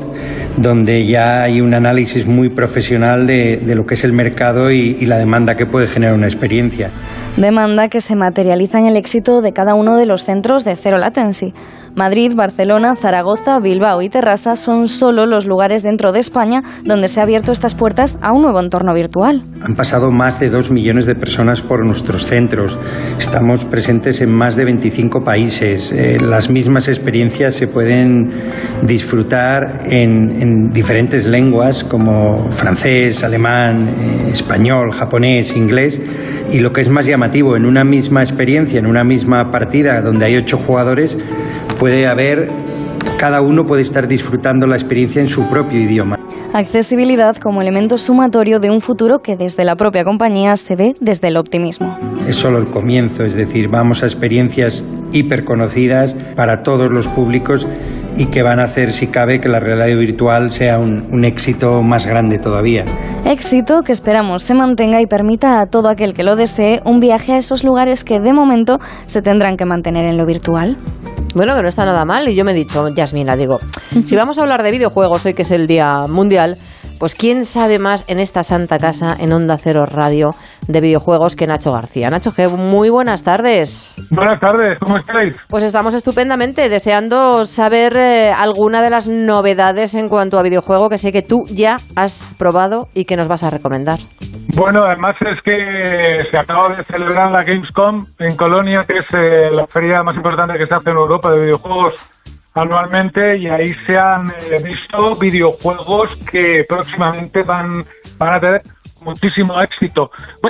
donde 0.58 1.06
ya 1.06 1.44
hay 1.44 1.62
un 1.62 1.74
análisis 1.74 2.28
muy 2.28 2.50
profesional 2.50 3.26
de, 3.26 3.62
lo 3.74 3.86
que 3.86 3.96
es 3.96 4.04
el 4.04 4.14
mercado 4.14 4.72
y 4.72 5.06
la 5.06 5.18
demanda 5.18 5.58
que 5.58 5.66
puede 5.66 5.88
generar 5.88 6.16
una 6.16 6.28
experiencia. 6.28 6.91
Demanda 7.38 7.88
que 7.88 8.00
se 8.00 8.16
materializa 8.16 8.78
en 8.78 8.86
el 8.86 8.96
éxito 8.96 9.42
de 9.42 9.54
cada 9.54 9.74
uno 9.74 9.98
de 9.98 10.06
los 10.06 10.24
centros 10.24 10.64
de 10.64 10.76
Zero 10.76 10.98
Latency. 10.98 11.54
Madrid, 11.96 12.34
Barcelona, 12.36 12.96
Zaragoza, 12.96 13.60
Bilbao 13.60 14.02
y 14.02 14.10
Terrassa 14.10 14.56
son 14.56 14.88
solo 14.88 15.26
los 15.26 15.46
lugares 15.46 15.84
dentro 15.84 16.12
de 16.12 16.20
España 16.20 16.64
donde 16.84 17.08
se 17.08 17.20
ha 17.20 17.24
abierto 17.24 17.52
estas 17.52 17.76
puertas 17.76 18.18
a 18.22 18.32
un 18.32 18.41
nuevo 18.41 18.60
entorno 18.60 18.94
virtual. 18.94 19.44
Han 19.62 19.76
pasado 19.76 20.12
más 20.12 20.39
de 20.39 20.50
dos 20.50 20.72
millones 20.72 21.06
de 21.06 21.16
personas 21.16 21.62
por 21.62 21.86
nuestros 21.86 22.26
centros. 22.26 22.80
Estamos 23.20 23.66
presentes 23.66 24.22
en 24.22 24.32
más 24.32 24.56
de 24.56 24.66
25 24.66 25.24
países. 25.24 25.91
Eh, 25.91 26.18
las 26.20 26.50
mismas 26.50 26.88
experiencias 26.88 27.54
se 27.54 27.68
pueden 27.68 28.30
disfrutar 28.82 29.82
en, 29.86 30.41
en 30.41 30.70
diferentes 30.72 31.28
lenguas 31.28 31.84
como 31.84 32.52
francés, 32.52 33.24
alemán, 33.24 33.88
eh, 33.88 34.32
español, 34.34 34.91
japonés, 34.91 35.56
inglés. 35.56 36.02
Y 36.52 36.60
lo 36.60 36.72
que 36.72 36.82
es 36.82 36.89
más 36.89 37.06
llamativo, 37.06 37.56
en 37.56 37.66
una 37.66 37.84
misma 37.84 38.22
experiencia, 38.22 38.80
en 38.80 38.86
una 38.86 39.04
misma 39.04 39.52
partida 39.52 40.02
donde 40.02 40.26
hay 40.26 40.36
ocho 40.36 40.58
jugadores, 40.58 41.18
puede 41.84 42.08
haber, 42.08 42.48
cada 43.24 43.40
uno 43.40 43.64
puede 43.66 43.84
estar 43.84 44.06
disfrutando 44.06 44.68
la 44.68 44.76
experiencia 44.76 45.22
en 45.22 45.30
su 45.30 45.48
propio 45.48 45.80
idioma. 45.80 46.20
Accesibilidad 46.54 47.38
como 47.38 47.62
elemento 47.62 47.98
sumatorio 47.98 48.60
de 48.60 48.70
un 48.70 48.82
futuro 48.82 49.20
que 49.20 49.38
desde 49.38 49.64
la 49.64 49.78
propia 49.78 50.04
compañía 50.04 50.58
se 50.58 50.76
ve 50.76 50.98
desde 51.00 51.30
el 51.30 51.38
optimismo. 51.38 51.98
Es 52.28 52.36
solo 52.36 52.60
el 52.60 52.70
comienzo, 52.70 53.24
es 53.24 53.34
decir, 53.36 53.70
vamos 53.70 54.04
a 54.04 54.08
experiencias 54.08 54.84
hiperconocidas 55.14 56.16
para 56.36 56.64
todos 56.64 56.92
los 56.92 57.08
públicos 57.08 57.66
y 58.18 58.26
que 58.26 58.44
van 58.44 58.60
a 58.60 58.66
hacer, 58.66 58.92
si 58.92 59.08
cabe, 59.08 59.40
que 59.40 59.48
la 59.48 59.62
realidad 59.62 59.98
virtual 59.98 60.52
sea 60.52 60.80
un, 60.80 61.08
un 61.10 61.24
éxito 61.24 61.82
más 61.82 62.06
grande 62.06 62.40
todavía. 62.40 62.84
Éxito 63.24 63.84
que 63.84 63.94
esperamos 63.94 64.44
se 64.44 64.54
mantenga 64.54 65.00
y 65.00 65.06
permita 65.06 65.62
a 65.62 65.68
todo 65.68 65.88
aquel 65.88 66.14
que 66.14 66.24
lo 66.24 66.36
desee 66.36 66.82
un 66.84 67.00
viaje 67.00 67.32
a 67.32 67.38
esos 67.38 67.64
lugares 67.64 68.04
que 68.04 68.20
de 68.20 68.34
momento 68.34 68.80
se 69.06 69.22
tendrán 69.22 69.56
que 69.56 69.64
mantener 69.64 70.04
en 70.04 70.18
lo 70.18 70.26
virtual. 70.26 70.76
Bueno, 71.36 71.56
que 71.56 71.64
no 71.64 71.70
está 71.70 71.84
nada 71.84 72.06
mal. 72.06 72.30
Y 72.30 72.36
yo 72.36 72.46
me 72.46 72.52
he 72.52 72.56
dicho, 72.56 72.86
Yasmina, 73.14 73.36
digo, 73.36 73.59
si 74.05 74.16
vamos 74.16 74.39
a 74.39 74.41
hablar 74.41 74.64
de 74.64 74.72
videojuegos 74.72 75.26
hoy 75.26 75.34
que 75.36 75.43
es 75.43 75.51
el 75.51 75.68
Día 75.68 76.03
Mundial, 76.09 76.55
pues 76.99 77.14
quién 77.14 77.45
sabe 77.45 77.78
más 77.78 78.09
en 78.09 78.20
esta 78.20 78.41
santa 78.41 78.80
casa, 78.80 79.16
en 79.20 79.32
Onda 79.32 79.57
Cero 79.57 79.86
Radio, 79.86 80.32
de 80.68 80.82
videojuegos 80.82 81.36
que 81.36 81.45
Nacho 81.45 81.72
García. 81.72 82.09
Nacho 82.09 82.32
G, 82.32 82.49
muy 82.49 82.89
buenas 82.89 83.24
tardes. 83.24 83.95
Buenas 84.09 84.39
tardes, 84.39 84.80
¿cómo 84.80 84.97
estáis? 84.97 85.36
Pues 85.47 85.64
estamos 85.64 85.93
estupendamente, 85.93 86.70
deseando 86.70 87.45
saber 87.45 87.97
eh, 87.97 88.32
alguna 88.32 88.82
de 88.82 88.89
las 88.89 89.07
novedades 89.07 89.93
en 89.93 90.07
cuanto 90.07 90.39
a 90.39 90.41
videojuego 90.41 90.89
que 90.89 90.97
sé 90.97 91.11
que 91.11 91.22
tú 91.22 91.45
ya 91.53 91.78
has 91.95 92.28
probado 92.39 92.88
y 92.95 93.05
que 93.05 93.16
nos 93.16 93.28
vas 93.28 93.43
a 93.43 93.51
recomendar. 93.51 93.99
Bueno, 94.55 94.84
además 94.84 95.16
es 95.22 95.39
que 95.43 96.24
se 96.30 96.38
acaba 96.38 96.70
de 96.70 96.84
celebrar 96.84 97.32
la 97.32 97.43
Gamescom 97.43 97.99
en 98.20 98.36
Colonia, 98.36 98.86
que 98.88 98.99
es 98.99 99.14
eh, 99.14 99.49
la 99.51 99.68
feria 99.68 100.01
más 100.03 100.16
importante 100.16 100.57
que 100.57 100.66
se 100.66 100.74
hace 100.74 100.89
en 100.89 100.97
Europa 100.97 101.32
de 101.32 101.41
videojuegos 101.41 101.93
anualmente 102.56 103.38
y 103.38 103.49
ahí 103.49 103.74
se 103.86 103.97
han 103.97 104.28
eh, 104.30 104.62
visto 104.64 105.16
videojuegos 105.20 106.26
que 106.30 106.64
próximamente 106.68 107.41
van, 107.47 107.84
van 108.18 108.36
a 108.36 108.39
tener 108.39 108.62
muchísimo 109.04 109.62
éxito. 109.62 110.04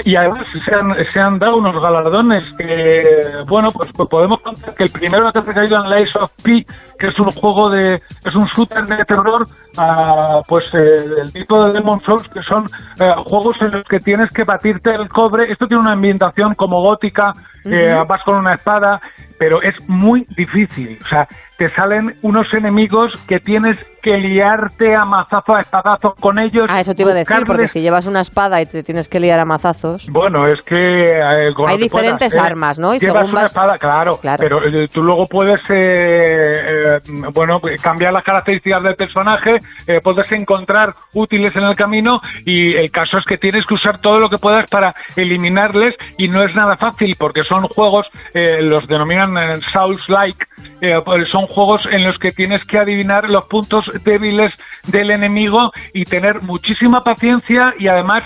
Y 0.06 0.16
además 0.16 0.47
se 0.51 0.72
han, 0.74 1.06
se 1.06 1.20
han 1.20 1.38
dado 1.38 1.58
unos 1.58 1.84
galardones 1.84 2.54
que, 2.54 2.99
bueno, 3.47 3.72
pues, 3.72 3.91
pues 3.95 4.10
podemos 4.10 4.39
contar 4.41 4.76
que 4.76 4.84
el 4.84 4.91
primero 4.91 5.32
que 5.32 5.39
ha 5.39 5.54
caído 5.54 5.78
en 5.84 5.89
Lies 5.89 6.16
of 6.16 6.32
P, 6.43 6.66
que 6.97 7.08
es 7.08 7.20
un 7.20 7.30
juego 7.32 7.70
de, 7.70 7.95
es 7.95 8.36
un 8.36 8.45
shooter 8.45 8.86
de 8.86 9.04
terror, 9.06 9.41
ah, 9.78 10.41
pues 10.47 10.74
eh, 10.76 11.12
el 11.22 11.32
tipo 11.34 11.64
de 11.64 11.74
Demon 11.74 11.99
Souls, 12.01 12.28
que 12.30 12.41
son 12.47 12.66
eh, 12.99 13.10
juegos 13.26 13.62
en 13.62 13.72
los 13.72 13.84
que 13.86 13.99
tienes 13.99 14.32
que 14.32 14.43
batirte 14.43 14.91
el 14.91 15.10
cobre. 15.10 15.51
Esto 15.51 15.68
tiene 15.68 15.82
una 15.82 15.93
ambientación 15.93 16.56
como 16.56 16.82
gótica, 16.82 17.34
eh, 17.66 17.97
vas 18.07 18.22
con 18.24 18.38
una 18.38 18.53
espada, 18.53 19.01
pero 19.38 19.61
es 19.61 19.76
muy 19.88 20.26
difícil. 20.38 20.97
O 21.03 21.07
sea, 21.07 21.28
te 21.57 21.70
salen 21.76 22.14
unos 22.24 22.51
enemigos 22.53 23.11
que 23.28 23.39
tienes 23.39 23.78
que 24.01 24.18
liarte 24.18 24.93
a 24.95 25.05
mazazo, 25.05 25.55
a 25.55 25.61
espadazo 25.61 26.14
con 26.20 26.38
ellos. 26.39 26.66
Ah, 26.68 26.82
eso 26.82 26.93
te 26.93 27.03
iba 27.03 27.11
a 27.11 27.16
decir, 27.16 27.38
porque 27.45 27.68
si 27.70 27.82
llevas 27.82 28.05
una 28.05 28.20
espada 28.20 28.61
y 28.61 28.66
te 28.66 28.84
tienes 28.84 29.07
que 29.07 29.20
liar 29.20 29.39
a 29.39 29.45
mazazos. 29.45 30.07
Bueno, 30.09 30.45
es 30.45 30.61
que... 30.64 30.76
eh, 30.76 31.53
Hay 31.68 31.78
diferentes 31.78 32.34
puedas, 32.34 32.49
armas, 32.51 32.80
¿no? 32.80 32.93
Y 32.93 32.99
Llevas 32.99 33.16
según 33.26 33.32
una 33.32 33.41
vas- 33.43 33.51
espada, 33.55 33.78
claro, 33.78 34.18
pero 34.38 34.61
eh, 34.66 34.88
tú 34.93 35.03
luego 35.03 35.26
puedes, 35.28 35.61
eh, 35.70 36.55
eh, 36.55 36.99
bueno, 37.34 37.61
cambiar 37.82 38.11
las 38.11 38.24
características 38.26 38.84
del 38.84 38.95
personaje, 38.95 39.57
eh, 39.88 39.99
puedes 40.03 40.30
encontrar 40.34 40.93
útiles 41.14 41.55
en 41.55 41.64
el 41.64 41.76
camino 41.76 42.20
y 42.45 42.74
el 42.76 42.91
caso 42.91 43.18
es 43.20 43.26
que 43.26 43.38
tienes 43.38 43.66
que 43.66 43.76
usar 43.76 43.99
todo 44.01 44.20
lo 44.20 44.28
que 44.28 44.38
puedas 44.38 44.70
para 44.70 44.93
eliminarles 45.16 45.95
y 46.18 46.28
no 46.28 46.43
es 46.43 46.53
nada 46.55 46.76
fácil 46.76 47.16
porque 47.18 47.43
son 47.43 47.53
juegos, 47.62 48.08
eh, 48.34 48.62
los 48.62 48.88
denominan 48.88 49.38
eh, 49.38 49.60
Souls-like, 49.72 50.45
eh, 50.82 50.99
pues 51.06 51.26
son 51.32 51.47
juegos 51.47 51.88
en 51.91 52.04
los 52.04 52.18
que 52.18 52.32
tienes 52.32 52.66
que 52.66 52.80
adivinar 52.80 53.26
los 53.26 53.45
puntos 53.45 53.89
débiles 54.04 54.54
del 54.88 55.12
enemigo 55.12 55.72
y 55.93 56.04
tener 56.04 56.41
muchísima 56.41 57.04
paciencia 57.04 57.74
y 57.80 57.88
además 57.88 58.24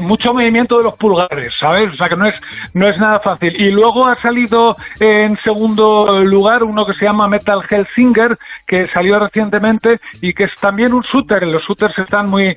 mucho 0.00 0.32
movimiento 0.32 0.78
de 0.78 0.84
los 0.84 0.94
pulgares, 0.94 1.52
¿sabes? 1.58 1.90
O 1.90 1.96
sea 1.96 2.08
que 2.08 2.16
no 2.16 2.28
es, 2.28 2.40
no 2.74 2.88
es 2.88 2.98
nada 2.98 3.20
fácil. 3.20 3.52
Y 3.60 3.70
luego 3.70 4.06
ha 4.06 4.16
salido 4.16 4.76
eh, 5.00 5.24
en 5.24 5.36
segundo 5.38 6.22
lugar 6.22 6.62
uno 6.64 6.84
que 6.84 6.92
se 6.92 7.04
llama 7.04 7.28
Metal 7.28 7.60
Hellsinger, 7.68 8.36
que 8.66 8.86
salió 8.88 9.18
recientemente 9.18 9.94
y 10.20 10.32
que 10.32 10.44
es 10.44 10.54
también 10.60 10.92
un 10.92 11.02
shooter. 11.02 11.42
Los 11.44 11.62
shooters 11.64 11.98
están 11.98 12.30
muy, 12.30 12.48
eh, 12.48 12.54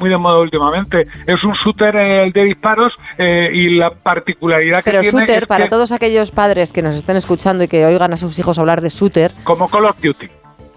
muy 0.00 0.10
de 0.10 0.16
moda 0.18 0.38
últimamente. 0.40 1.02
Es 1.26 1.42
un 1.44 1.52
shooter 1.64 1.94
eh, 1.96 2.30
de 2.32 2.44
disparos 2.44 2.92
eh, 3.18 3.48
y 3.52 3.76
la 3.76 3.90
particularidad 3.90 4.80
Pero 4.84 5.00
que 5.00 5.10
tiene 5.10 5.26
shooter, 5.26 5.42
es 5.44 5.48
para 5.48 5.64
que- 5.64 5.70
todos 5.70 5.92
aquellos 5.92 6.30
padres 6.30 6.72
que 6.72 6.82
nos 6.82 6.94
estén 6.94 7.16
escuchando 7.16 7.64
y 7.64 7.68
que 7.68 7.84
oigan 7.84 8.12
a 8.12 8.16
sus 8.16 8.38
hijos 8.38 8.58
hablar 8.58 8.80
de 8.80 8.88
shooter. 8.88 9.32
Como 9.44 9.68
Call 9.68 9.86
of 9.86 10.00
Duty. 10.00 10.28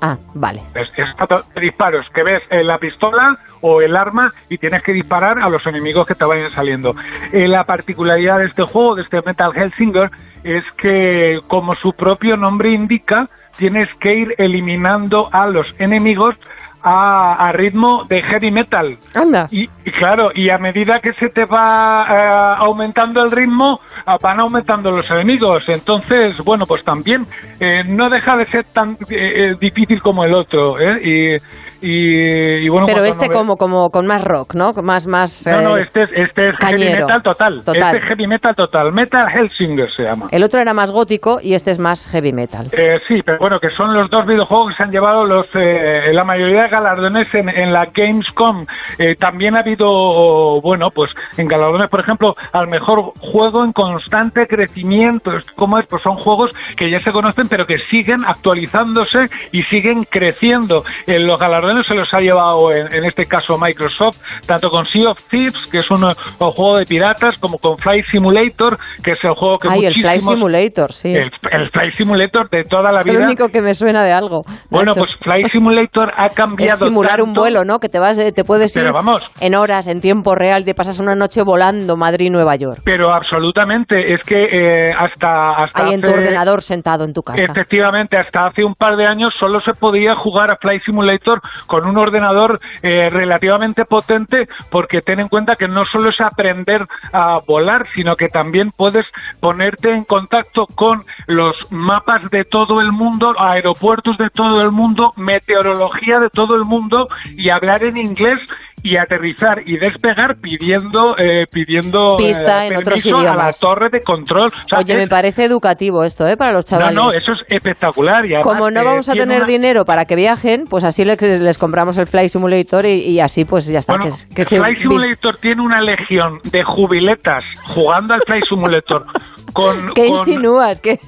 Ah, 0.01 0.17
vale. 0.33 0.61
Es, 0.75 0.87
es 0.97 1.61
disparos 1.61 2.05
que 2.13 2.23
ves 2.23 2.43
en 2.49 2.67
la 2.67 2.77
pistola 2.77 3.37
o 3.61 3.81
el 3.81 3.95
arma 3.95 4.31
y 4.49 4.57
tienes 4.57 4.83
que 4.83 4.93
disparar 4.93 5.39
a 5.39 5.49
los 5.49 5.65
enemigos 5.65 6.07
que 6.07 6.15
te 6.15 6.25
vayan 6.25 6.51
saliendo. 6.51 6.93
Eh, 7.31 7.47
la 7.47 7.63
particularidad 7.63 8.37
de 8.39 8.45
este 8.45 8.63
juego, 8.63 8.95
de 8.95 9.03
este 9.03 9.21
Metal 9.25 9.51
Hellsinger, 9.55 10.09
es 10.43 10.71
que, 10.71 11.37
como 11.47 11.75
su 11.75 11.93
propio 11.93 12.37
nombre 12.37 12.71
indica, 12.71 13.21
tienes 13.57 13.93
que 13.95 14.13
ir 14.13 14.35
eliminando 14.37 15.29
a 15.33 15.47
los 15.47 15.79
enemigos 15.81 16.35
a, 16.83 17.47
a 17.47 17.51
ritmo 17.51 18.05
de 18.07 18.21
heavy 18.21 18.51
metal. 18.51 18.97
Anda. 19.15 19.47
Y, 19.51 19.63
y 19.85 19.91
claro, 19.91 20.29
y 20.33 20.49
a 20.49 20.57
medida 20.57 20.99
que 20.99 21.13
se 21.13 21.29
te 21.29 21.45
va 21.45 22.05
eh, 22.05 22.55
aumentando 22.59 23.23
el 23.23 23.31
ritmo, 23.31 23.79
ah, 24.05 24.17
van 24.21 24.39
aumentando 24.39 24.91
los 24.91 25.09
enemigos. 25.11 25.67
Entonces, 25.69 26.37
bueno, 26.43 26.65
pues 26.67 26.83
también 26.83 27.23
eh, 27.59 27.83
no 27.87 28.09
deja 28.09 28.37
de 28.37 28.45
ser 28.45 28.65
tan 28.65 28.91
eh, 28.91 28.95
eh, 29.09 29.53
difícil 29.59 30.01
como 30.01 30.23
el 30.23 30.33
otro. 30.33 30.79
¿eh? 30.79 31.01
Y, 31.03 31.37
y, 31.81 32.65
y 32.65 32.69
bueno, 32.69 32.87
Pero 32.87 33.03
este 33.03 33.29
como, 33.29 33.57
como 33.57 33.89
con 33.89 34.07
más 34.07 34.23
rock, 34.23 34.55
¿no? 34.55 34.73
Más, 34.83 35.07
más. 35.07 35.45
No, 35.47 35.61
no, 35.61 35.77
eh, 35.77 35.83
este 35.83 36.03
es, 36.03 36.11
este 36.13 36.49
es 36.49 36.57
heavy 36.57 36.85
metal 36.85 37.21
total. 37.23 37.63
Total. 37.63 37.95
Este 37.95 37.97
es 37.97 38.03
heavy 38.09 38.27
metal 38.27 38.55
total. 38.55 38.91
Metal 38.93 39.27
Hellsinger 39.33 39.91
se 39.91 40.03
llama. 40.03 40.27
El 40.31 40.43
otro 40.43 40.59
era 40.59 40.73
más 40.73 40.91
gótico 40.91 41.37
y 41.41 41.53
este 41.53 41.71
es 41.71 41.79
más 41.79 42.07
heavy 42.11 42.31
metal. 42.31 42.67
Eh, 42.71 42.99
sí, 43.07 43.21
pero 43.25 43.37
bueno, 43.39 43.57
que 43.59 43.69
son 43.69 43.93
los 43.93 44.09
dos 44.09 44.25
videojuegos 44.25 44.69
que 44.69 44.77
se 44.77 44.83
han 44.83 44.91
llevado 44.91 45.23
los 45.23 45.45
eh, 45.55 46.13
la 46.13 46.23
mayoría 46.23 46.63
de 46.63 46.69
galardones 46.69 47.27
en, 47.33 47.49
en 47.49 47.73
la 47.73 47.85
Gamescom. 47.93 48.65
Eh, 48.99 49.15
también 49.15 49.55
ha 49.55 49.59
habido, 49.59 50.61
bueno, 50.61 50.87
pues 50.93 51.13
en 51.37 51.47
galardones, 51.47 51.89
por 51.89 52.01
ejemplo, 52.01 52.33
al 52.53 52.67
mejor 52.67 53.11
juego 53.19 53.63
en 53.63 53.73
constante 53.73 54.47
crecimiento. 54.47 55.31
¿Cómo 55.55 55.79
es? 55.79 55.87
Pues 55.87 56.01
son 56.01 56.15
juegos 56.17 56.51
que 56.75 56.89
ya 56.89 56.99
se 56.99 57.11
conocen, 57.11 57.47
pero 57.49 57.65
que 57.65 57.77
siguen 57.77 58.25
actualizándose 58.25 59.19
y 59.51 59.61
siguen 59.63 60.03
creciendo. 60.09 60.83
En 61.05 61.27
los 61.27 61.39
galardones 61.39 61.66
se 61.83 61.93
los 61.95 62.13
ha 62.13 62.19
llevado, 62.19 62.71
en, 62.71 62.87
en 62.95 63.03
este 63.05 63.25
caso, 63.25 63.57
Microsoft, 63.59 64.17
tanto 64.47 64.69
con 64.69 64.85
Sea 64.87 65.11
of 65.11 65.17
Thieves, 65.29 65.69
que 65.71 65.77
es 65.79 65.91
un, 65.91 66.03
un 66.03 66.51
juego 66.51 66.77
de 66.77 66.85
piratas, 66.85 67.37
como 67.37 67.57
con 67.57 67.77
Flight 67.77 68.05
Simulator, 68.05 68.77
que 69.03 69.11
es 69.11 69.23
el 69.23 69.31
juego 69.33 69.57
que 69.57 69.67
Ay, 69.69 69.85
el 69.85 69.93
Flight 69.93 70.21
muchísimos... 70.21 70.33
Simulator, 70.35 70.91
sí. 70.91 71.09
El, 71.13 71.31
el 71.51 71.69
Flight 71.71 71.93
Simulator 71.97 72.49
de 72.49 72.63
toda 72.63 72.91
la 72.91 72.99
Es 73.01 73.05
el 73.07 73.15
vida. 73.17 73.25
único 73.25 73.49
que 73.49 73.61
me 73.61 73.73
suena 73.73 74.03
de 74.03 74.11
algo. 74.11 74.41
Bueno, 74.69 74.91
Nacho. 74.91 74.99
pues 75.01 75.11
Flight 75.23 75.47
Simulator 75.51 76.11
ha 76.17 76.29
cambiado. 76.29 76.73
Es 76.73 76.79
simular 76.79 77.21
un 77.21 77.27
tanto- 77.29 77.41
vuelo, 77.41 77.63
¿no? 77.65 77.79
Que 77.79 77.89
te 77.89 77.99
vas, 77.99 78.17
eh, 78.19 78.31
te 78.31 78.43
puedes 78.43 78.75
ir 78.75 78.83
Pero 78.83 78.93
vamos. 78.93 79.29
en 79.39 79.55
horas, 79.55 79.87
en 79.87 80.01
tiempo 80.01 80.35
real, 80.35 80.65
te 80.65 80.73
pasas 80.73 80.99
una 80.99 81.15
noche 81.15 81.41
volando 81.43 81.97
Madrid-Nueva 81.97 82.55
York. 82.55 82.81
Pero 82.85 83.13
absolutamente, 83.13 84.13
es 84.13 84.21
que 84.25 84.43
eh, 84.89 84.93
hasta, 84.93 85.63
hasta 85.63 85.83
Ahí 85.85 85.93
en 85.93 86.01
tu 86.01 86.11
ordenador 86.11 86.61
sentado 86.61 87.03
en 87.03 87.13
tu 87.13 87.21
casa. 87.21 87.41
Efectivamente, 87.41 88.17
hasta 88.17 88.45
hace 88.47 88.63
un 88.63 88.73
par 88.75 88.95
de 88.95 89.05
años 89.05 89.33
solo 89.39 89.59
se 89.61 89.73
podía 89.73 90.15
jugar 90.15 90.51
a 90.51 90.57
Flight 90.57 90.83
Simulator 90.85 91.39
con 91.65 91.87
un 91.87 91.97
ordenador 91.97 92.59
eh, 92.83 93.09
relativamente 93.09 93.85
potente, 93.85 94.47
porque 94.69 95.01
ten 95.01 95.19
en 95.19 95.27
cuenta 95.27 95.55
que 95.55 95.67
no 95.67 95.83
solo 95.91 96.09
es 96.09 96.21
aprender 96.21 96.85
a 97.11 97.39
volar, 97.47 97.85
sino 97.93 98.15
que 98.15 98.29
también 98.29 98.71
puedes 98.71 99.07
ponerte 99.39 99.91
en 99.91 100.03
contacto 100.03 100.65
con 100.75 100.99
los 101.27 101.71
mapas 101.71 102.29
de 102.29 102.43
todo 102.43 102.81
el 102.81 102.91
mundo, 102.91 103.33
aeropuertos 103.37 104.17
de 104.17 104.29
todo 104.29 104.61
el 104.61 104.71
mundo, 104.71 105.11
meteorología 105.17 106.19
de 106.19 106.29
todo 106.29 106.55
el 106.55 106.65
mundo 106.65 107.07
y 107.35 107.49
hablar 107.49 107.83
en 107.83 107.97
inglés 107.97 108.39
y 108.83 108.95
aterrizar 108.95 109.63
y 109.65 109.77
despegar 109.77 110.37
pidiendo 110.41 111.17
eh, 111.17 111.45
pidiendo 111.51 112.13
eh, 112.19 112.27
Pista 112.27 112.65
en 112.65 112.73
otros 112.77 113.01
permiso 113.01 113.17
a 113.17 113.23
la 113.23 113.29
idiomas. 113.31 113.59
torre 113.59 113.89
de 113.91 114.03
control. 114.03 114.47
O 114.47 114.67
sea, 114.69 114.79
Oye, 114.79 114.95
me 114.95 115.07
parece 115.07 115.43
educativo 115.45 116.03
esto, 116.03 116.27
¿eh? 116.27 116.37
Para 116.37 116.53
los 116.53 116.65
no, 116.71 116.77
chavales. 116.77 116.95
no, 116.95 117.11
eso 117.11 117.31
es 117.33 117.39
espectacular. 117.53 118.23
Y 118.25 118.35
además, 118.35 118.43
Como 118.43 118.69
no 118.71 118.79
eh, 118.81 118.83
vamos 118.85 119.09
a 119.09 119.13
tener 119.13 119.37
una- 119.39 119.47
dinero 119.47 119.83
para 119.83 120.05
que 120.05 120.15
viajen, 120.15 120.65
pues 120.69 120.83
así 120.83 121.03
les, 121.05 121.19
les 121.21 121.57
compramos 121.57 121.97
el 121.97 122.07
Flight 122.07 122.29
Simulator 122.29 122.85
y, 122.85 123.01
y 123.01 123.19
así 123.19 123.45
pues 123.45 123.65
ya 123.67 123.79
está. 123.79 123.93
Bueno, 123.97 124.13
que, 124.29 124.35
que 124.35 124.45
se 124.45 124.59
vis- 124.59 124.81
Simulator 124.81 125.37
tiene 125.37 125.61
una 125.61 125.81
legión 125.81 126.39
de 126.51 126.61
jubiletas 126.63 127.43
jugando 127.65 128.13
al 128.13 128.21
Flight 128.25 128.43
Simulator 128.47 129.03
con, 129.53 129.93
¿Qué 129.93 130.07
con- 130.07 130.17
insinúas? 130.17 130.79
¿Qué? 130.81 130.99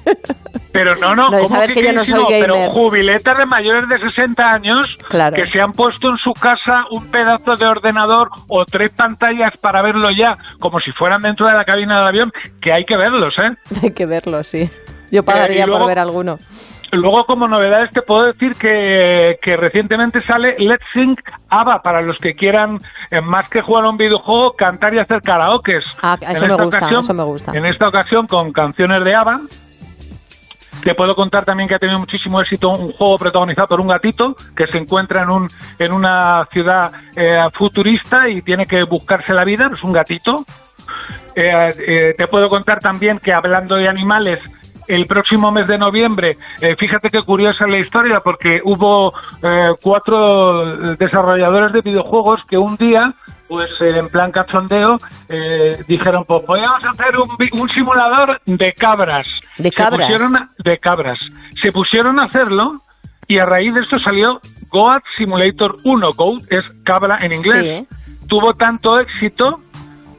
pero 0.72 0.94
no, 0.96 1.14
no, 1.14 1.28
No, 1.30 1.36
¿cómo 1.38 1.46
sabes 1.48 1.72
que 1.72 1.82
yo 1.82 1.88
qué 1.88 1.92
no 1.92 2.04
soy 2.04 2.24
gamer. 2.24 2.40
pero 2.50 2.70
jubiletas 2.70 3.36
de 3.36 3.46
mayores 3.46 3.88
de 3.88 3.98
60 3.98 4.42
años 4.42 4.96
Claro. 5.08 5.34
que 5.36 5.44
se 5.44 5.60
han 5.60 5.72
puesto 5.72 6.08
en 6.10 6.16
su 6.16 6.32
casa 6.32 6.82
un 6.90 7.10
pedazo 7.10 7.54
de 7.58 7.66
ordenador 7.66 8.28
o 8.48 8.64
tres 8.64 8.94
pantallas 8.96 9.56
para 9.58 9.82
verlo 9.82 10.08
ya, 10.10 10.36
como 10.58 10.78
si 10.80 10.90
fueran 10.92 11.20
dentro 11.20 11.46
de 11.46 11.54
la 11.54 11.64
cabina 11.64 11.98
del 11.98 12.08
avión, 12.08 12.32
que 12.62 12.72
hay 12.72 12.84
que 12.84 12.96
verlos, 12.96 13.34
¿eh? 13.38 13.56
Hay 13.82 13.92
que 13.92 14.06
verlo, 14.06 14.42
sí. 14.42 14.70
Yo 15.10 15.24
pagaría 15.24 15.64
y 15.64 15.66
luego- 15.66 15.80
por 15.80 15.88
ver 15.88 15.98
alguno. 15.98 16.38
Luego, 16.92 17.24
como 17.24 17.46
novedades, 17.46 17.90
te 17.92 18.02
puedo 18.02 18.24
decir 18.26 18.52
que, 18.56 19.36
que 19.42 19.56
recientemente 19.56 20.22
sale 20.26 20.56
Let's 20.58 20.84
Sing 20.92 21.16
ABBA, 21.48 21.82
para 21.82 22.02
los 22.02 22.16
que 22.18 22.34
quieran, 22.34 22.78
eh, 23.10 23.20
más 23.20 23.48
que 23.48 23.62
jugar 23.62 23.84
a 23.84 23.90
un 23.90 23.96
videojuego, 23.96 24.54
cantar 24.56 24.94
y 24.94 24.98
hacer 24.98 25.22
karaokes. 25.22 25.96
Ah, 26.02 26.16
eso 26.20 26.44
En 26.44 26.48
me 26.48 26.54
esta 26.54 26.64
gusta, 26.64 26.78
ocasión- 26.78 27.00
eso 27.00 27.14
me 27.14 27.22
gusta. 27.22 27.52
En 27.56 27.66
esta 27.66 27.88
ocasión, 27.88 28.26
con 28.26 28.52
canciones 28.52 29.04
de 29.04 29.14
ABBA. 29.14 29.40
Te 30.82 30.94
puedo 30.94 31.14
contar 31.14 31.44
también 31.44 31.68
que 31.68 31.74
ha 31.74 31.78
tenido 31.78 31.98
muchísimo 32.00 32.40
éxito 32.40 32.70
un 32.70 32.86
juego 32.92 33.16
protagonizado 33.16 33.68
por 33.68 33.80
un 33.82 33.88
gatito 33.88 34.34
que 34.56 34.66
se 34.66 34.78
encuentra 34.78 35.22
en, 35.24 35.30
un, 35.30 35.48
en 35.78 35.92
una 35.92 36.46
ciudad 36.50 36.90
eh, 37.16 37.36
futurista 37.52 38.28
y 38.30 38.40
tiene 38.40 38.64
que 38.64 38.82
buscarse 38.84 39.34
la 39.34 39.44
vida, 39.44 39.68
es 39.72 39.84
un 39.84 39.92
gatito. 39.92 40.42
Eh, 41.36 41.68
eh, 41.86 42.14
te 42.16 42.26
puedo 42.28 42.48
contar 42.48 42.80
también 42.80 43.18
que 43.18 43.30
hablando 43.32 43.76
de 43.76 43.88
animales, 43.88 44.38
el 44.94 45.06
próximo 45.06 45.50
mes 45.50 45.66
de 45.68 45.78
noviembre, 45.78 46.36
eh, 46.60 46.74
fíjate 46.78 47.08
qué 47.10 47.20
curiosa 47.24 47.66
la 47.66 47.78
historia, 47.78 48.20
porque 48.22 48.58
hubo 48.64 49.12
eh, 49.42 49.68
cuatro 49.82 50.94
desarrolladores 50.96 51.72
de 51.72 51.80
videojuegos 51.90 52.44
que 52.46 52.56
un 52.58 52.76
día, 52.76 53.12
pues 53.48 53.70
eh, 53.80 53.98
en 53.98 54.08
plan 54.08 54.30
cachondeo, 54.32 54.96
eh, 55.28 55.76
dijeron, 55.88 56.24
pues 56.26 56.42
podemos 56.44 56.84
hacer 56.86 57.08
un, 57.18 57.60
un 57.60 57.68
simulador 57.68 58.40
de 58.46 58.72
cabras. 58.72 59.26
¿De 59.58 59.70
Se 59.70 59.76
cabras? 59.76 60.08
pusieron 60.08 60.36
a- 60.36 60.48
de 60.58 60.76
cabras. 60.78 61.18
Se 61.60 61.70
pusieron 61.72 62.18
a 62.20 62.24
hacerlo 62.24 62.72
y 63.28 63.38
a 63.38 63.46
raíz 63.46 63.72
de 63.74 63.80
esto 63.80 63.98
salió 63.98 64.40
Goat 64.70 65.02
Simulator 65.16 65.76
1. 65.84 66.06
Goat 66.16 66.42
es 66.50 66.64
cabra 66.84 67.16
en 67.20 67.32
inglés. 67.32 67.86
Tuvo 68.28 68.54
tanto 68.54 68.98
éxito 69.00 69.60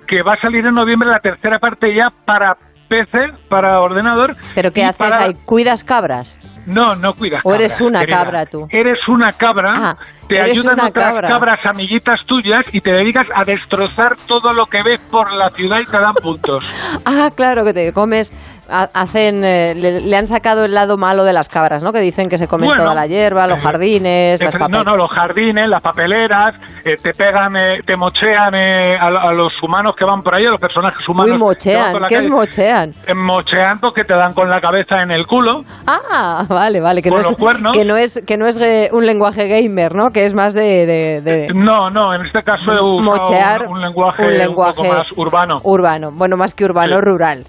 que 0.08 0.22
va 0.24 0.34
a 0.34 0.42
salir 0.42 0.66
en 0.66 0.74
noviembre 0.76 1.08
la 1.10 1.20
tercera 1.20 1.58
parte 1.60 1.96
ya 1.96 2.10
para 2.26 2.58
PC, 2.92 3.18
para 3.48 3.80
ordenador. 3.80 4.36
¿Pero 4.54 4.72
qué 4.74 4.84
haces 4.84 4.98
para- 4.98 5.24
ahí? 5.28 5.34
¿Cuidas 5.46 5.86
cabras? 5.86 6.38
No, 6.66 6.96
no 6.96 7.14
cuidas 7.14 7.42
¿O 7.46 7.56
eres 7.56 7.72
cabras, 7.72 7.82
una 7.90 8.00
querida. 8.02 8.18
cabra 8.24 8.46
tú? 8.46 8.68
Eres 8.70 9.00
una 9.08 9.32
cabra, 9.32 9.74
Ah, 9.76 9.98
te 10.28 10.40
ayudan 10.40 10.80
otras 10.80 10.92
cabra. 10.92 11.28
cabras 11.30 11.66
amiguitas 11.66 12.20
tuyas 12.28 12.64
y 12.72 12.82
te 12.82 12.92
dedicas 12.94 13.26
a 13.34 13.44
destrozar 13.46 14.16
todo 14.28 14.54
lo 14.54 14.68
que 14.68 14.84
ves 14.84 15.02
por 15.10 15.32
la 15.34 15.50
ciudad 15.52 15.80
y 15.80 15.86
te 15.86 15.98
dan 15.98 16.14
puntos. 16.16 16.70
Ah, 17.06 17.30
claro, 17.36 17.64
que 17.64 17.74
te 17.74 17.94
comes. 17.94 18.32
Ha- 18.70 18.90
Hacen, 18.94 19.44
eh, 19.44 19.74
le, 19.76 20.02
le 20.02 20.16
han 20.16 20.28
sacado 20.28 20.66
el 20.66 20.74
lado 20.74 20.98
malo 20.98 21.24
de 21.24 21.34
las 21.34 21.50
cabras, 21.50 21.84
¿no? 21.84 21.92
Que 21.94 22.00
dicen 22.00 22.28
que 22.30 22.38
se 22.38 22.48
comen 22.48 22.68
Bueno, 22.68 22.84
toda 22.84 22.96
la 22.96 23.08
hierba, 23.08 23.48
los 23.48 23.60
eh, 23.60 23.62
jardines, 23.62 24.42
las 24.42 24.56
Efe- 24.56 24.60
papel- 24.60 24.72
No, 24.72 24.84
no, 24.84 24.96
los 24.98 25.10
jardines, 25.12 25.68
las 25.68 25.82
papeleras, 25.82 26.60
eh, 26.86 26.96
te 27.02 27.14
pegan, 27.14 27.56
eh, 27.56 27.82
te 27.86 27.96
mochean 27.96 28.54
eh, 28.56 28.96
a, 29.00 29.08
a 29.08 29.32
los 29.34 29.52
humanos 29.64 29.96
que 29.96 30.06
van 30.06 30.20
por 30.22 30.36
ahí, 30.36 30.46
a 30.46 30.50
los 30.52 30.60
personajes 30.60 31.08
humanos. 31.08 31.32
Uy, 31.34 31.38
mochean. 31.40 31.94
¿Qué 32.08 32.16
es 32.16 32.22
calle. 32.24 32.30
mochean? 32.30 32.94
Eh, 33.08 33.14
Mochean 33.14 33.80
porque 33.80 34.04
te 34.04 34.14
dan 34.14 34.34
con 34.34 34.50
la 34.50 34.60
cabeza 34.60 35.02
en 35.02 35.12
el 35.12 35.26
culo. 35.28 35.64
Ah, 35.88 36.44
vale, 36.50 36.80
vale. 36.82 37.02
Que 37.02 37.10
no, 37.10 37.18
es, 37.20 37.28
que 37.74 37.86
no 37.86 37.98
es 37.98 38.22
que 38.28 38.38
no 38.38 38.48
es 38.48 38.58
eh, 38.60 38.90
un 38.92 39.06
lenguaje 39.06 39.48
gamer, 39.48 39.96
¿no? 39.96 40.10
Que 40.10 40.26
es 40.26 40.34
más 40.34 40.54
de... 40.54 40.86
de- 40.86 41.22
de- 41.22 41.48
No, 41.54 41.90
no, 41.90 42.14
en 42.14 42.22
este 42.26 42.42
caso 42.44 42.72
he 42.72 42.76
usado 42.80 43.00
Mochear, 43.00 43.68
un, 43.68 43.74
un 43.78 43.82
lenguaje 43.82 44.48
un 44.48 44.56
poco 44.56 44.84
más 44.84 45.12
urbano. 45.18 45.60
Urbano. 45.64 46.12
Bueno, 46.12 46.38
más 46.38 46.54
que 46.56 46.66
urbano, 46.66 46.96
Sí. 46.98 47.02
rural. 47.02 47.44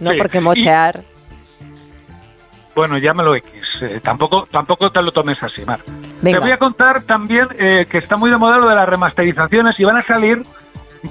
No, 0.00 0.10
Sí. 0.12 0.18
porque 0.18 0.38
Y- 0.38 0.42
mochear... 0.42 1.00
Bueno, 2.74 2.96
llámalo 2.98 3.34
X. 3.34 3.52
eh, 3.82 4.00
tampoco, 4.02 4.46
tampoco 4.50 4.90
te 4.90 5.02
lo 5.02 5.10
tomes 5.10 5.36
así, 5.42 5.64
Mar. 5.64 5.80
Venga. 6.22 6.38
Te 6.38 6.44
voy 6.44 6.52
a 6.52 6.58
contar 6.58 7.02
también 7.02 7.46
eh, 7.58 7.86
que 7.86 7.98
está 7.98 8.16
muy 8.16 8.30
de 8.30 8.36
moda 8.38 8.56
lo 8.58 8.68
de 8.68 8.74
las 8.76 8.88
remasterizaciones 8.88 9.74
y 9.78 9.84
van 9.84 9.96
a 9.96 10.02
salir 10.02 10.42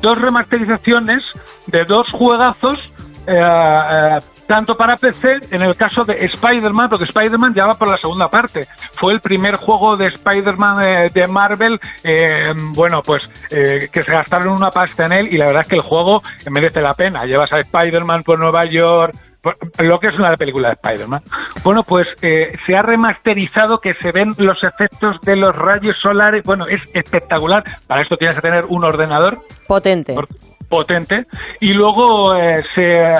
dos 0.01 0.17
remasterizaciones 0.21 1.23
de 1.67 1.83
dos 1.85 2.09
juegazos, 2.11 2.93
eh, 3.27 3.33
eh, 3.35 4.19
tanto 4.47 4.75
para 4.75 4.95
PC, 4.95 5.55
en 5.55 5.61
el 5.61 5.75
caso 5.75 6.01
de 6.03 6.13
Spider-Man, 6.13 6.89
porque 6.89 7.05
Spider-Man 7.05 7.53
ya 7.53 7.65
va 7.65 7.73
por 7.73 7.89
la 7.89 7.97
segunda 7.97 8.27
parte. 8.29 8.65
Fue 8.93 9.13
el 9.13 9.19
primer 9.19 9.55
juego 9.55 9.95
de 9.95 10.07
Spider-Man 10.07 10.83
eh, 10.83 11.09
de 11.13 11.27
Marvel, 11.27 11.79
eh, 12.03 12.53
bueno, 12.73 13.01
pues 13.05 13.29
eh, 13.51 13.87
que 13.91 14.03
se 14.03 14.11
gastaron 14.11 14.53
una 14.53 14.69
pasta 14.69 15.05
en 15.05 15.13
él 15.13 15.27
y 15.31 15.37
la 15.37 15.45
verdad 15.47 15.61
es 15.61 15.67
que 15.67 15.75
el 15.75 15.81
juego 15.81 16.21
merece 16.49 16.81
la 16.81 16.93
pena. 16.93 17.25
Llevas 17.25 17.51
a 17.53 17.59
Spider-Man 17.59 18.23
por 18.23 18.39
Nueva 18.39 18.65
York, 18.65 19.13
lo 19.79 19.99
que 19.99 20.07
es 20.07 20.15
una 20.15 20.33
película 20.35 20.69
de 20.69 20.73
Spider-Man. 20.75 21.21
Bueno, 21.63 21.83
pues 21.83 22.07
eh, 22.21 22.53
se 22.65 22.75
ha 22.75 22.81
remasterizado 22.81 23.79
que 23.79 23.93
se 23.95 24.11
ven 24.11 24.29
los 24.37 24.57
efectos 24.63 25.19
de 25.21 25.35
los 25.35 25.55
rayos 25.55 25.97
solares. 26.01 26.43
Bueno, 26.43 26.67
es 26.67 26.79
espectacular. 26.93 27.63
Para 27.85 28.01
esto 28.01 28.17
tienes 28.17 28.35
que 28.35 28.41
tener 28.41 28.65
un 28.65 28.83
ordenador 28.83 29.39
Potente. 29.67 30.15
Potente. 30.69 31.25
Y 31.59 31.73
luego 31.73 32.35
eh, 32.35 32.63
se 32.75 32.83
eh, 32.83 33.15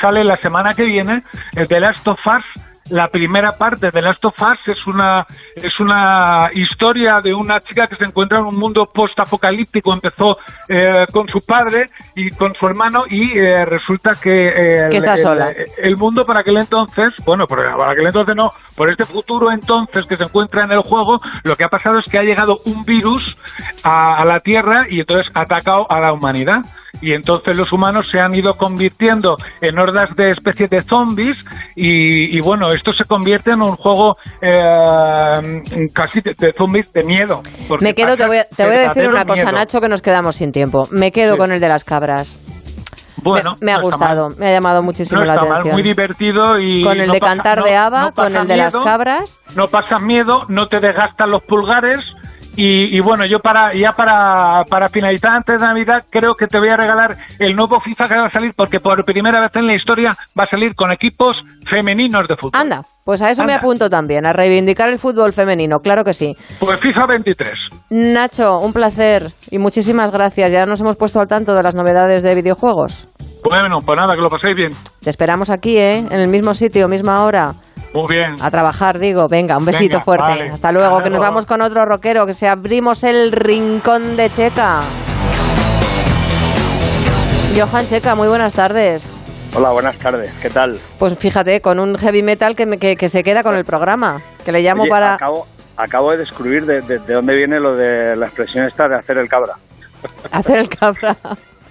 sale 0.00 0.24
la 0.24 0.36
semana 0.38 0.72
que 0.72 0.84
viene 0.84 1.22
el 1.54 1.68
The 1.68 1.80
Last 1.80 2.06
of 2.08 2.18
Us. 2.26 2.64
La 2.90 3.08
primera 3.08 3.52
parte 3.56 3.90
de 3.90 4.02
Last 4.02 4.24
of 4.24 4.34
Us 4.42 4.60
es 4.66 4.86
una, 4.86 5.24
es 5.56 5.78
una 5.80 6.48
historia 6.52 7.20
de 7.22 7.32
una 7.32 7.58
chica 7.60 7.86
que 7.86 7.96
se 7.96 8.04
encuentra 8.04 8.38
en 8.40 8.46
un 8.46 8.56
mundo 8.58 8.82
post-apocalíptico. 8.92 9.92
Empezó 9.94 10.36
eh, 10.68 11.06
con 11.12 11.26
su 11.28 11.38
padre 11.46 11.86
y 12.14 12.28
con 12.30 12.52
su 12.58 12.66
hermano 12.66 13.04
y 13.08 13.38
eh, 13.38 13.64
resulta 13.64 14.12
que... 14.20 14.30
eh, 14.30 14.88
Que 14.90 14.96
está 14.98 15.12
el, 15.14 15.18
sola. 15.18 15.50
el- 15.50 15.64
el 15.92 15.96
mundo 15.96 16.24
para 16.24 16.40
aquel 16.40 16.58
entonces, 16.58 17.14
bueno, 17.24 17.46
por- 17.46 17.64
para 17.76 17.92
aquel 17.92 18.06
entonces 18.06 18.34
no, 18.36 18.50
por 18.76 18.90
este 18.90 19.04
futuro 19.04 19.50
entonces 19.52 20.04
que 20.06 20.16
se 20.16 20.24
encuentra 20.24 20.64
en 20.64 20.72
el 20.72 20.80
juego, 20.82 21.20
lo 21.44 21.56
que 21.56 21.64
ha 21.64 21.68
pasado 21.68 21.98
es 21.98 22.10
que 22.10 22.18
ha 22.18 22.22
llegado 22.24 22.58
un 22.66 22.84
virus 22.84 23.36
a, 23.84 24.16
a 24.16 24.24
la 24.24 24.40
Tierra 24.40 24.86
y 24.90 25.00
entonces 25.00 25.26
ha 25.34 25.40
atacado 25.42 25.86
a 25.90 26.00
la 26.00 26.12
humanidad. 26.12 26.58
Y 27.00 27.14
entonces 27.14 27.56
los 27.56 27.72
humanos 27.72 28.08
se 28.12 28.20
han 28.20 28.32
ido 28.34 28.54
convirtiendo 28.54 29.34
en 29.60 29.76
hordas 29.78 30.14
de 30.14 30.26
especies 30.28 30.70
de 30.70 30.82
zombies 30.82 31.44
y, 31.74 32.36
y 32.36 32.40
bueno, 32.40 32.71
esto 32.74 32.92
se 32.92 33.04
convierte 33.04 33.50
en 33.52 33.62
un 33.62 33.76
juego 33.76 34.14
eh, 34.40 35.62
casi 35.94 36.20
de, 36.20 36.34
de 36.34 36.52
zombies 36.52 36.92
de 36.92 37.04
miedo. 37.04 37.40
Me 37.80 37.94
quedo, 37.94 38.16
te 38.16 38.26
voy 38.26 38.38
a, 38.38 38.44
te 38.44 38.64
voy 38.66 38.74
a 38.76 38.88
decir 38.88 39.08
una 39.08 39.24
cosa, 39.24 39.44
miedo. 39.44 39.56
Nacho, 39.58 39.80
que 39.80 39.88
nos 39.88 40.02
quedamos 40.02 40.36
sin 40.36 40.52
tiempo. 40.52 40.84
Me 40.90 41.10
quedo 41.12 41.34
Sí. 41.34 41.38
con 41.38 41.52
el 41.52 41.60
de 41.60 41.68
las 41.68 41.84
cabras. 41.84 42.38
Bueno, 43.24 43.50
me, 43.60 43.66
me 43.66 43.72
ha 43.72 43.76
no 43.76 43.82
gustado, 43.82 44.28
me 44.38 44.46
ha 44.48 44.52
llamado 44.52 44.82
muchísimo 44.82 45.20
No 45.20 45.26
la 45.26 45.34
está 45.34 45.44
mal, 45.46 45.52
atención. 45.60 45.74
muy 45.74 45.82
divertido 45.82 46.58
y 46.58 46.82
con 46.82 46.98
el 46.98 47.06
no 47.06 47.12
de 47.14 47.20
pasa- 47.20 47.34
cantar 47.34 47.62
de 47.62 47.76
Ava, 47.76 48.10
con 48.12 48.34
el 48.36 48.46
de 48.48 48.56
las 48.56 48.74
cabras. 48.76 49.38
No 49.54 49.66
pasas 49.66 50.02
miedo, 50.02 50.38
no 50.48 50.66
te 50.66 50.80
desgastan 50.80 51.30
los 51.30 51.42
pulgares 51.44 51.98
y, 52.56 52.96
y 52.96 53.00
bueno, 53.00 53.24
yo 53.30 53.38
para 53.38 53.72
ya 53.74 53.90
para, 53.96 54.64
para 54.68 54.88
finalizar 54.88 55.30
antes 55.30 55.60
de 55.60 55.66
Navidad 55.66 56.02
creo 56.10 56.34
que 56.34 56.46
te 56.46 56.58
voy 56.58 56.68
a 56.68 56.76
regalar 56.76 57.16
el 57.38 57.54
nuevo 57.54 57.80
FIFA 57.80 58.08
que 58.08 58.14
va 58.14 58.26
a 58.26 58.30
salir 58.30 58.52
porque 58.56 58.78
por 58.78 59.04
primera 59.04 59.40
vez 59.40 59.50
en 59.54 59.66
la 59.66 59.74
historia 59.74 60.16
va 60.38 60.44
a 60.44 60.46
salir 60.46 60.74
con 60.74 60.92
equipos 60.92 61.42
femeninos 61.68 62.28
de 62.28 62.36
fútbol. 62.36 62.60
Anda, 62.60 62.82
pues 63.04 63.22
a 63.22 63.30
eso 63.30 63.44
me 63.44 63.54
apunto 63.54 63.88
también, 63.88 64.26
a 64.26 64.32
reivindicar 64.32 64.88
el 64.88 64.98
fútbol 64.98 65.32
femenino, 65.32 65.76
claro 65.78 66.04
que 66.04 66.14
sí. 66.14 66.34
Pues 66.60 66.78
FIFA 66.80 67.06
23. 67.06 67.68
Nacho, 67.90 68.58
un 68.60 68.72
placer 68.72 69.26
y 69.50 69.58
muchísimas 69.58 70.10
gracias. 70.10 70.52
Ya 70.52 70.66
nos 70.66 70.80
hemos 70.80 70.96
puesto 70.96 71.20
al 71.20 71.28
tanto 71.28 71.54
de 71.54 71.62
las 71.62 71.74
novedades 71.74 72.22
de 72.22 72.34
videojuegos. 72.34 73.12
Bueno, 73.44 73.78
pues 73.84 73.96
nada, 73.96 74.14
que 74.14 74.20
lo 74.20 74.28
paséis 74.28 74.56
bien. 74.56 74.70
Te 75.02 75.10
esperamos 75.10 75.50
aquí, 75.50 75.76
¿eh? 75.76 75.98
En 75.98 76.20
el 76.20 76.28
mismo 76.28 76.54
sitio, 76.54 76.86
misma 76.88 77.24
hora. 77.24 77.54
Muy 77.94 78.06
bien. 78.14 78.36
A 78.40 78.50
trabajar, 78.50 78.98
digo. 78.98 79.28
Venga, 79.28 79.58
un 79.58 79.64
besito 79.66 79.96
Venga, 79.96 80.04
fuerte. 80.04 80.24
vale. 80.26 80.48
Hasta 80.48 80.72
luego, 80.72 80.96
Hasta 80.96 81.04
que 81.04 81.10
nos 81.10 81.20
vamos 81.20 81.46
con 81.46 81.60
otro 81.60 81.84
rockero, 81.84 82.24
que 82.26 82.32
se 82.34 82.48
abrimos 82.48 83.04
el 83.04 83.32
rincón 83.32 84.16
de 84.16 84.30
Checa. 84.30 84.80
Johan 87.56 87.86
Checa, 87.86 88.14
muy 88.14 88.28
buenas 88.28 88.54
tardes. 88.54 89.16
Hola, 89.54 89.70
buenas 89.72 89.96
tardes. 89.98 90.32
¿Qué 90.40 90.48
tal? 90.48 90.78
Pues 90.98 91.18
fíjate, 91.18 91.60
con 91.60 91.78
un 91.78 91.98
heavy 91.98 92.22
metal 92.22 92.56
que, 92.56 92.64
me- 92.64 92.78
que, 92.78 92.96
que 92.96 93.08
se 93.10 93.22
queda 93.22 93.42
con 93.42 93.54
el 93.54 93.66
programa, 93.66 94.22
que 94.44 94.52
le 94.52 94.62
llamo 94.62 94.84
Oye, 94.84 94.90
para... 94.90 95.14
Acabo, 95.14 95.46
acabo 95.76 96.12
de 96.12 96.16
descubrir 96.18 96.64
de, 96.64 96.80
de- 96.80 96.98
de 96.98 97.12
dónde 97.12 97.36
viene 97.36 97.60
lo 97.60 97.76
de 97.76 98.16
la 98.16 98.24
expresión 98.24 98.64
esta 98.66 98.88
de 98.88 98.96
hacer 98.96 99.18
el 99.18 99.28
cabra. 99.28 99.52
hacer 100.32 100.56
el 100.60 100.68
cabra. 100.70 101.14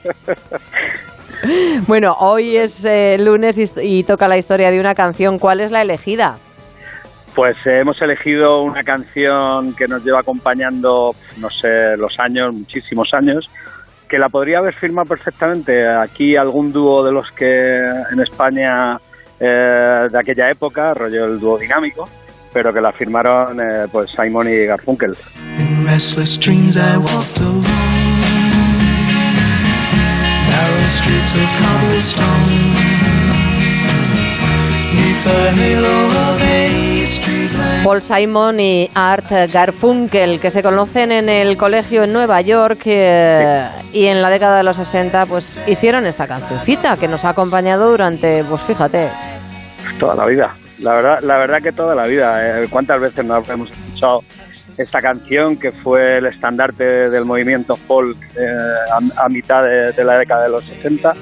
bueno, 1.87 2.15
hoy 2.19 2.57
es 2.57 2.85
eh, 2.85 3.17
lunes 3.19 3.57
y, 3.57 3.63
y 3.81 4.03
toca 4.03 4.27
la 4.27 4.37
historia 4.37 4.71
de 4.71 4.79
una 4.79 4.95
canción. 4.95 5.39
¿Cuál 5.39 5.61
es 5.61 5.71
la 5.71 5.81
elegida? 5.81 6.37
Pues 7.35 7.55
eh, 7.65 7.79
hemos 7.79 8.01
elegido 8.01 8.61
una 8.61 8.83
canción 8.83 9.73
que 9.75 9.87
nos 9.87 10.03
lleva 10.03 10.19
acompañando, 10.19 11.15
no 11.37 11.49
sé, 11.49 11.95
los 11.97 12.19
años, 12.19 12.53
muchísimos 12.53 13.13
años, 13.13 13.49
que 14.09 14.17
la 14.19 14.27
podría 14.27 14.57
haber 14.57 14.73
firmado 14.73 15.07
perfectamente 15.07 15.87
aquí 15.87 16.35
algún 16.35 16.71
dúo 16.71 17.03
de 17.05 17.13
los 17.13 17.31
que 17.31 17.77
en 18.11 18.19
España 18.21 18.97
eh, 19.39 20.07
de 20.11 20.19
aquella 20.19 20.51
época, 20.51 20.93
rollo 20.93 21.25
el 21.25 21.39
dúo 21.39 21.57
dinámico, 21.57 22.09
pero 22.53 22.73
que 22.73 22.81
la 22.81 22.91
firmaron 22.91 23.61
eh, 23.61 23.87
pues 23.89 24.11
Simon 24.11 24.49
y 24.49 24.65
Garfunkel. 24.65 25.15
In 25.57 25.85
Narrow 30.51 30.87
streets 30.87 31.33
of 31.35 31.49
cobblestone 31.59 33.01
Paul 37.83 38.01
Simon 38.01 38.59
y 38.59 38.89
Art 38.93 39.31
Garfunkel, 39.51 40.39
que 40.39 40.49
se 40.49 40.61
conocen 40.63 41.11
en 41.11 41.29
el 41.29 41.57
colegio 41.57 42.03
en 42.03 42.13
Nueva 42.13 42.41
York 42.41 42.81
eh, 42.85 43.69
y 43.93 44.07
en 44.07 44.21
la 44.21 44.29
década 44.29 44.57
de 44.57 44.63
los 44.63 44.77
60, 44.77 45.25
pues 45.27 45.57
hicieron 45.67 46.05
esta 46.05 46.27
cancioncita 46.27 46.97
que 46.97 47.07
nos 47.07 47.25
ha 47.25 47.29
acompañado 47.29 47.89
durante, 47.89 48.43
pues 48.43 48.61
fíjate, 48.61 49.09
Toda 49.99 50.15
la 50.15 50.25
vida. 50.25 50.55
La 50.81 50.95
verdad, 50.95 51.19
la 51.21 51.37
verdad 51.37 51.57
que 51.61 51.71
toda 51.71 51.93
la 51.93 52.07
vida. 52.07 52.61
Eh, 52.61 52.67
¿Cuántas 52.69 52.99
veces 52.99 53.23
nos 53.23 53.47
hemos 53.49 53.69
escuchado 53.69 54.21
esta 54.77 55.01
canción 55.01 55.57
que 55.57 55.71
fue 55.71 56.17
el 56.17 56.27
estandarte 56.27 56.83
del 57.09 57.25
movimiento 57.25 57.75
folk 57.75 58.17
eh, 58.35 58.45
a, 59.17 59.25
a 59.25 59.29
mitad 59.29 59.63
de, 59.63 59.91
de 59.91 60.03
la 60.03 60.17
década 60.17 60.43
de 60.43 60.51
los 60.51 60.63
60 60.63 61.13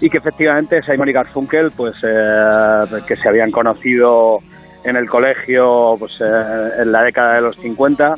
y 0.00 0.10
que 0.10 0.18
efectivamente 0.18 0.82
Simon 0.82 1.08
y 1.08 1.12
Garfunkel, 1.12 1.70
pues 1.70 1.94
eh, 2.02 3.00
que 3.06 3.16
se 3.16 3.28
habían 3.28 3.50
conocido 3.50 4.38
en 4.84 4.96
el 4.96 5.08
colegio 5.08 5.96
pues 5.98 6.12
eh, 6.20 6.82
en 6.82 6.92
la 6.92 7.02
década 7.02 7.34
de 7.34 7.40
los 7.40 7.56
50 7.56 8.14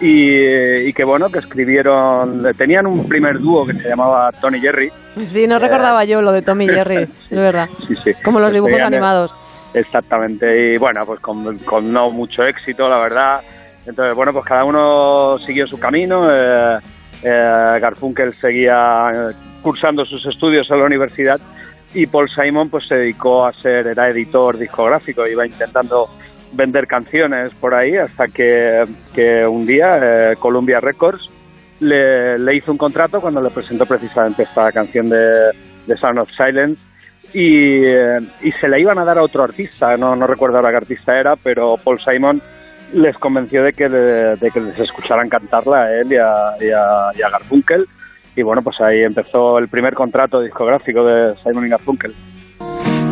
y, 0.00 0.88
y 0.88 0.92
que 0.92 1.04
bueno 1.04 1.28
que 1.28 1.38
escribieron 1.38 2.44
tenían 2.58 2.86
un 2.86 3.06
primer 3.08 3.38
dúo 3.38 3.64
que 3.64 3.74
se 3.74 3.88
llamaba 3.88 4.32
Tony 4.40 4.60
Jerry 4.60 4.90
sí, 5.22 5.46
no 5.46 5.58
recordaba 5.58 6.04
yo 6.04 6.22
lo 6.22 6.32
de 6.32 6.42
Tommy 6.42 6.66
Jerry, 6.66 7.08
es 7.30 7.38
verdad, 7.38 7.68
sí, 7.86 7.94
sí. 8.02 8.12
como 8.24 8.40
los 8.40 8.52
dibujos 8.52 8.80
eh, 8.80 8.84
animados. 8.84 9.34
Exactamente, 9.74 10.74
y 10.74 10.78
bueno, 10.78 11.06
pues 11.06 11.20
con, 11.20 11.56
con 11.60 11.92
no 11.92 12.10
mucho 12.10 12.42
éxito, 12.42 12.88
la 12.88 12.98
verdad. 12.98 13.40
Entonces, 13.86 14.14
bueno, 14.14 14.32
pues 14.32 14.44
cada 14.44 14.64
uno 14.64 15.38
siguió 15.38 15.66
su 15.66 15.78
camino. 15.78 16.26
eh, 16.30 16.78
eh, 17.22 17.78
Garfunkel 17.80 18.32
seguía 18.32 19.08
eh, 19.14 19.34
cursando 19.62 20.04
sus 20.04 20.26
estudios 20.26 20.68
en 20.70 20.78
la 20.78 20.86
universidad 20.86 21.40
y 21.94 22.06
Paul 22.06 22.28
Simon 22.28 22.68
pues 22.68 22.88
se 22.88 22.96
dedicó 22.96 23.46
a 23.46 23.52
ser, 23.52 23.86
era 23.86 24.08
editor 24.08 24.58
discográfico, 24.58 25.26
iba 25.28 25.46
intentando 25.46 26.08
vender 26.52 26.88
canciones 26.88 27.54
por 27.54 27.74
ahí 27.74 27.96
hasta 27.96 28.26
que, 28.26 28.84
que 29.14 29.46
un 29.46 29.64
día 29.64 29.98
eh, 30.02 30.36
Columbia 30.36 30.80
Records 30.80 31.30
le, 31.78 32.56
hizo 32.56 32.72
un 32.72 32.78
contrato 32.78 33.20
cuando 33.20 33.40
le 33.40 33.50
presentó 33.50 33.86
precisamente 33.86 34.42
esta 34.42 34.72
canción 34.72 35.08
de, 35.08 35.52
Sound 36.00 36.18
of 36.18 36.30
Silence 36.30 36.80
y, 37.32 37.86
y 37.86 38.52
se 38.60 38.68
la 38.68 38.80
iban 38.80 38.98
a 38.98 39.04
dar 39.04 39.18
a 39.18 39.22
otro 39.22 39.44
artista, 39.44 39.96
no, 39.96 40.16
no 40.16 40.26
recuerdo 40.26 40.56
ahora 40.56 40.70
qué 40.70 40.76
artista 40.78 41.18
era, 41.18 41.36
pero 41.36 41.76
Paul 41.76 42.00
Simon 42.00 42.42
les 42.92 43.16
convenció 43.18 43.62
de 43.62 43.72
que, 43.72 43.88
de, 43.88 44.36
de 44.36 44.50
que 44.50 44.60
les 44.60 44.78
escucharan 44.78 45.28
cantarla 45.28 45.82
a 45.84 45.92
él 46.00 46.12
y 46.12 46.16
a, 46.16 46.54
y 46.60 46.70
a- 46.70 47.10
y 47.18 47.22
a 47.22 47.30
Garfunkel. 47.30 47.86
Y 48.36 48.42
bueno, 48.42 48.62
pues 48.62 48.80
ahí 48.80 49.02
empezó 49.02 49.58
el 49.58 49.68
primer 49.68 49.94
contrato 49.94 50.40
discográfico 50.40 51.04
de 51.04 51.34
Simon 51.42 51.66
y 51.66 51.68
Garfunkel. 51.70 52.14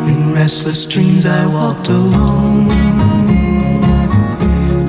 In 0.06 0.34
restless 0.34 0.88
dreams 0.88 1.24
I 1.26 1.46
walked 1.46 1.88
alone. 1.90 2.68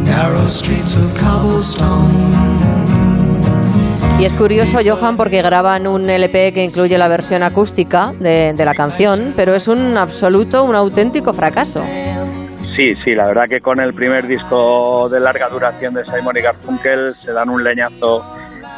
Narrow 0.06 0.48
streets 0.48 0.96
of 0.98 1.20
cobblestone. 1.20 2.12
Y 4.20 4.26
es 4.26 4.34
curioso, 4.34 4.78
Johan, 4.86 5.18
porque 5.18 5.42
graban 5.42 5.88
un 5.88 6.08
LP 6.10 6.54
que 6.54 6.64
incluye 6.64 6.96
la 6.98 7.08
versión 7.08 7.42
acústica 7.42 8.14
de, 8.20 8.54
de 8.56 8.66
la 8.66 8.76
canción, 8.76 9.34
pero 9.36 9.56
es 9.56 9.68
un 9.68 9.98
absoluto, 9.98 10.64
un 10.64 10.76
auténtico 10.76 11.34
fracaso. 11.34 11.82
Sí, 12.76 12.96
sí, 13.04 13.14
la 13.16 13.28
verdad 13.28 13.48
que 13.50 13.60
con 13.60 13.80
el 13.80 13.94
primer 13.94 14.26
disco 14.28 15.08
de 15.10 15.20
larga 15.20 15.50
duración 15.50 15.94
de 15.94 16.06
Simon 16.06 16.38
y 16.38 16.42
Garfunkel 16.42 17.14
se 17.14 17.32
dan 17.34 17.50
un 17.50 17.64
leñazo 17.64 18.24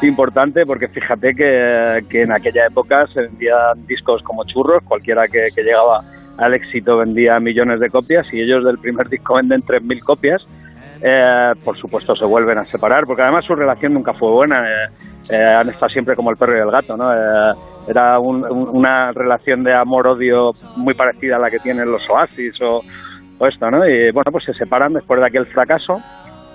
importante 0.02 0.66
porque 0.66 0.88
fíjate 0.88 1.34
que, 1.34 2.04
que 2.10 2.22
en 2.22 2.32
aquella 2.32 2.66
época 2.66 3.06
se 3.06 3.22
vendían 3.22 3.86
discos 3.86 4.22
como 4.22 4.44
churros, 4.44 4.82
cualquiera 4.84 5.22
que, 5.28 5.44
que 5.54 5.62
llegaba 5.62 6.00
al 6.38 6.54
éxito 6.54 6.96
vendía 6.96 7.38
millones 7.38 7.78
de 7.78 7.88
copias 7.88 8.32
y 8.34 8.40
ellos 8.40 8.64
del 8.64 8.78
primer 8.78 9.08
disco 9.08 9.36
venden 9.36 9.62
3.000 9.62 10.00
copias. 10.02 10.44
Eh, 11.00 11.52
por 11.64 11.76
supuesto 11.78 12.16
se 12.16 12.24
vuelven 12.24 12.58
a 12.58 12.62
separar 12.64 13.04
porque 13.06 13.22
además 13.22 13.44
su 13.44 13.54
relación 13.54 13.94
nunca 13.94 14.12
fue 14.14 14.30
buena. 14.30 14.64
eh, 14.68 14.88
eh, 15.30 15.36
han 15.36 15.68
estado 15.70 15.88
siempre 15.88 16.16
como 16.16 16.30
el 16.30 16.36
perro 16.36 16.56
y 16.58 16.60
el 16.60 16.70
gato, 16.70 16.96
¿no? 16.98 17.10
Eh, 17.14 17.54
era 17.88 18.18
un- 18.18 18.44
un- 18.44 18.68
una 18.76 19.10
relación 19.12 19.62
de 19.64 19.72
amor-odio 19.72 20.50
muy 20.76 20.92
parecida 20.94 21.36
a 21.36 21.38
la 21.38 21.50
que 21.50 21.58
tienen 21.60 21.90
los 21.90 22.08
Oasis 22.10 22.60
o, 22.60 22.82
o 23.38 23.46
esto, 23.46 23.70
¿no? 23.70 23.86
Y 23.88 24.10
bueno, 24.10 24.30
pues 24.32 24.44
se 24.44 24.54
separan 24.54 24.92
después 24.92 25.20
de 25.20 25.26
aquel 25.26 25.46
fracaso, 25.46 26.00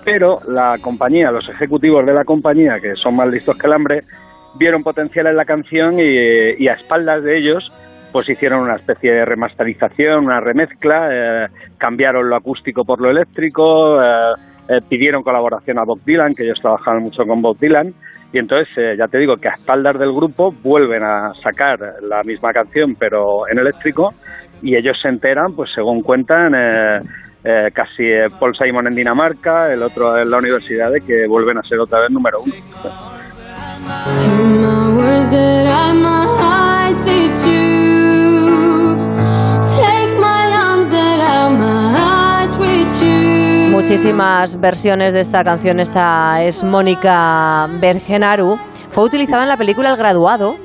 pero 0.03 0.35
la 0.47 0.77
compañía, 0.81 1.31
los 1.31 1.47
ejecutivos 1.49 2.05
de 2.05 2.13
la 2.13 2.23
compañía, 2.23 2.79
que 2.79 2.95
son 2.95 3.15
más 3.15 3.27
listos 3.29 3.57
que 3.57 3.67
el 3.67 3.73
hambre, 3.73 3.99
vieron 4.55 4.83
potencial 4.83 5.27
en 5.27 5.35
la 5.35 5.45
canción 5.45 5.99
y, 5.99 6.53
y 6.57 6.67
a 6.67 6.73
espaldas 6.73 7.23
de 7.23 7.37
ellos 7.37 7.71
pues 8.11 8.27
hicieron 8.29 8.61
una 8.61 8.75
especie 8.75 9.11
de 9.11 9.23
remasterización, 9.23 10.25
una 10.25 10.39
remezcla, 10.39 11.09
eh, 11.11 11.47
cambiaron 11.77 12.27
lo 12.27 12.35
acústico 12.35 12.83
por 12.83 12.99
lo 12.99 13.11
eléctrico, 13.11 14.01
eh, 14.01 14.33
eh, 14.67 14.81
pidieron 14.87 15.23
colaboración 15.23 15.79
a 15.79 15.83
Bob 15.83 15.99
Dylan, 16.05 16.33
que 16.35 16.43
ellos 16.43 16.59
trabajaban 16.61 17.03
mucho 17.03 17.23
con 17.25 17.41
Bob 17.41 17.57
Dylan, 17.59 17.93
y 18.31 18.37
entonces 18.37 18.67
eh, 18.77 18.95
ya 18.97 19.07
te 19.07 19.17
digo 19.17 19.35
que 19.37 19.47
a 19.47 19.51
espaldas 19.51 19.97
del 19.97 20.13
grupo 20.13 20.51
vuelven 20.63 21.03
a 21.03 21.33
sacar 21.41 21.79
la 22.03 22.21
misma 22.23 22.53
canción 22.53 22.95
pero 22.95 23.47
en 23.51 23.57
eléctrico 23.57 24.09
y 24.61 24.75
ellos 24.75 24.97
se 25.01 25.09
enteran, 25.09 25.53
pues 25.53 25.69
según 25.73 26.01
cuentan, 26.01 26.53
eh, 26.55 26.99
eh, 27.43 27.69
casi 27.73 28.03
eh, 28.03 28.27
Paul 28.39 28.55
Simon 28.55 28.87
en 28.87 28.95
Dinamarca, 28.95 29.71
el 29.71 29.81
otro 29.81 30.17
en 30.17 30.29
la 30.29 30.37
universidad, 30.37 30.91
de 30.91 31.01
que 31.01 31.27
vuelven 31.27 31.57
a 31.57 31.63
ser 31.63 31.79
otra 31.79 32.01
vez 32.01 32.11
número 32.11 32.37
uno. 32.45 32.53
Muchísimas 43.71 44.59
versiones 44.59 45.13
de 45.13 45.21
esta 45.21 45.43
canción. 45.43 45.79
Esta 45.79 46.43
es 46.43 46.63
Mónica 46.63 47.67
Bergenaru. 47.81 48.57
Fue 48.91 49.03
utilizada 49.03 49.43
en 49.43 49.49
la 49.49 49.57
película 49.57 49.89
El 49.89 49.97
Graduado. 49.97 50.57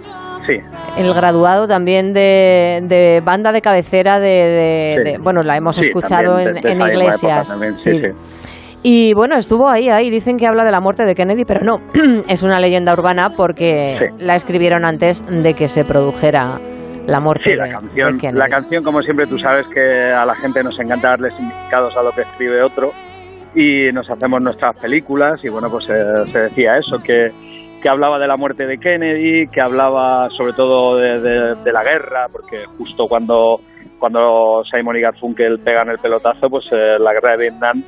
Sí. 0.47 0.55
El 0.99 1.15
graduado 1.15 1.67
también 1.67 2.13
de, 2.13 2.81
de 2.85 3.23
banda 3.25 3.51
de 3.53 3.61
cabecera 3.63 4.21
de, 4.21 4.29
de- 4.29 4.95
Sí. 5.05 5.13
de- 5.13 5.19
bueno, 5.19 5.43
la 5.43 5.57
hemos 5.57 5.77
Sí, 5.77 5.87
escuchado 5.87 6.39
en, 6.39 6.57
iglesias. 6.57 7.51
época 7.51 7.77
sí. 7.77 8.01
Y 8.83 9.15
bueno, 9.15 9.37
estuvo 9.37 9.69
ahí, 9.69 9.89
ahí. 9.89 10.11
Dicen 10.11 10.37
que 10.37 10.47
habla 10.47 10.63
de 10.65 10.71
la 10.71 10.81
muerte 10.81 11.05
de 11.07 11.15
Kennedy, 11.15 11.45
pero 11.47 11.61
no, 11.65 11.81
es 12.29 12.43
una 12.43 12.61
leyenda 12.61 12.93
urbana 12.93 13.31
porque 13.37 14.11
la 14.19 14.35
escribieron 14.35 14.85
antes 14.85 15.25
de 15.27 15.55
que 15.55 15.69
se 15.69 15.85
produjera 15.85 16.59
la 17.07 17.21
muerte 17.21 17.51
Sí, 17.51 17.57
la 17.57 17.65
de- 17.65 17.71
canción, 17.73 18.19
de 18.19 18.33
la 18.33 18.47
canción, 18.47 18.83
como 18.85 19.03
siempre, 19.03 19.27
tú 19.27 19.39
sabes 19.39 19.67
que 19.73 19.81
a 20.13 20.25
la 20.27 20.35
gente 20.35 20.63
nos 20.63 20.79
encanta 20.79 21.09
darle 21.11 21.31
significados 21.31 21.97
a 21.97 22.03
lo 22.03 22.13
que 22.13 22.23
escribe 22.23 22.63
otro 22.63 22.93
y 23.55 23.91
nos 23.93 24.11
hacemos 24.11 24.43
nuestras 24.43 24.77
películas 24.79 25.43
y 25.45 25.49
bueno, 25.49 25.71
pues 25.71 25.87
eh, 25.89 26.03
se 26.33 26.39
decía 26.41 26.77
eso, 26.77 26.99
que, 27.03 27.31
que 27.85 27.89
hablaba 27.91 28.19
de 28.19 28.27
la 28.27 28.39
muerte 28.39 28.67
de 28.67 28.79
Kennedy, 28.79 29.47
que 29.49 29.61
hablaba 29.61 30.31
sobre 30.31 30.55
todo 30.55 30.97
de, 30.97 31.21
de- 31.21 31.55
de 31.63 31.71
la 31.73 31.85
guerra, 31.85 32.25
porque 32.33 32.65
justo 32.79 33.07
cuando, 33.07 33.61
cuando 33.99 34.63
Simon 34.71 34.97
y 34.97 35.03
Garfunkel 35.03 35.59
pegan 35.63 35.91
el 35.91 35.99
pelotazo, 35.99 36.49
pues 36.49 36.65
eh, 36.73 36.97
la 36.99 37.13
guerra 37.13 37.33
de 37.33 37.37
Vietnam, 37.51 37.85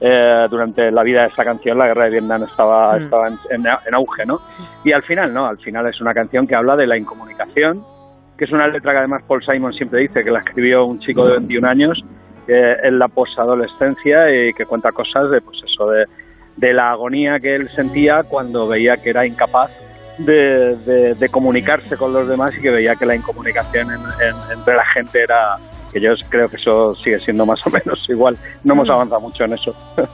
eh, 0.00 0.46
durante 0.48 0.92
la 0.92 1.02
vida 1.02 1.22
de 1.22 1.26
esa 1.30 1.42
canción, 1.44 1.76
la 1.78 1.88
guerra 1.88 2.04
de 2.04 2.10
Vietnam 2.10 2.44
estaba, 2.44 2.96
Mm. 2.96 3.02
estaba 3.02 3.26
en, 3.26 3.34
en- 3.50 3.66
en 3.88 3.94
auge, 3.94 4.24
¿no? 4.24 4.38
Y 4.84 4.92
al 4.92 5.02
final, 5.02 5.34
no, 5.34 5.46
al 5.46 5.58
final 5.58 5.84
es 5.88 6.00
una 6.00 6.14
canción 6.14 6.46
que 6.46 6.54
habla 6.54 6.76
de 6.76 6.86
la 6.86 6.96
incomunicación, 6.96 7.82
que 8.38 8.44
es 8.44 8.52
una 8.52 8.68
letra 8.68 8.92
que 8.92 8.98
además 8.98 9.24
Paul 9.26 9.42
Simon 9.44 9.72
siempre 9.72 10.00
dice 10.02 10.22
que 10.22 10.30
la 10.30 10.38
escribió 10.38 10.84
un 10.86 11.00
chico 11.00 11.26
de 11.26 11.32
21 11.38 11.68
años 11.68 12.00
eh, 12.46 12.76
en 12.84 13.00
la 13.00 13.08
posadolescencia 13.08 14.30
y 14.32 14.52
que 14.54 14.64
cuenta 14.64 14.92
cosas 14.92 15.28
de 15.30 15.40
pues 15.40 15.58
eso 15.64 15.90
de, 15.90 16.04
de 16.56 16.72
la 16.74 16.90
agonía 16.90 17.38
que 17.40 17.54
él 17.54 17.68
sentía 17.70 18.22
cuando 18.22 18.66
veía 18.68 18.96
que 18.96 19.10
era 19.10 19.26
incapaz 19.26 19.70
de, 20.18 20.76
de- 20.84 21.14
de 21.14 21.28
comunicarse 21.30 21.96
con 21.96 22.12
los 22.12 22.28
demás 22.28 22.52
y 22.56 22.60
que 22.60 22.70
veía 22.70 22.94
que 22.94 23.06
la 23.06 23.14
incomunicación 23.14 23.90
en- 23.90 24.00
en- 24.00 24.58
entre 24.58 24.74
la 24.76 24.84
gente 24.84 25.22
era 25.22 25.56
que 25.92 26.00
yo 26.00 26.12
creo 26.28 26.48
que 26.48 26.56
eso 26.56 26.94
sigue 26.96 27.18
siendo 27.18 27.44
más 27.46 27.66
o 27.66 27.70
menos 27.70 28.04
igual 28.10 28.36
no 28.62 28.74
hemos 28.74 28.86
Mm. 28.88 28.92
avanzado 28.92 29.20
mucho 29.22 29.44
en 29.44 29.54
eso 29.54 29.74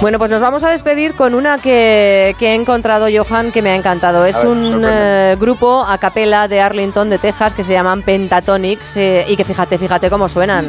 Bueno, 0.00 0.18
pues 0.20 0.30
nos 0.30 0.40
vamos 0.40 0.62
a 0.62 0.70
despedir 0.70 1.14
con 1.14 1.34
una 1.34 1.58
que, 1.58 2.36
que 2.38 2.50
he 2.52 2.54
encontrado, 2.54 3.08
Johan, 3.12 3.50
que 3.50 3.62
me 3.62 3.70
ha 3.70 3.74
encantado. 3.74 4.24
Es 4.26 4.36
ver, 4.36 4.46
un 4.46 4.84
eh, 4.88 5.36
grupo 5.40 5.84
a 5.84 5.98
capela 5.98 6.46
de 6.46 6.60
Arlington, 6.60 7.10
de 7.10 7.18
Texas, 7.18 7.52
que 7.52 7.64
se 7.64 7.72
llaman 7.72 8.02
Pentatonics 8.02 8.96
eh, 8.96 9.24
y 9.26 9.36
que 9.36 9.42
fíjate, 9.42 9.76
fíjate 9.76 10.08
cómo 10.08 10.28
suenan. 10.28 10.68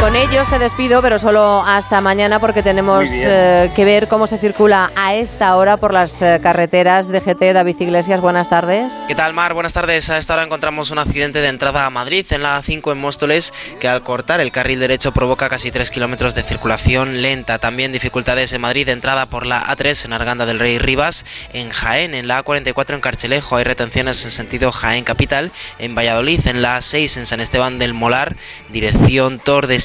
Con 0.00 0.16
ellos 0.16 0.48
te 0.48 0.58
despido, 0.58 1.02
pero 1.02 1.18
solo 1.18 1.62
hasta 1.62 2.00
mañana 2.00 2.40
porque 2.40 2.62
tenemos 2.62 3.06
eh, 3.10 3.70
que 3.76 3.84
ver 3.84 4.08
cómo 4.08 4.26
se 4.26 4.38
circula 4.38 4.90
a 4.96 5.14
esta 5.14 5.54
hora 5.56 5.76
por 5.76 5.92
las 5.92 6.22
eh, 6.22 6.40
carreteras 6.42 7.08
de 7.08 7.20
GT. 7.20 7.52
David 7.52 7.76
Iglesias, 7.80 8.22
buenas 8.22 8.48
tardes. 8.48 8.94
¿Qué 9.08 9.14
tal, 9.14 9.34
Mar? 9.34 9.52
Buenas 9.52 9.74
tardes. 9.74 10.08
A 10.08 10.16
esta 10.16 10.32
hora 10.32 10.44
encontramos 10.44 10.90
un 10.90 10.98
accidente 10.98 11.40
de 11.40 11.48
entrada 11.48 11.84
a 11.84 11.90
Madrid 11.90 12.24
en 12.30 12.42
la 12.42 12.58
A5 12.58 12.92
en 12.92 12.98
Móstoles 12.98 13.52
que 13.78 13.88
al 13.88 14.00
cortar 14.02 14.40
el 14.40 14.50
carril 14.52 14.80
derecho 14.80 15.12
provoca 15.12 15.50
casi 15.50 15.70
3 15.70 15.90
kilómetros 15.90 16.34
de 16.34 16.44
circulación 16.44 17.20
lenta. 17.20 17.58
También 17.58 17.92
dificultades 17.92 18.54
en 18.54 18.62
Madrid 18.62 18.86
de 18.86 18.92
entrada 18.92 19.26
por 19.26 19.44
la 19.44 19.66
A3 19.66 20.06
en 20.06 20.14
Arganda 20.14 20.46
del 20.46 20.60
Rey 20.60 20.78
Rivas. 20.78 21.26
En 21.52 21.68
Jaén, 21.68 22.14
en 22.14 22.26
la 22.26 22.42
A44 22.42 22.94
en 22.94 23.00
Carchelejo 23.02 23.56
hay 23.56 23.64
retenciones 23.64 24.24
en 24.24 24.30
sentido 24.30 24.72
Jaén 24.72 25.04
Capital. 25.04 25.52
En 25.78 25.94
Valladolid, 25.94 26.46
en 26.46 26.62
la 26.62 26.78
A6 26.78 27.18
en 27.18 27.26
San 27.26 27.40
Esteban 27.40 27.78
del 27.78 27.92
Molar, 27.92 28.34
dirección 28.70 29.38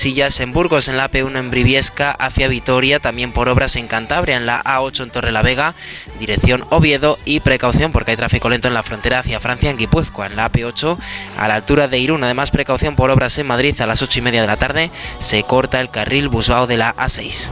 Tordesillas. 0.06 0.40
En 0.40 0.54
Burgos, 0.54 0.88
en 0.88 0.98
la 0.98 1.10
AP1 1.10 1.36
en 1.36 1.50
Briviesca 1.50 2.12
hacia 2.12 2.48
Vitoria. 2.48 3.00
También 3.00 3.32
por 3.32 3.50
obras 3.50 3.76
en 3.76 3.88
Cantabria, 3.88 4.38
en 4.38 4.46
la 4.46 4.64
A8 4.64 5.02
en 5.02 5.10
Torrelavega, 5.10 5.74
dirección 6.20 6.64
Oviedo. 6.70 7.18
Y 7.26 7.40
precaución 7.40 7.92
porque 7.92 8.12
hay 8.12 8.18
tráfico 8.18 8.48
lento 8.48 8.68
en 8.68 8.76
la 8.76 8.84
frontera 8.84 9.20
hacia 9.20 9.40
Francia, 9.40 9.72
en 9.72 9.78
Guipúzcoa, 9.78 10.28
en 10.28 10.36
la 10.36 10.52
AP8 10.52 10.98
a 11.40 11.48
la 11.48 11.56
altura 11.56 11.88
de 11.88 11.98
Irún. 11.98 12.24
Además, 12.24 12.52
precaución 12.52 12.96
por 12.96 13.10
obras 13.10 13.36
en 13.40 13.48
Madrid 13.48 13.82
a 13.82 13.88
las 13.88 14.04
8 14.04 14.20
y 14.20 14.22
media 14.22 14.42
de 14.42 14.48
la 14.48 14.58
tarde. 14.58 14.92
Se 15.18 15.42
corta 15.42 15.80
el 15.80 15.90
carril 15.90 16.30
Busbao 16.30 16.68
de 16.68 16.78
la 16.78 16.94
A6. 16.94 17.50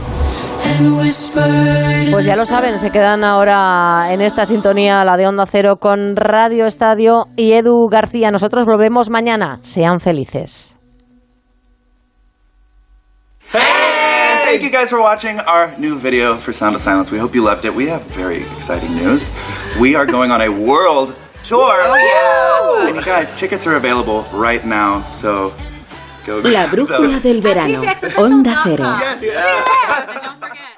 Pues 2.12 2.24
ya 2.24 2.36
lo 2.36 2.44
saben, 2.44 2.78
se 2.78 2.92
quedan 2.92 3.24
ahora 3.24 4.12
en 4.12 4.20
esta 4.20 4.46
sintonía, 4.46 5.04
la 5.04 5.16
de 5.16 5.26
Onda 5.26 5.46
Cero, 5.50 5.78
con 5.80 6.14
Radio 6.14 6.66
Estadio 6.66 7.26
y 7.36 7.52
Edu 7.54 7.88
García. 7.90 8.30
Nosotros 8.30 8.64
volvemos 8.64 9.10
mañana. 9.10 9.58
Sean 9.62 9.98
felices. 9.98 10.73
Thank 13.50 14.62
you 14.62 14.70
guys 14.70 14.90
for 14.90 15.00
watching 15.00 15.40
our 15.40 15.76
new 15.78 15.98
video 15.98 16.36
for 16.36 16.52
Sound 16.52 16.74
of 16.74 16.80
Silence. 16.80 17.10
We 17.10 17.18
hope 17.18 17.34
you 17.34 17.42
loved 17.42 17.64
it. 17.64 17.74
We 17.74 17.86
have 17.88 18.02
very 18.14 18.38
exciting 18.38 18.94
news. 18.94 19.32
We 19.80 19.94
are 19.94 20.06
going 20.06 20.30
on 20.30 20.40
a 20.42 20.48
world 20.68 21.16
tour. 21.44 21.72
Oh, 21.72 21.96
yeah. 21.96 22.86
And 22.88 22.96
you 22.96 23.02
guys, 23.02 23.34
tickets 23.34 23.66
are 23.66 23.76
available 23.76 24.22
right 24.32 24.64
now, 24.64 25.02
so 25.06 25.54
go 26.26 26.38
La 26.40 26.66
brújula 26.66 26.98
those. 27.12 27.22
del 27.22 27.40
verano. 27.40 27.80
Onda 28.16 28.62
Cero. 28.64 28.84
Yes. 29.00 30.70